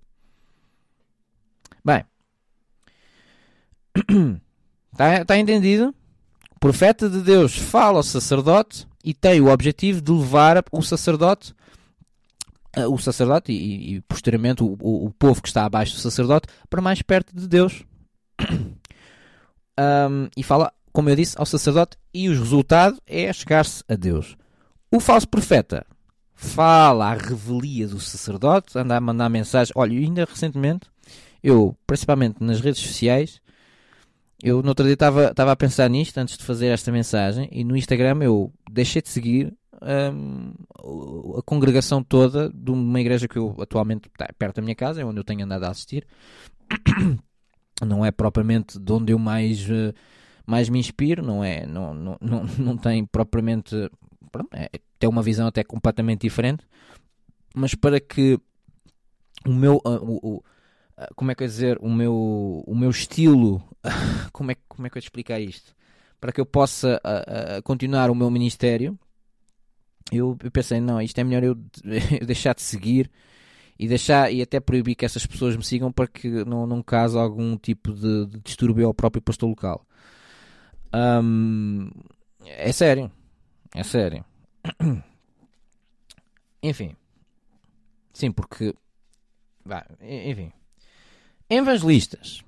Bem. 1.85 2.05
Está 4.93 5.23
tá 5.25 5.39
entendido? 5.39 5.95
O 6.57 6.59
profeta 6.59 7.09
de 7.09 7.21
Deus 7.21 7.57
fala 7.57 7.99
ao 7.99 8.03
sacerdote 8.03 8.89
e 9.05 9.15
tem 9.15 9.41
o 9.41 9.49
objetivo 9.49 10.01
de 10.01 10.11
levar 10.11 10.65
o 10.73 10.83
sacerdote, 10.83 11.55
eh, 12.75 12.89
o 12.89 12.99
sacerdote 12.99 13.53
e, 13.53 13.97
e 13.97 14.01
posteriormente 14.01 14.65
o, 14.65 14.77
o, 14.81 15.07
o, 15.07 15.11
povo 15.13 15.41
que 15.41 15.47
está 15.47 15.65
abaixo 15.65 15.95
do 15.95 16.01
sacerdote 16.01 16.49
para 16.69 16.83
mais 16.83 17.03
perto 17.03 17.37
de 17.37 17.47
Deus. 17.47 17.85
Um, 19.79 20.31
e 20.35 20.43
fala, 20.43 20.73
como 20.97 21.11
eu 21.11 21.17
disse, 21.17 21.39
ao 21.39 21.45
sacerdote 21.45 21.99
e 22.15 22.27
o 22.27 22.33
resultado 22.33 22.99
é 23.07 23.31
chegar-se 23.31 23.85
a 23.87 23.95
Deus. 23.95 24.35
O 24.91 24.99
falso 24.99 25.29
profeta 25.29 25.85
fala 26.35 27.11
à 27.11 27.15
revelia 27.15 27.87
do 27.87 28.01
sacerdote, 28.01 28.79
anda 28.79 28.97
a 28.97 29.01
mandar 29.01 29.29
mensagem. 29.29 29.75
Olha, 29.77 29.93
ainda 29.93 30.25
recentemente, 30.25 30.89
eu, 31.43 31.77
principalmente 31.87 32.43
nas 32.43 32.63
redes 32.63 32.81
sociais, 32.81 33.43
eu 34.43 34.63
no 34.63 34.71
outro 34.71 34.87
dia 34.87 34.95
estava 34.95 35.53
a 35.53 35.57
pensar 35.57 35.91
nisto 35.91 36.17
antes 36.17 36.39
de 36.39 36.45
fazer 36.45 36.69
esta 36.69 36.91
mensagem 36.91 37.47
e 37.53 37.63
no 37.63 37.77
Instagram 37.77 38.23
eu 38.23 38.51
deixei 38.71 39.03
de 39.03 39.11
seguir 39.11 39.53
um, 40.15 40.55
a 41.37 41.43
congregação 41.43 42.03
toda 42.03 42.49
de 42.49 42.71
uma 42.71 42.99
igreja 43.03 43.29
que 43.29 43.37
eu 43.37 43.55
atualmente 43.61 44.09
está 44.09 44.31
perto 44.39 44.57
da 44.57 44.63
minha 44.63 44.75
casa, 44.75 45.03
é 45.03 45.05
onde 45.05 45.21
eu 45.21 45.25
tenho 45.25 45.45
andado 45.45 45.65
a 45.65 45.69
assistir. 45.69 46.07
Não 47.87 48.03
é 48.03 48.11
propriamente 48.11 48.79
de 48.79 48.93
onde 48.93 49.13
eu 49.13 49.19
mais, 49.19 49.69
uh, 49.69 49.93
mais 50.47 50.69
me 50.69 50.79
inspiro, 50.79 51.23
não 51.25 51.43
é? 51.43 51.67
Não, 51.67 51.93
não, 51.93 52.17
não, 52.21 52.45
não 52.59 52.77
tem 52.77 53.05
propriamente. 53.05 53.75
É, 54.53 54.71
tem 54.99 55.09
uma 55.09 55.23
visão 55.23 55.47
até 55.47 55.65
completamente 55.65 56.23
diferente, 56.23 56.65
mas 57.55 57.75
para 57.75 58.01
que 58.01 58.39
o 59.45 59.53
meu. 59.53 59.77
Uh, 59.85 60.03
o, 60.03 60.37
o, 60.37 60.45
ah, 60.97 61.09
como 61.15 61.31
é 61.31 61.35
que 61.35 61.43
eu 61.43 61.47
dizer, 61.47 61.79
o 61.81 61.91
meu, 61.91 62.65
o 62.67 62.75
meu 62.75 62.91
estilo, 62.91 63.63
como 64.33 64.53
é, 64.53 64.57
como 64.69 64.87
é 64.87 64.91
que 64.91 64.97
eu 64.97 65.03
te 65.03 65.07
explicar 65.07 65.41
isto? 65.41 65.75
Para 66.19 66.33
que 66.33 66.41
eu 66.41 66.47
possa 66.47 67.01
uh, 67.05 67.63
continuar 67.63 68.11
o 68.11 68.15
meu 68.15 68.31
ministério, 68.31 68.99
eu, 70.11 70.37
eu, 70.43 70.51
pensei, 70.51 70.81
não, 70.81 71.01
isto 71.01 71.19
é 71.19 71.25
melhor 71.25 71.45
eu, 71.45 71.57
eu, 72.21 72.27
deixar 72.27 72.55
de 72.55 72.63
seguir 72.63 73.11
e 73.79 73.87
deixar 73.87 74.33
e 74.33 74.41
até 74.41 74.59
proibir 74.59 74.95
que 74.95 75.05
essas 75.05 75.27
pessoas 75.27 75.55
me 75.55 75.63
sigam 75.63 75.93
para 75.93 76.07
que 76.07 76.29
não, 76.47 76.67
não 76.67 76.83
cause 76.83 77.19
algum 77.19 77.59
tipo 77.59 77.93
de, 77.93 78.27
de 78.27 78.41
distúrbio 78.41 78.87
ao 78.87 78.95
próprio 78.95 79.21
pastor 79.21 79.49
local. 79.51 79.86
Um, 80.97 81.91
é 82.47 82.73
sério, 82.73 83.13
é 83.75 83.83
sério. 83.83 84.25
Enfim, 86.63 86.97
sim, 88.15 88.33
porque, 88.33 88.75
enfim. 90.01 90.51
Evangelistas. 91.49 92.43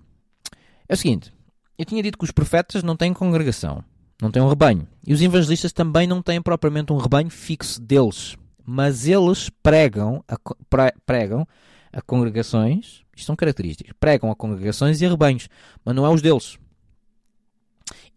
É 0.88 0.94
o 0.94 0.96
seguinte: 0.96 1.32
eu 1.78 1.84
tinha 1.84 2.02
dito 2.02 2.18
que 2.18 2.24
os 2.24 2.32
profetas 2.32 2.82
não 2.82 2.96
têm 2.96 3.12
congregação, 3.12 3.84
não 4.20 4.30
têm 4.30 4.42
um 4.42 4.48
rebanho. 4.48 4.88
E 5.06 5.12
os 5.12 5.22
evangelistas 5.22 5.72
também 5.72 6.06
não 6.06 6.22
têm 6.22 6.42
propriamente 6.42 6.92
um 6.92 6.96
rebanho 6.96 7.30
fixo 7.30 7.80
deles. 7.80 8.36
Mas 8.64 9.06
eles 9.06 9.50
pregam 9.62 10.24
a, 10.26 10.36
pregam 11.06 11.46
a 11.92 12.02
congregações, 12.02 13.02
isto 13.14 13.26
são 13.26 13.36
características, 13.36 13.94
pregam 14.00 14.30
a 14.30 14.36
congregações 14.36 15.00
e 15.00 15.06
a 15.06 15.10
rebanhos, 15.10 15.48
mas 15.84 15.94
não 15.94 16.04
é 16.04 16.08
os 16.08 16.20
deles. 16.20 16.58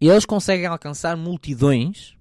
Eles 0.08 0.24
conseguem 0.24 0.66
alcançar 0.66 1.16
multidões, 1.16 2.16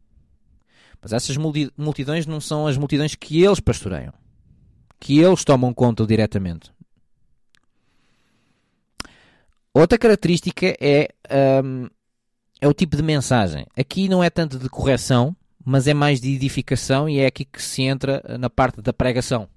mas 1.02 1.14
essas 1.14 1.36
multidões 1.36 2.26
não 2.26 2.40
são 2.40 2.68
as 2.68 2.78
multidões 2.78 3.16
que 3.16 3.44
eles 3.44 3.60
pastoreiam, 3.60 4.14
que 5.00 5.20
eles 5.20 5.44
tomam 5.44 5.74
conta 5.74 6.06
diretamente. 6.06 6.72
Outra 9.74 9.98
característica 9.98 10.76
é, 10.80 11.10
um, 11.64 11.88
é 12.60 12.68
o 12.68 12.74
tipo 12.74 12.96
de 12.96 13.02
mensagem. 13.02 13.66
Aqui 13.76 14.10
não 14.10 14.24
é 14.24 14.30
tanto 14.30 14.60
de 14.60 14.70
correção, 14.70 15.36
mas 15.64 15.88
é 15.88 15.94
mais 15.94 16.20
de 16.20 16.36
edificação 16.36 17.08
e 17.08 17.20
é 17.20 17.26
aqui 17.26 17.46
que 17.46 17.62
se 17.62 17.84
entra 17.84 18.22
na 18.38 18.50
parte 18.50 18.82
da 18.82 18.92
pregação. 18.92 19.48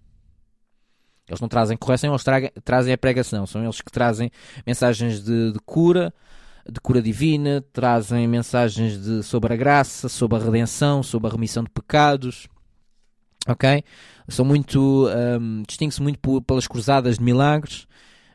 Eles 1.27 1.41
não 1.41 1.49
trazem 1.49 1.77
correção, 1.77 2.11
eles 2.11 2.23
tra 2.23 2.51
trazem 2.63 2.93
a 2.93 2.99
pregação. 2.99 3.47
São 3.47 3.63
eles 3.63 3.81
que 3.81 3.91
trazem 3.91 4.31
mensagens 4.67 5.23
de, 5.23 5.53
de, 5.53 5.59
cura, 5.61 6.13
de 6.71 6.81
cura 6.81 7.03
divina, 7.03 7.65
trazem 7.73 8.27
mensagens 8.27 9.01
de, 9.01 9.23
sobre 9.23 9.53
a 9.53 9.57
graça, 9.57 10.09
sobre 10.09 10.39
a 10.39 10.41
redenção, 10.41 11.03
sobre 11.03 11.29
a 11.29 11.33
remissão 11.33 11.63
de 11.63 11.71
pecados. 11.71 12.49
Ok? 13.47 13.85
São 14.29 14.45
muito. 14.45 15.09
Um, 15.09 15.63
Distingue-se 15.67 16.03
muito 16.03 16.43
pelas 16.43 16.67
cruzadas 16.67 17.19
de 17.19 17.25
milagres. 17.25 17.87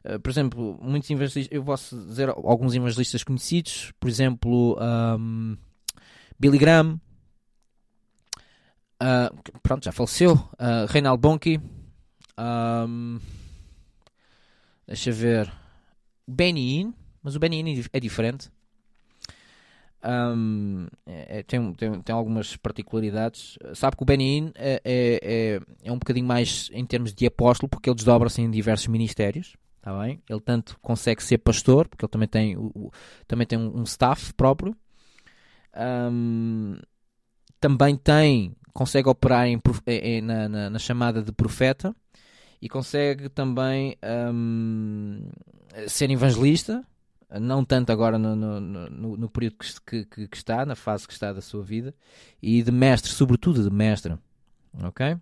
Eh, 0.04 0.18
por 0.18 0.30
exemplo, 0.30 0.80
muitos 0.82 1.10
evangelistas, 1.10 1.48
eu 1.52 1.64
posso 1.64 1.98
dizer 2.06 2.30
alguns 2.30 2.74
evangelistas 2.74 3.24
conhecidos, 3.24 3.92
por 4.00 4.10
exemplo, 4.10 4.78
um, 4.80 5.58
Billy 6.40 6.58
Graham, 6.58 7.00
uh, 9.02 9.60
pronto, 9.62 9.84
já 9.84 9.92
faleceu, 9.92 10.34
uh, 10.34 10.86
Reinald 10.88 11.20
Bonnke, 11.20 11.60
um, 12.40 13.20
deixa 14.88 15.12
ver, 15.12 15.52
Benny 16.26 16.80
Hinn, 16.80 16.94
mas 17.24 17.36
o 17.36 17.40
Benny 17.40 17.60
Hinn 17.60 17.84
é 17.92 18.00
diferente. 18.00 18.50
Um, 20.02 20.88
é, 21.06 21.40
é, 21.40 21.44
tem, 21.44 21.74
tem, 21.74 22.02
tem 22.02 22.16
algumas 22.16 22.56
particularidades. 22.56 23.58
Sabe 23.74 23.98
que 23.98 24.04
o 24.04 24.06
Benin 24.06 24.52
é, 24.56 24.82
é, 24.84 25.20
é, 25.22 25.62
é 25.84 25.92
um 25.92 25.98
bocadinho 25.98 26.26
mais 26.26 26.70
em 26.72 26.86
termos 26.86 27.14
de 27.14 27.26
apóstolo, 27.26 27.70
porque 27.70 27.90
ele 27.90 27.96
desdobra-se 27.96 28.42
em 28.42 28.50
diversos 28.50 28.88
ministérios. 28.88 29.56
Tá 29.82 29.98
bem? 29.98 30.22
Ele 30.30 30.42
tanto 30.42 30.78
consegue 30.82 31.24
ser 31.24 31.38
pastor, 31.38 31.88
porque 31.88 32.04
ele 32.04 32.12
também 32.12 32.28
tem, 32.28 32.58
o, 32.58 32.92
também 33.28 33.48
tem 33.48 33.58
um, 33.58 33.84
staff 33.84 34.34
próprio. 34.34 34.76
Um, 36.12 36.78
também 37.60 37.96
tem, 37.96 38.56
consegue 38.74 39.08
operar 39.08 39.48
em, 39.48 39.62
em, 39.88 40.22
na, 40.22 40.50
na, 40.50 40.70
na, 40.70 40.80
chamada 40.80 41.22
de 41.22 41.32
profeta 41.32 41.96
e 42.62 42.68
consegue 42.68 43.30
também 43.30 43.98
um, 44.34 45.30
ser 45.88 46.12
evangelista, 46.12 46.86
não 47.40 47.64
tanto 47.66 47.92
agora 47.92 48.18
no, 48.18 48.36
no, 48.36 48.60
no, 48.60 49.18
no 49.18 49.30
período 49.30 49.58
que, 49.58 50.06
que, 50.06 50.28
que, 50.28 50.38
está, 50.38 50.66
na 50.66 50.76
fase 50.76 51.08
que 51.08 51.14
está 51.14 51.34
da 51.34 51.42
sua 51.42 51.64
vida, 51.64 51.94
e 52.42 52.64
de 52.64 52.72
mestre, 52.72 53.12
sobretudo 53.12 53.64
de 53.64 53.70
mestre. 53.70 54.18
Ok? 54.84 55.18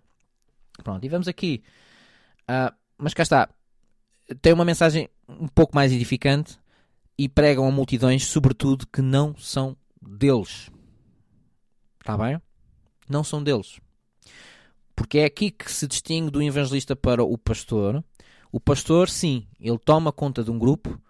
Pronto, 0.82 1.04
e 1.04 1.08
vamos 1.08 1.28
aqui. 1.28 1.62
Uh, 2.48 2.74
mas 2.96 3.12
cá 3.12 3.22
está 3.22 3.48
têm 4.40 4.52
uma 4.52 4.64
mensagem 4.64 5.08
um 5.28 5.48
pouco 5.48 5.74
mais 5.74 5.92
edificante 5.92 6.58
e 7.16 7.28
pregam 7.28 7.66
a 7.66 7.70
multidões, 7.70 8.26
sobretudo, 8.26 8.86
que 8.86 9.02
não 9.02 9.34
são 9.36 9.76
deles. 10.00 10.70
Está 12.00 12.16
bem? 12.16 12.40
Não 13.08 13.24
são 13.24 13.42
deles. 13.42 13.80
Porque 14.94 15.18
é 15.18 15.24
aqui 15.24 15.50
que 15.50 15.70
se 15.70 15.86
distingue 15.86 16.30
do 16.30 16.42
evangelista 16.42 16.94
para 16.94 17.24
o 17.24 17.36
pastor. 17.36 18.04
O 18.52 18.60
pastor, 18.60 19.08
sim, 19.08 19.46
ele 19.60 19.78
toma 19.78 20.12
conta 20.12 20.42
de 20.44 20.50
um 20.50 20.58
grupo, 20.58 21.00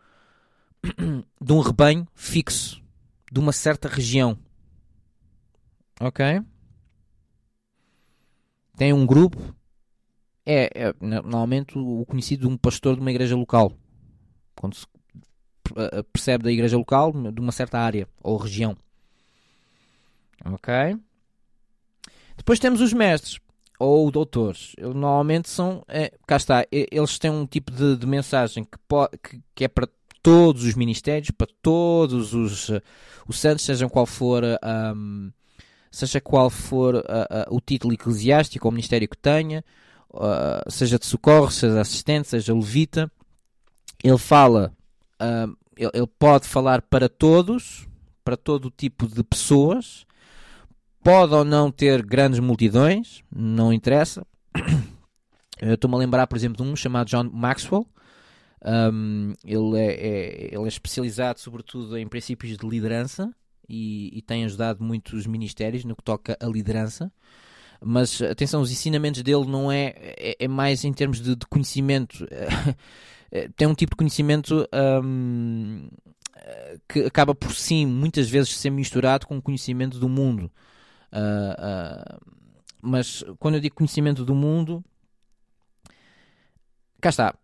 de 1.41 1.53
um 1.53 1.61
rebanho 1.61 2.07
fixo, 2.15 2.83
de 3.31 3.41
uma 3.41 3.53
certa 3.53 3.89
região. 3.89 4.39
Ok? 6.01 6.25
Tem 8.77 8.93
um 8.93 9.05
grupo, 9.05 9.55
é, 10.47 10.71
é 10.75 10.95
normalmente 11.01 11.77
o 11.77 12.05
conhecido 12.07 12.47
de 12.47 12.55
um 12.55 12.57
pastor 12.57 12.95
de 12.95 13.01
uma 13.01 13.11
igreja 13.11 13.35
local. 13.35 13.73
Quando 14.55 14.75
se 14.75 14.87
percebe 16.13 16.45
da 16.45 16.53
igreja 16.53 16.77
local, 16.77 17.13
de 17.13 17.41
uma 17.41 17.53
certa 17.53 17.79
área 17.79 18.09
ou 18.23 18.37
região. 18.37 18.77
Ok? 20.45 20.73
Depois 22.37 22.59
temos 22.59 22.81
os 22.81 22.93
mestres 22.93 23.39
ou 23.79 24.11
doutores. 24.11 24.73
Eles 24.77 24.95
normalmente 24.95 25.49
são, 25.49 25.85
é, 25.89 26.13
cá 26.27 26.37
está, 26.37 26.67
eles 26.71 27.19
têm 27.19 27.31
um 27.31 27.47
tipo 27.47 27.71
de, 27.71 27.97
de 27.97 28.07
mensagem 28.07 28.65
que, 28.65 28.79
pode, 28.89 29.19
que, 29.19 29.41
que, 29.55 29.65
é 29.65 29.69
para 29.69 29.89
todos 30.23 30.65
os 30.65 30.75
ministérios, 30.75 31.31
para 31.31 31.49
todos 31.63 32.35
os, 32.35 32.69
uh, 32.69 32.83
os 33.27 33.39
santos, 33.39 33.65
seja 33.65 33.89
qual 33.89 34.07
for, 34.07 34.43
um, 34.95 35.31
seja 35.91 36.21
qual 36.21 36.51
for 36.51 36.97
uh, 36.97 36.99
uh, 36.99 37.57
o 37.57 37.61
título 37.61 37.95
eclesiástico 37.95 38.67
ou 38.67 38.73
ministério 38.73 39.09
que 39.09 39.17
tenha, 39.17 39.65
seja 40.69 40.99
de 40.99 41.07
socorro, 41.07 41.51
seja 41.51 41.81
assistente, 41.81 42.29
seja 42.29 42.55
levita. 42.55 43.11
Ele 44.03 44.17
fala, 44.17 44.73
ele, 45.77 45.91
ele 45.93 46.07
pode 46.19 46.49
falar 46.49 46.81
para 46.81 47.09
todos, 47.09 47.87
para 48.25 48.37
todo 48.37 48.71
tipo 48.71 49.07
de 49.07 49.23
pessoas, 49.23 50.07
pode 51.03 51.35
ou 51.35 51.45
não 51.45 51.71
ter 51.71 52.05
grandes 52.05 52.41
multidões, 52.41 53.23
não 53.31 53.73
interessa. 53.73 54.27
Estou-me 55.61 55.97
a 55.97 55.99
lembrar, 55.99 56.27
por 56.27 56.37
exemplo, 56.37 56.65
de 56.65 56.71
um 56.71 56.75
chamado 56.75 57.09
John 57.09 57.31
Maxwell. 57.33 57.87
Um, 58.65 59.35
ele, 59.45 59.79
é, 59.79 59.93
é, 59.93 60.55
ele 60.55 60.65
é 60.65 60.69
especializado, 60.69 61.41
sobretudo, 61.41 61.97
em 61.97 62.07
princípios 62.07 62.57
de 62.57 62.67
liderança 62.67 63.33
e, 63.69 64.11
e, 64.19 64.23
tem 64.23 64.45
ajudado 64.45 64.83
muitos 64.83 65.27
ministérios 65.27 65.85
no 65.85 65.95
que 65.95 66.03
toca 66.03 66.37
a 66.41 66.47
liderança. 66.47 67.13
Mas 67.81 68.21
atenção, 68.21 68.61
os 68.61 68.73
ensinamentos 68.73 69.23
dele 69.23 69.47
não 69.47 69.71
é, 69.71 69.95
é, 69.97 70.37
é 70.41 70.49
mais 70.49 70.85
em 70.85 70.93
termos 70.93 71.21
de, 71.21 71.37
de 71.37 71.47
conhecimento. 71.47 72.27
tem 73.57 73.69
um 73.69 73.75
tipo 73.75 73.93
de 73.93 73.97
conhecimento 73.97 74.67
um, 75.05 75.89
que 76.89 77.01
acaba 77.01 77.35
por 77.35 77.55
sim, 77.55 77.87
muitas 77.87 78.29
vezes, 78.29 78.57
ser 78.57 78.71
misturado 78.71 79.27
com 79.27 79.39
o 79.39 79.43
conhecimento 79.43 79.99
do 79.99 80.09
mundo. 80.09 80.51
Uh, 81.13 82.17
uh, 82.17 82.39
mas 82.81 83.25
quando 83.39 83.57
eu 83.57 83.61
digo 83.61 83.75
conhecimento 83.75 84.25
do 84.25 84.35
mundo, 84.35 84.85
cá 87.01 87.11
está. 87.11 87.35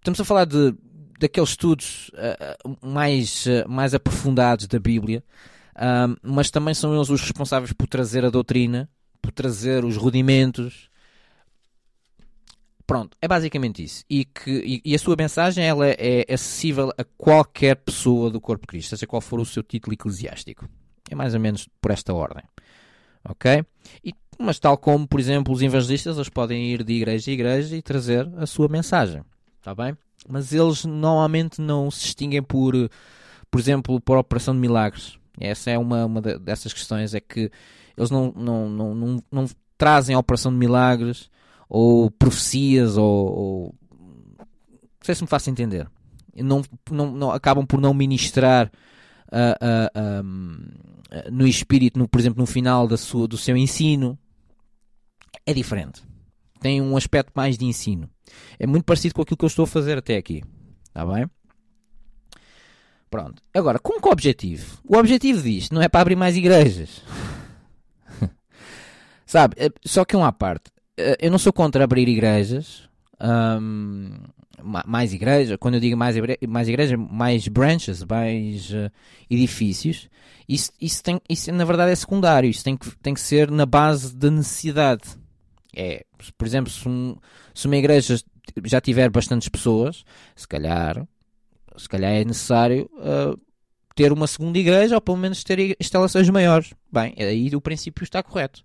Estamos 0.00 0.20
a 0.20 0.24
falar 0.24 0.46
de, 0.46 0.74
daqueles 1.18 1.50
estudos 1.50 2.10
uh, 2.14 2.86
mais, 2.86 3.44
mais 3.68 3.94
aprofundados 3.94 4.66
da 4.66 4.78
Bíblia, 4.78 5.22
mas 6.22 6.50
também 6.50 6.74
são 6.74 6.94
eles 6.94 7.08
os 7.08 7.20
responsáveis 7.20 7.72
por 7.72 7.86
trazer 7.86 8.24
a 8.24 8.30
doutrina, 8.30 8.88
por 9.22 9.30
trazer 9.30 9.84
os 9.84 9.96
rudimentos. 9.96 10.90
Pronto, 12.86 13.16
é 13.22 13.28
basicamente 13.28 13.84
isso. 13.84 14.04
E, 14.10 14.24
que, 14.24 14.50
e, 14.50 14.82
e 14.84 14.94
a 14.94 14.98
sua 14.98 15.14
mensagem 15.16 15.64
ela 15.64 15.86
é, 15.86 16.26
acessível 16.28 16.92
a 16.98 17.04
qualquer 17.16 17.76
pessoa 17.76 18.30
do 18.30 18.40
corpo 18.40 18.62
de 18.62 18.66
Cristo, 18.66 18.90
seja 18.90 19.06
qual 19.06 19.20
for 19.20 19.38
o 19.38 19.44
seu 19.46 19.62
título 19.62 19.94
eclesiástico. 19.94 20.68
É 21.10 21.14
mais 21.14 21.34
ou 21.34 21.40
menos 21.40 21.68
por 21.80 21.92
esta 21.92 22.12
ordem 22.12 22.42
ok? 23.24 23.64
E, 24.04 24.14
mas 24.38 24.58
tal 24.58 24.76
como, 24.78 25.06
por 25.06 25.20
exemplo, 25.20 25.52
os 25.52 25.62
evangelistas, 25.62 26.16
eles 26.16 26.28
podem 26.28 26.70
ir 26.72 26.82
de 26.82 26.92
igreja 26.94 27.30
a 27.30 27.34
igreja 27.34 27.76
e 27.76 27.82
trazer 27.82 28.28
a 28.36 28.46
sua 28.46 28.68
mensagem, 28.68 29.22
está 29.60 29.74
bem? 29.74 29.96
Mas 30.28 30.52
eles 30.52 30.84
normalmente 30.84 31.60
não 31.60 31.90
se 31.90 32.02
distinguem 32.02 32.42
por, 32.42 32.74
por 33.50 33.60
exemplo, 33.60 34.00
por 34.00 34.18
operação 34.18 34.54
de 34.54 34.60
milagres. 34.60 35.18
Essa 35.38 35.70
é 35.70 35.78
uma, 35.78 36.04
uma 36.04 36.20
dessas 36.20 36.72
questões, 36.72 37.14
é 37.14 37.20
que 37.20 37.50
eles 37.96 38.10
não, 38.10 38.32
não, 38.36 38.68
não, 38.68 38.94
não, 38.94 39.22
não 39.30 39.46
trazem 39.78 40.14
a 40.14 40.18
operação 40.18 40.52
de 40.52 40.58
milagres 40.58 41.30
ou 41.68 42.10
profecias 42.10 42.96
ou, 42.96 43.06
ou... 43.06 43.74
não 44.38 44.46
sei 45.02 45.14
se 45.14 45.22
me 45.22 45.28
faço 45.28 45.48
entender. 45.48 45.88
Não, 46.34 46.62
não, 46.90 47.10
não, 47.12 47.30
acabam 47.30 47.66
por 47.66 47.80
não 47.80 47.94
ministrar 47.94 48.70
uh, 49.28 50.20
uh, 50.22 51.30
no 51.30 51.46
espírito, 51.46 51.98
no, 51.98 52.08
por 52.08 52.20
exemplo, 52.20 52.40
no 52.40 52.46
final 52.46 52.86
da 52.86 52.96
sua, 52.96 53.26
do 53.26 53.36
seu 53.36 53.56
ensino, 53.56 54.18
é 55.46 55.52
diferente. 55.52 56.02
Tem 56.60 56.80
um 56.80 56.96
aspecto 56.96 57.32
mais 57.34 57.56
de 57.56 57.64
ensino. 57.64 58.08
É 58.58 58.66
muito 58.66 58.84
parecido 58.84 59.14
com 59.14 59.22
aquilo 59.22 59.36
que 59.36 59.44
eu 59.44 59.48
estou 59.48 59.64
a 59.64 59.68
fazer 59.68 59.98
até 59.98 60.16
aqui. 60.16 60.42
Está 60.88 61.06
bem? 61.06 61.26
Pronto. 63.10 63.42
Agora, 63.52 63.78
com 63.78 64.00
que 64.00 64.08
objetivo? 64.08 64.78
O 64.86 64.96
objetivo 64.96 65.42
disto 65.42 65.74
não 65.74 65.82
é 65.82 65.88
para 65.88 66.00
abrir 66.00 66.16
mais 66.16 66.36
igrejas. 66.36 67.02
Sabe? 69.26 69.56
É, 69.58 69.68
só 69.84 70.04
que 70.04 70.16
um 70.16 70.24
à 70.24 70.30
parte. 70.30 70.70
Eh, 70.96 71.16
eu 71.20 71.30
não 71.30 71.38
sou 71.38 71.52
contra 71.52 71.82
abrir 71.82 72.08
igrejas. 72.08 72.88
Um, 73.20 74.12
mais 74.62 75.12
igreja, 75.12 75.58
quando 75.58 75.74
eu 75.74 75.80
digo 75.80 75.96
mais, 75.96 76.16
mais 76.48 76.68
igreja, 76.68 76.96
mais 76.96 77.48
branches, 77.48 78.04
mais 78.04 78.70
uh, 78.70 78.90
edifícios, 79.28 80.08
isso, 80.48 80.70
isso, 80.80 81.02
tem, 81.02 81.20
isso 81.28 81.52
na 81.52 81.64
verdade 81.64 81.92
é 81.92 81.94
secundário, 81.94 82.48
isso 82.48 82.64
tem 82.64 82.76
que, 82.76 82.96
tem 82.98 83.14
que 83.14 83.20
ser 83.20 83.50
na 83.50 83.64
base 83.64 84.14
da 84.14 84.30
necessidade. 84.30 85.02
É, 85.74 86.04
por 86.36 86.46
exemplo, 86.46 86.70
se, 86.70 86.88
um, 86.88 87.16
se 87.54 87.66
uma 87.66 87.76
igreja 87.76 88.18
já 88.64 88.80
tiver 88.80 89.08
bastantes 89.10 89.48
pessoas, 89.48 90.04
se 90.34 90.46
calhar, 90.46 91.06
se 91.76 91.88
calhar 91.88 92.12
é 92.12 92.24
necessário 92.24 92.90
uh, 92.94 93.40
ter 93.94 94.12
uma 94.12 94.26
segunda 94.26 94.58
igreja 94.58 94.94
ou 94.94 95.00
pelo 95.00 95.16
menos 95.16 95.44
ter 95.44 95.76
instalações 95.80 96.28
maiores. 96.28 96.72
Bem, 96.92 97.14
aí 97.18 97.54
o 97.54 97.60
princípio 97.60 98.04
está 98.04 98.22
correto. 98.22 98.64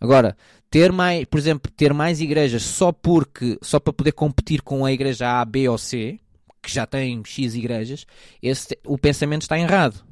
Agora, 0.00 0.36
ter 0.70 0.90
mais, 0.90 1.24
por 1.26 1.38
exemplo, 1.38 1.70
ter 1.76 1.92
mais 1.92 2.20
igrejas 2.20 2.62
só 2.62 2.92
porque, 2.92 3.58
só 3.62 3.78
para 3.78 3.92
poder 3.92 4.12
competir 4.12 4.62
com 4.62 4.84
a 4.84 4.92
igreja 4.92 5.40
A, 5.40 5.44
B 5.44 5.68
ou 5.68 5.78
C, 5.78 6.18
que 6.62 6.72
já 6.72 6.86
tem 6.86 7.22
X 7.24 7.54
igrejas, 7.54 8.06
esse, 8.42 8.78
o 8.86 8.96
pensamento 8.96 9.42
está 9.42 9.58
errado. 9.58 10.04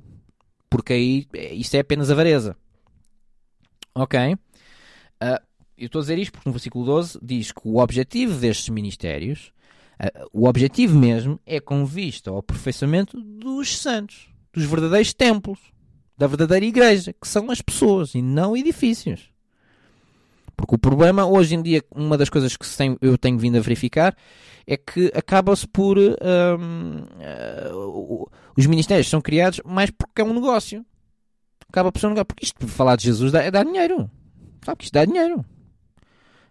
Porque 0.68 0.92
aí 0.92 1.26
isto 1.52 1.74
é 1.74 1.80
apenas 1.80 2.10
avareza. 2.10 2.56
Ok? 3.94 4.34
Uh, 4.34 5.49
eu 5.80 5.86
estou 5.86 6.00
a 6.00 6.02
dizer 6.02 6.18
isto 6.18 6.32
porque 6.32 6.48
no 6.48 6.52
versículo 6.52 6.84
12 6.84 7.18
diz 7.22 7.52
que 7.52 7.60
o 7.64 7.78
objetivo 7.78 8.38
destes 8.38 8.68
ministérios, 8.68 9.52
uh, 10.00 10.28
o 10.32 10.46
objetivo 10.46 10.98
mesmo, 10.98 11.40
é 11.46 11.58
com 11.58 11.84
vista 11.84 12.30
ao 12.30 12.38
aperfeiçoamento 12.38 13.20
dos 13.20 13.76
santos, 13.78 14.28
dos 14.52 14.64
verdadeiros 14.64 15.14
templos, 15.14 15.58
da 16.16 16.26
verdadeira 16.26 16.66
igreja, 16.66 17.14
que 17.14 17.26
são 17.26 17.50
as 17.50 17.62
pessoas 17.62 18.14
e 18.14 18.20
não 18.20 18.56
edifícios. 18.56 19.30
Porque 20.54 20.74
o 20.74 20.78
problema, 20.78 21.24
hoje 21.24 21.54
em 21.54 21.62
dia, 21.62 21.82
uma 21.90 22.18
das 22.18 22.28
coisas 22.28 22.54
que 22.54 22.66
tem, 22.76 22.96
eu 23.00 23.16
tenho 23.16 23.38
vindo 23.38 23.56
a 23.56 23.60
verificar 23.60 24.14
é 24.66 24.76
que 24.76 25.10
acaba-se 25.14 25.66
por. 25.66 25.96
Um, 25.98 27.00
uh, 27.74 28.30
os 28.56 28.66
ministérios 28.66 29.08
são 29.08 29.22
criados 29.22 29.60
mais 29.64 29.90
porque 29.90 30.20
é 30.20 30.24
um 30.24 30.34
negócio. 30.34 30.84
Acaba 31.66 31.90
por 31.90 31.98
ser 31.98 32.08
um 32.08 32.10
negócio. 32.10 32.26
Porque 32.26 32.44
isto, 32.44 32.68
falar 32.68 32.96
de 32.96 33.04
Jesus, 33.04 33.32
dá, 33.32 33.48
dá 33.48 33.64
dinheiro. 33.64 34.10
Sabe 34.62 34.78
que 34.78 34.84
isto 34.84 34.92
dá 34.92 35.04
dinheiro. 35.04 35.44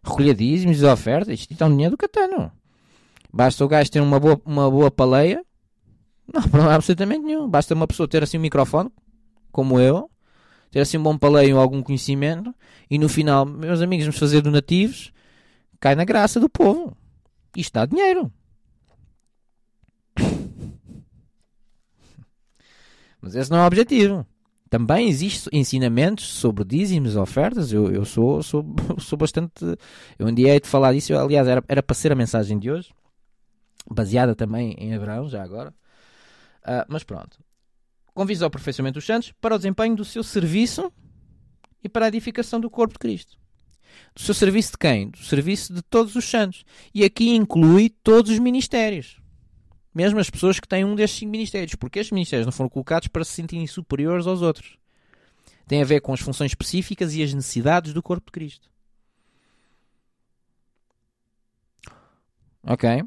Recolher 0.10 0.34
dízimos 0.34 0.82
e 0.82 0.86
ofertas, 0.86 1.48
dá 1.52 1.68
um 1.68 1.72
dinheiro 1.72 1.92
do 1.92 1.98
catano. 1.98 2.52
Basta 3.32 3.64
o 3.64 3.68
gajo 3.68 3.92
ter 3.92 4.02
uma 4.02 4.20
boa, 4.20 4.42
uma 4.46 4.70
boa 4.70 4.90
paleia. 4.90 5.44
Não, 6.32 6.42
não 6.62 6.70
absolutamente 6.70 7.24
nenhum. 7.24 7.48
Basta 7.48 7.76
uma 7.76 7.88
pessoa 7.88 8.08
ter 8.08 8.24
assim 8.24 8.38
um 8.38 8.42
microfone, 8.42 8.92
como 9.52 9.80
eu, 9.80 10.10
ter 10.72 10.80
assim 10.80 10.98
um 10.98 11.04
bom 11.04 11.18
paleio 11.18 11.56
ou 11.56 11.62
algum 11.62 11.84
conhecimento, 11.84 12.54
e 12.90 12.98
no 12.98 13.08
final, 13.08 13.46
meus 13.46 13.82
amigos, 13.82 14.06
vamos 14.06 14.20
fazer 14.20 14.42
donativos, 14.42 15.14
cai 15.80 15.96
na 15.96 16.04
graça 16.04 16.40
do 16.40 16.50
povo. 16.50 16.98
Isto 17.56 17.74
dá 17.74 17.86
dinheiro. 17.86 18.32
Mas 23.22 23.36
esse 23.36 23.52
não 23.52 23.60
é 23.60 23.64
o 23.64 23.68
objetivo. 23.68 24.26
Também 24.70 25.10
existem 25.10 25.60
ensinamentos 25.60 26.26
sobre 26.26 26.64
dízimos, 26.64 27.16
ofertas. 27.16 27.72
Eu, 27.72 27.92
eu 27.92 28.06
sou, 28.06 28.44
sou, 28.44 28.66
sou 29.00 29.18
bastante. 29.18 29.52
Eu 30.18 30.28
um 30.28 30.34
dia 30.34 30.54
hei 30.54 30.60
de 30.60 30.68
falar 30.68 30.94
disso. 30.94 31.12
Eu, 31.12 31.20
aliás, 31.20 31.48
era, 31.48 31.64
era 31.68 31.82
para 31.82 31.96
ser 31.96 32.12
a 32.12 32.16
mensagem 32.16 32.60
de 32.60 32.70
hoje, 32.70 32.94
baseada 33.90 34.36
também 34.36 34.76
em 34.78 34.94
Abraão, 34.94 35.28
já 35.28 35.44
agora. 35.44 35.74
Uh, 36.62 36.86
mas 36.88 37.04
pronto 37.04 37.40
com 38.20 38.26
visão 38.26 38.48
ao 38.48 38.50
aperfeiçoamento 38.50 38.96
dos 38.96 39.06
santos, 39.06 39.32
para 39.40 39.56
o 39.56 39.58
desempenho 39.58 39.96
do 39.96 40.04
seu 40.04 40.22
serviço 40.24 40.92
e 41.82 41.88
para 41.88 42.04
a 42.04 42.08
edificação 42.10 42.60
do 42.60 42.70
corpo 42.70 42.92
de 42.92 43.00
Cristo. 43.00 43.38
Do 44.14 44.22
seu 44.22 44.34
serviço 44.34 44.74
de 44.74 44.78
quem? 44.78 45.10
Do 45.10 45.20
serviço 45.20 45.74
de 45.74 45.82
todos 45.82 46.18
os 46.18 46.26
santos. 46.26 46.66
E 46.94 47.06
aqui 47.06 47.30
inclui 47.30 47.90
todos 47.90 48.30
os 48.30 48.38
ministérios. 48.38 49.19
Mesmo 49.94 50.20
as 50.20 50.30
pessoas 50.30 50.60
que 50.60 50.68
têm 50.68 50.86
um 50.86 50.96
destes 50.96 51.20
cinco 51.20 51.32
ministérios. 51.32 51.76
Porque 51.76 52.00
estes 52.00 52.12
ministérios 52.12 52.46
não 52.46 52.52
foram 52.52 52.70
colocados 52.70 53.08
para 53.08 53.24
se 53.24 53.34
sentirem 53.34 53.66
superiores 53.68 54.28
aos 54.28 54.42
outros. 54.42 54.78
Tem 55.68 55.82
a 55.82 55.86
ver 55.86 56.02
com 56.02 56.14
as 56.14 56.20
funções 56.20 56.52
específicas 56.52 57.14
e 57.14 57.24
as 57.24 57.34
necessidades 57.34 57.94
do 57.94 58.02
corpo 58.02 58.28
de 58.28 58.32
Cristo. 58.32 58.70
Ok? 62.64 63.04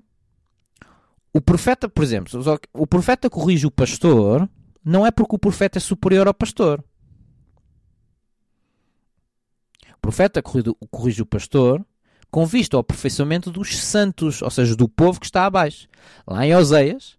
O 1.32 1.40
profeta, 1.40 1.88
por 1.88 2.04
exemplo, 2.04 2.40
o 2.72 2.86
profeta 2.86 3.30
corrige 3.30 3.66
o 3.66 3.70
pastor, 3.70 4.48
não 4.84 5.06
é 5.06 5.10
porque 5.10 5.34
o 5.34 5.38
profeta 5.38 5.78
é 5.78 5.80
superior 5.80 6.26
ao 6.26 6.34
pastor. 6.34 6.84
O 9.96 10.00
profeta 10.00 10.42
corrige 10.42 11.22
o 11.22 11.26
pastor 11.26 11.84
com 12.32 12.46
vista 12.46 12.76
ao 12.76 12.80
aperfeiçoamento 12.80 13.50
dos 13.50 13.76
santos, 13.76 14.40
ou 14.40 14.50
seja, 14.50 14.74
do 14.74 14.88
povo 14.88 15.20
que 15.20 15.26
está 15.26 15.44
abaixo. 15.44 15.86
Lá 16.26 16.46
em 16.46 16.54
Oseias, 16.54 17.18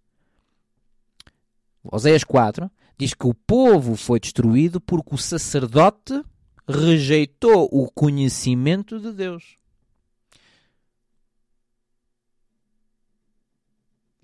Oseias 1.84 2.24
4, 2.24 2.70
diz 2.98 3.14
que 3.14 3.28
o 3.28 3.34
povo 3.36 3.96
foi 3.96 4.20
destruído 4.20 4.82
porque 4.82 5.14
o 5.14 5.18
sacerdote 5.18 6.20
rejeitou 6.68 7.70
o 7.72 7.92
conhecimento 7.92 9.00
de 9.00 9.12
Deus. 9.12 9.60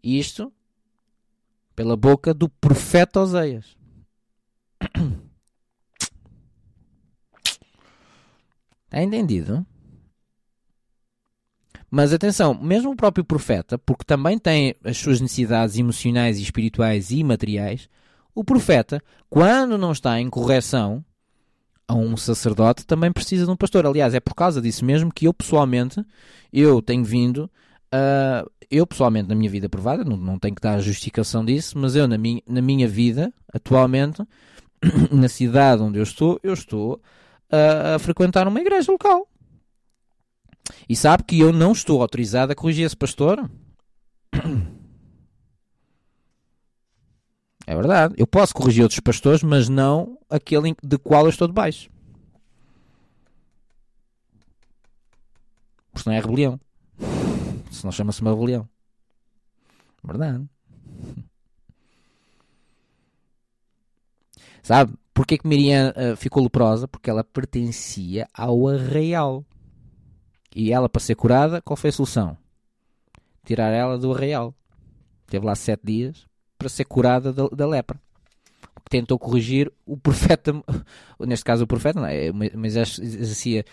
Isto 0.02 0.52
pela 1.76 1.96
boca 1.96 2.34
do 2.34 2.50
profeta 2.50 3.22
Oseias. 3.22 3.78
Está 8.86 9.04
entendido? 9.04 9.64
Mas 11.90 12.14
atenção, 12.14 12.54
mesmo 12.54 12.92
o 12.92 12.96
próprio 12.96 13.24
profeta, 13.24 13.78
porque 13.78 14.04
também 14.04 14.38
tem 14.38 14.76
as 14.84 14.98
suas 14.98 15.20
necessidades 15.20 15.78
emocionais 15.78 16.38
e 16.38 16.44
espirituais 16.44 17.12
e 17.12 17.24
materiais, 17.24 17.90
o 18.36 18.44
profeta, 18.44 19.02
quando 19.30 19.78
não 19.78 19.92
está 19.92 20.20
em 20.20 20.30
correção 20.30 21.04
a 21.88 21.96
um 21.96 22.16
sacerdote, 22.16 22.86
também 22.86 23.12
precisa 23.12 23.46
de 23.46 23.52
um 23.52 23.56
pastor. 23.56 23.86
Aliás, 23.86 24.14
é 24.14 24.20
por 24.20 24.36
causa 24.36 24.62
disso 24.62 24.86
mesmo 24.86 25.12
que 25.12 25.28
eu 25.28 25.34
pessoalmente, 25.34 26.06
eu 26.54 26.82
tenho 26.82 27.04
vindo 27.04 27.50
Uh, 27.90 28.48
eu 28.70 28.86
pessoalmente 28.86 29.28
na 29.28 29.34
minha 29.34 29.50
vida 29.50 29.68
privada, 29.68 30.04
não, 30.04 30.16
não 30.16 30.38
tenho 30.38 30.54
que 30.54 30.62
dar 30.62 30.76
a 30.76 30.82
justificação 30.82 31.44
disso, 31.44 31.78
mas 31.78 31.96
eu 31.96 32.08
na 32.08 32.18
minha, 32.18 32.42
na 32.48 32.62
minha 32.62 32.88
vida, 32.88 33.34
atualmente, 33.52 34.24
na 35.12 35.28
cidade 35.28 35.82
onde 35.82 35.98
eu 35.98 36.04
estou, 36.04 36.40
eu 36.44 36.54
estou 36.54 37.02
a, 37.52 37.96
a 37.96 38.00
frequentar 38.00 38.48
uma 38.48 38.60
igreja 38.60 38.92
local. 38.92 39.28
E 40.88 40.96
sabe 40.96 41.24
que 41.24 41.40
eu 41.40 41.52
não 41.52 41.72
estou 41.72 42.02
autorizado 42.02 42.52
a 42.52 42.56
corrigir 42.56 42.86
esse 42.86 42.98
pastor? 42.98 43.50
É 47.68 47.76
verdade. 47.76 48.16
Eu 48.18 48.26
posso 48.26 48.54
corrigir 48.54 48.82
outros 48.82 49.00
pastores, 49.00 49.44
mas 49.44 49.70
não 49.70 50.18
aquele 50.28 50.76
de 50.82 50.98
qual 50.98 51.26
eu 51.26 51.30
estou 51.30 51.48
debaixo. 51.48 51.90
Porque 55.92 56.10
não 56.10 56.16
é 56.16 56.20
rebelião 56.20 56.60
senão 57.80 57.92
chama-se 57.92 58.22
uma 58.22 58.32
rebelião. 58.32 58.68
Verdade. 60.04 60.46
Sabe? 64.62 64.94
Porquê 65.14 65.38
que 65.38 65.48
Miriam 65.48 65.94
uh, 65.96 66.16
ficou 66.16 66.44
leprosa? 66.44 66.88
Porque 66.88 67.10
ela 67.10 67.24
pertencia 67.24 68.28
ao 68.34 68.68
arraial. 68.68 69.46
E 70.56 70.72
ela, 70.74 70.90
para 70.90 71.02
ser 71.02 71.16
curada, 71.16 71.62
qual 71.62 71.78
foi 71.78 71.90
a 71.90 71.94
solução? 71.94 72.38
Tirar 73.46 73.70
ela 73.70 73.98
do 73.98 74.14
arraial. 74.14 74.54
Teve 75.28 75.46
lá 75.46 75.56
sete 75.56 75.82
dias 75.86 76.26
para 76.58 76.70
ser 76.70 76.86
curada 76.86 77.32
da, 77.32 77.48
da 77.48 77.68
lepra. 77.68 78.00
Tentou 78.90 79.20
corrigir 79.20 79.72
o 79.86 79.96
profeta, 79.96 80.52
neste 81.20 81.46
caso 81.46 81.64
o 81.64 81.68
profeta, 81.68 82.00
não 82.00 82.08
é? 82.08 82.32
mas 82.32 82.76
exercia 82.76 83.64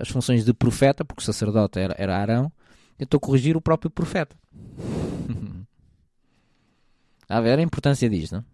as 0.00 0.08
funções 0.08 0.44
de 0.44 0.52
profeta, 0.52 1.04
porque 1.04 1.22
o 1.22 1.24
sacerdote 1.24 1.78
era, 1.78 1.94
era 1.96 2.16
Arão, 2.16 2.52
tentou 2.98 3.18
corrigir 3.20 3.56
o 3.56 3.60
próprio 3.60 3.90
profeta. 3.90 4.36
a 7.28 7.40
ver 7.40 7.58
a 7.58 7.62
importância 7.62 8.10
disto, 8.10 8.34
não? 8.34 8.44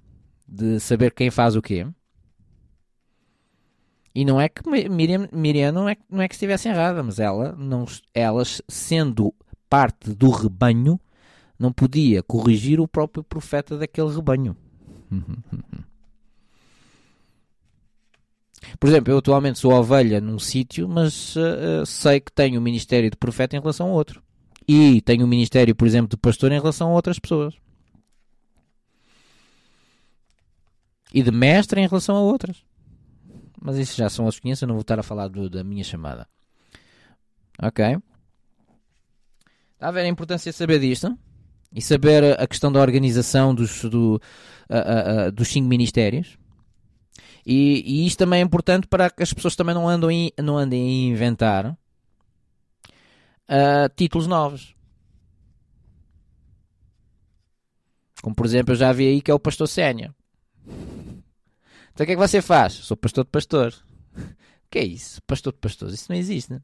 de 0.47 0.79
saber 0.79 1.13
quem 1.13 1.31
faz 1.31 1.57
o 1.57 1.63
quê. 1.63 1.87
E 4.17 4.25
não 4.25 4.41
é 4.41 4.49
que 4.49 4.63
Miriam, 4.89 5.29
Miriam 5.31 5.71
não, 5.71 5.87
é, 5.87 5.95
não 6.11 6.23
é 6.23 6.29
que 6.29 6.33
estivesse 6.33 6.71
errada, 6.71 7.03
mas 7.03 7.19
ela, 7.19 7.53
não, 7.53 7.85
elas, 8.15 8.63
sendo 8.67 9.35
parte 9.69 10.15
do 10.15 10.31
rebanho, 10.31 10.99
não 11.59 11.71
podia 11.71 12.23
corrigir 12.23 12.81
o 12.81 12.89
próprio 12.89 13.23
profeta 13.23 13.77
daquele 13.77 14.09
rebanho. 14.09 14.57
Por 18.81 18.89
exemplo, 18.89 19.13
eu 19.13 19.19
atualmente 19.19 19.59
sou 19.59 19.71
ovelha 19.75 20.19
num 20.19 20.39
sítio, 20.39 20.89
mas 20.89 21.37
uh, 21.37 21.85
sei 21.85 22.19
que 22.19 22.33
tenho 22.33 22.59
o 22.59 22.63
ministério 22.63 23.11
de 23.11 23.19
profeta 23.19 23.55
em 23.55 23.61
relação 23.61 23.89
a 23.89 23.93
outro 23.93 24.23
e 24.67 25.03
tenho 25.03 25.27
o 25.27 25.29
ministério, 25.29 25.77
por 25.77 25.87
exemplo, 25.87 26.09
de 26.09 26.17
pastor 26.17 26.51
em 26.53 26.59
relação 26.59 26.89
a 26.89 26.95
outras 26.95 27.19
pessoas. 27.19 27.55
E 31.13 31.23
de 31.23 31.31
mestre 31.31 31.83
em 31.83 31.87
relação 31.87 32.17
a 32.17 32.21
outras. 32.21 32.65
Mas 33.67 33.79
isso 33.79 33.97
já 33.97 34.09
são 34.09 34.27
outros 34.27 34.39
500, 34.39 34.63
eu 34.63 34.69
não 34.69 34.77
vou 34.77 34.83
estar 34.83 34.97
a 34.97 35.03
falar 35.03 35.27
do, 35.27 35.51
da 35.51 35.65
minha 35.65 35.83
chamada. 35.83 36.29
Ok? 37.61 37.85
Está 39.75 39.89
a 39.89 39.91
ver 39.91 40.03
a 40.03 40.07
importância 40.07 40.53
de 40.53 40.57
saber 40.57 40.79
disto? 40.79 41.19
E 41.75 41.83
saber 41.83 42.41
a 42.41 42.47
questão 42.47 42.71
da 42.71 42.81
organização 42.81 43.53
dos, 43.53 43.83
do, 43.83 44.21
dos 45.35 45.49
cinco 45.49 45.67
ministérios? 45.67 46.39
E, 47.45 47.83
e, 47.85 48.07
isto 48.07 48.19
também 48.19 48.39
é 48.39 48.45
importante 48.45 48.87
para 48.87 49.11
que 49.11 49.25
as 49.25 49.35
pessoas 49.35 49.57
também 49.57 49.75
não, 49.75 49.89
andem, 49.89 50.33
não 50.41 50.57
andem 50.57 50.81
a 50.81 51.11
inventar 51.11 51.67
uh, 51.67 51.77
títulos 53.97 54.29
novos. 54.29 54.77
Como 58.23 58.37
por 58.37 58.47
exemplo, 58.47 58.75
eu 58.75 58.77
já 58.77 58.93
vi 58.93 59.09
aí 59.09 59.21
que 59.21 59.33
é 59.33 59.35
o 59.35 59.41
pastor 59.41 59.67
sénior. 59.67 60.15
Então 61.97 62.05
o 62.05 62.07
que 62.07 62.13
é 62.13 62.15
que 62.15 62.21
você 62.21 62.43
faz? 62.43 62.75
Sou 62.75 62.95
pastor 62.95 63.25
de 63.25 63.31
pastor. 63.31 63.75
O 64.15 64.69
que 64.69 64.79
é 64.79 64.85
isso? 64.85 65.23
Pastor 65.23 65.55
de 65.55 65.59
pastores? 65.61 65.95
Isso 65.95 66.13
não 66.13 66.19
existe, 66.19 66.53
né? 66.53 66.61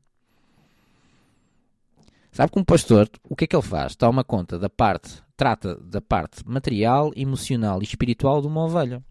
Sabe 2.31 2.53
que 2.53 2.59
um 2.59 2.65
pastor, 2.65 3.09
o 3.25 3.35
que 3.35 3.45
é 3.45 3.47
que 3.47 3.57
ele 3.57 3.63
faz? 3.63 3.97
Toma 3.97 4.23
conta 4.25 4.59
da 4.59 4.69
parte, 4.69 5.23
trata 5.35 5.77
da 5.77 6.03
parte 6.03 6.47
material, 6.47 7.13
emocional 7.17 7.81
e 7.81 7.85
espiritual 7.85 8.43
de 8.43 8.47
uma 8.47 8.65
ovelha. 8.65 9.03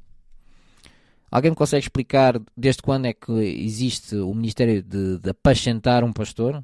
Alguém 1.32 1.50
me 1.50 1.58
consegue 1.58 1.86
explicar 1.86 2.40
desde 2.56 2.84
quando 2.84 3.08
é 3.08 3.14
que 3.14 3.32
existe 3.32 4.16
o 4.16 4.32
ministério 4.36 4.84
de, 4.84 5.18
de 5.18 5.30
apacentar 5.32 6.04
um 6.04 6.14
pastor? 6.14 6.64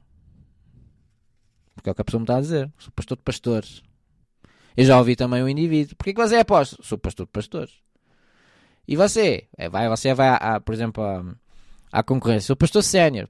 Porque 1.73 1.89
é 1.89 1.91
o 1.91 1.95
que 1.95 2.01
a 2.01 2.05
pessoa 2.05 2.19
me 2.19 2.25
está 2.25 2.37
a 2.37 2.41
dizer. 2.41 2.71
Sou 2.77 2.91
pastor 2.91 3.17
de 3.17 3.23
pastores. 3.23 3.81
Eu 4.75 4.85
já 4.85 4.99
ouvi 4.99 5.15
também 5.15 5.41
um 5.41 5.49
indivíduo. 5.49 5.95
Porquê 5.95 6.13
que 6.13 6.21
você 6.21 6.35
é 6.35 6.41
apóstolo? 6.41 6.83
Sou 6.83 6.99
pastor 6.99 7.25
de 7.25 7.31
pastores. 7.31 7.86
E 8.87 8.95
você? 8.95 9.47
É, 9.57 9.67
vai, 9.67 9.89
você 9.89 10.13
vai, 10.13 10.29
a, 10.29 10.59
por 10.61 10.73
exemplo, 10.73 11.03
à, 11.91 12.01
concorrência. 12.03 12.47
Sou 12.47 12.55
pastor 12.55 12.83
sénior. 12.83 13.27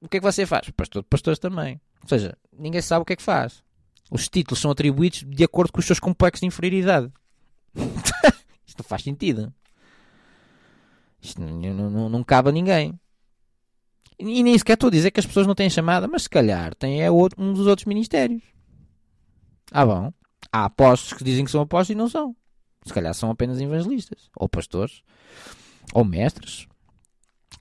O 0.00 0.08
que 0.08 0.16
é 0.16 0.20
que 0.20 0.26
você 0.26 0.44
faz? 0.44 0.68
Pastor 0.70 1.02
de 1.02 1.08
pastores 1.08 1.38
também. 1.38 1.80
Ou 2.02 2.08
seja, 2.08 2.36
ninguém 2.52 2.82
sabe 2.82 3.02
o 3.02 3.04
que 3.04 3.12
é 3.12 3.16
que 3.16 3.22
faz. 3.22 3.62
Os 4.10 4.28
títulos 4.28 4.60
são 4.60 4.70
atribuídos 4.70 5.24
de 5.26 5.44
acordo 5.44 5.72
com 5.72 5.78
os 5.78 5.86
seus 5.86 6.00
complexos 6.00 6.40
de 6.40 6.46
inferioridade. 6.46 7.10
Isto 8.66 8.78
não 8.78 8.84
faz 8.84 9.02
sentido. 9.02 9.52
Isto 11.22 11.40
não, 11.40 11.90
não, 11.90 12.08
não 12.08 12.24
cabe 12.24 12.48
a 12.48 12.52
ninguém. 12.52 12.98
E 14.18 14.42
nem 14.42 14.56
sequer 14.58 14.74
estou 14.74 14.88
a 14.88 14.92
dizer 14.92 15.10
que 15.10 15.20
as 15.20 15.26
pessoas 15.26 15.46
não 15.46 15.54
têm 15.54 15.70
chamada, 15.70 16.06
mas 16.06 16.24
se 16.24 16.30
calhar 16.30 16.74
tem 16.74 17.02
é 17.02 17.10
outro, 17.10 17.42
um 17.42 17.52
dos 17.52 17.66
outros 17.66 17.86
ministérios. 17.86 18.42
Ah, 19.72 19.86
bom. 19.86 20.12
Há 20.52 20.66
apóstolos 20.66 21.18
que 21.18 21.24
dizem 21.24 21.44
que 21.44 21.50
são 21.50 21.62
apóstolos 21.62 21.90
e 21.90 21.94
não 21.94 22.08
são. 22.08 22.36
Se 22.84 22.92
calhar 22.92 23.14
são 23.14 23.30
apenas 23.30 23.60
evangelistas, 23.60 24.30
ou 24.36 24.48
pastores, 24.48 25.02
ou 25.92 26.04
mestres. 26.04 26.68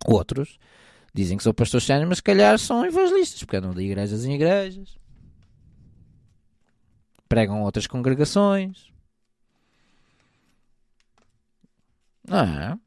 Outros 0.05 0.59
dizem 1.13 1.38
que 1.38 1.43
são 1.43 1.53
pastores 1.53 1.86
sérios, 1.86 2.09
mas 2.09 2.17
se 2.17 2.24
calhar 2.24 2.57
são 2.59 2.86
evangelistas, 2.86 3.39
porque 3.39 3.57
andam 3.57 3.74
de 3.74 3.82
igrejas 3.84 4.26
em 4.26 4.34
igrejas. 4.34 4.97
Pregam 7.30 7.63
outras 7.63 7.88
congregações. 7.88 8.91
Não 12.28 12.39
é? 12.39 12.78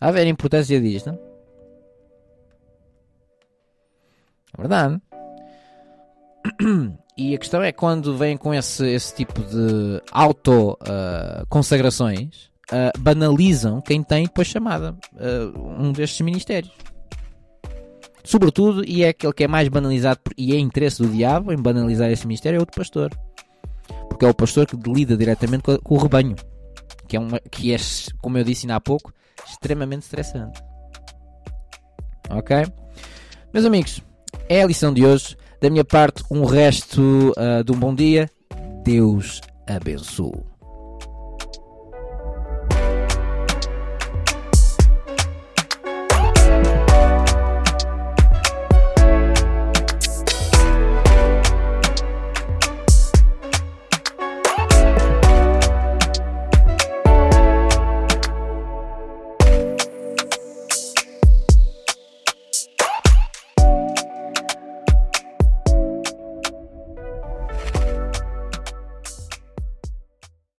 Há 0.00 0.08
a 0.08 0.10
ver 0.10 0.20
a 0.20 0.28
importância 0.28 0.80
disto. 0.80 1.10
É 4.52 4.56
verdade. 4.56 5.02
E 7.16 7.32
a 7.34 7.38
questão 7.38 7.62
é 7.62 7.70
quando 7.70 8.16
vêm 8.16 8.36
com 8.36 8.52
esse, 8.52 8.84
esse 8.88 9.14
tipo 9.14 9.40
de 9.40 10.02
auto-consagrações, 10.10 12.50
uh, 12.72 12.88
uh, 12.88 12.90
banalizam 12.98 13.80
quem 13.80 14.02
tem 14.02 14.24
depois 14.24 14.48
chamada 14.48 14.96
uh, 15.12 15.80
um 15.80 15.92
destes 15.92 16.22
ministérios. 16.22 16.72
Sobretudo, 18.24 18.84
e 18.84 19.04
é 19.04 19.10
aquele 19.10 19.32
que 19.32 19.44
é 19.44 19.48
mais 19.48 19.68
banalizado 19.68 20.18
e 20.36 20.52
é 20.54 20.58
interesse 20.58 21.00
do 21.00 21.08
diabo 21.08 21.52
em 21.52 21.56
banalizar 21.56 22.10
esse 22.10 22.26
mistério, 22.26 22.58
é 22.58 22.62
o 22.62 22.66
pastor. 22.66 23.16
Porque 24.08 24.24
é 24.24 24.28
o 24.28 24.34
pastor 24.34 24.66
que 24.66 24.76
lida 24.90 25.16
diretamente 25.16 25.62
com, 25.62 25.78
com 25.78 25.94
o 25.94 25.98
rebanho. 25.98 26.34
Que 27.06 27.16
é, 27.16 27.20
uma, 27.20 27.38
que 27.38 27.72
é, 27.72 27.76
como 28.20 28.36
eu 28.38 28.44
disse 28.44 28.66
ainda 28.66 28.74
há 28.76 28.80
pouco, 28.80 29.12
extremamente 29.46 30.02
estressante. 30.02 30.60
Ok? 32.30 32.66
Meus 33.52 33.66
amigos, 33.66 34.00
é 34.48 34.62
a 34.62 34.66
lição 34.66 34.92
de 34.92 35.04
hoje. 35.04 35.36
Da 35.60 35.70
minha 35.70 35.84
parte, 35.84 36.22
um 36.30 36.44
resto 36.44 37.32
uh, 37.36 37.64
de 37.64 37.72
um 37.72 37.78
bom 37.78 37.94
dia. 37.94 38.30
Deus 38.84 39.40
abençoe. 39.66 40.53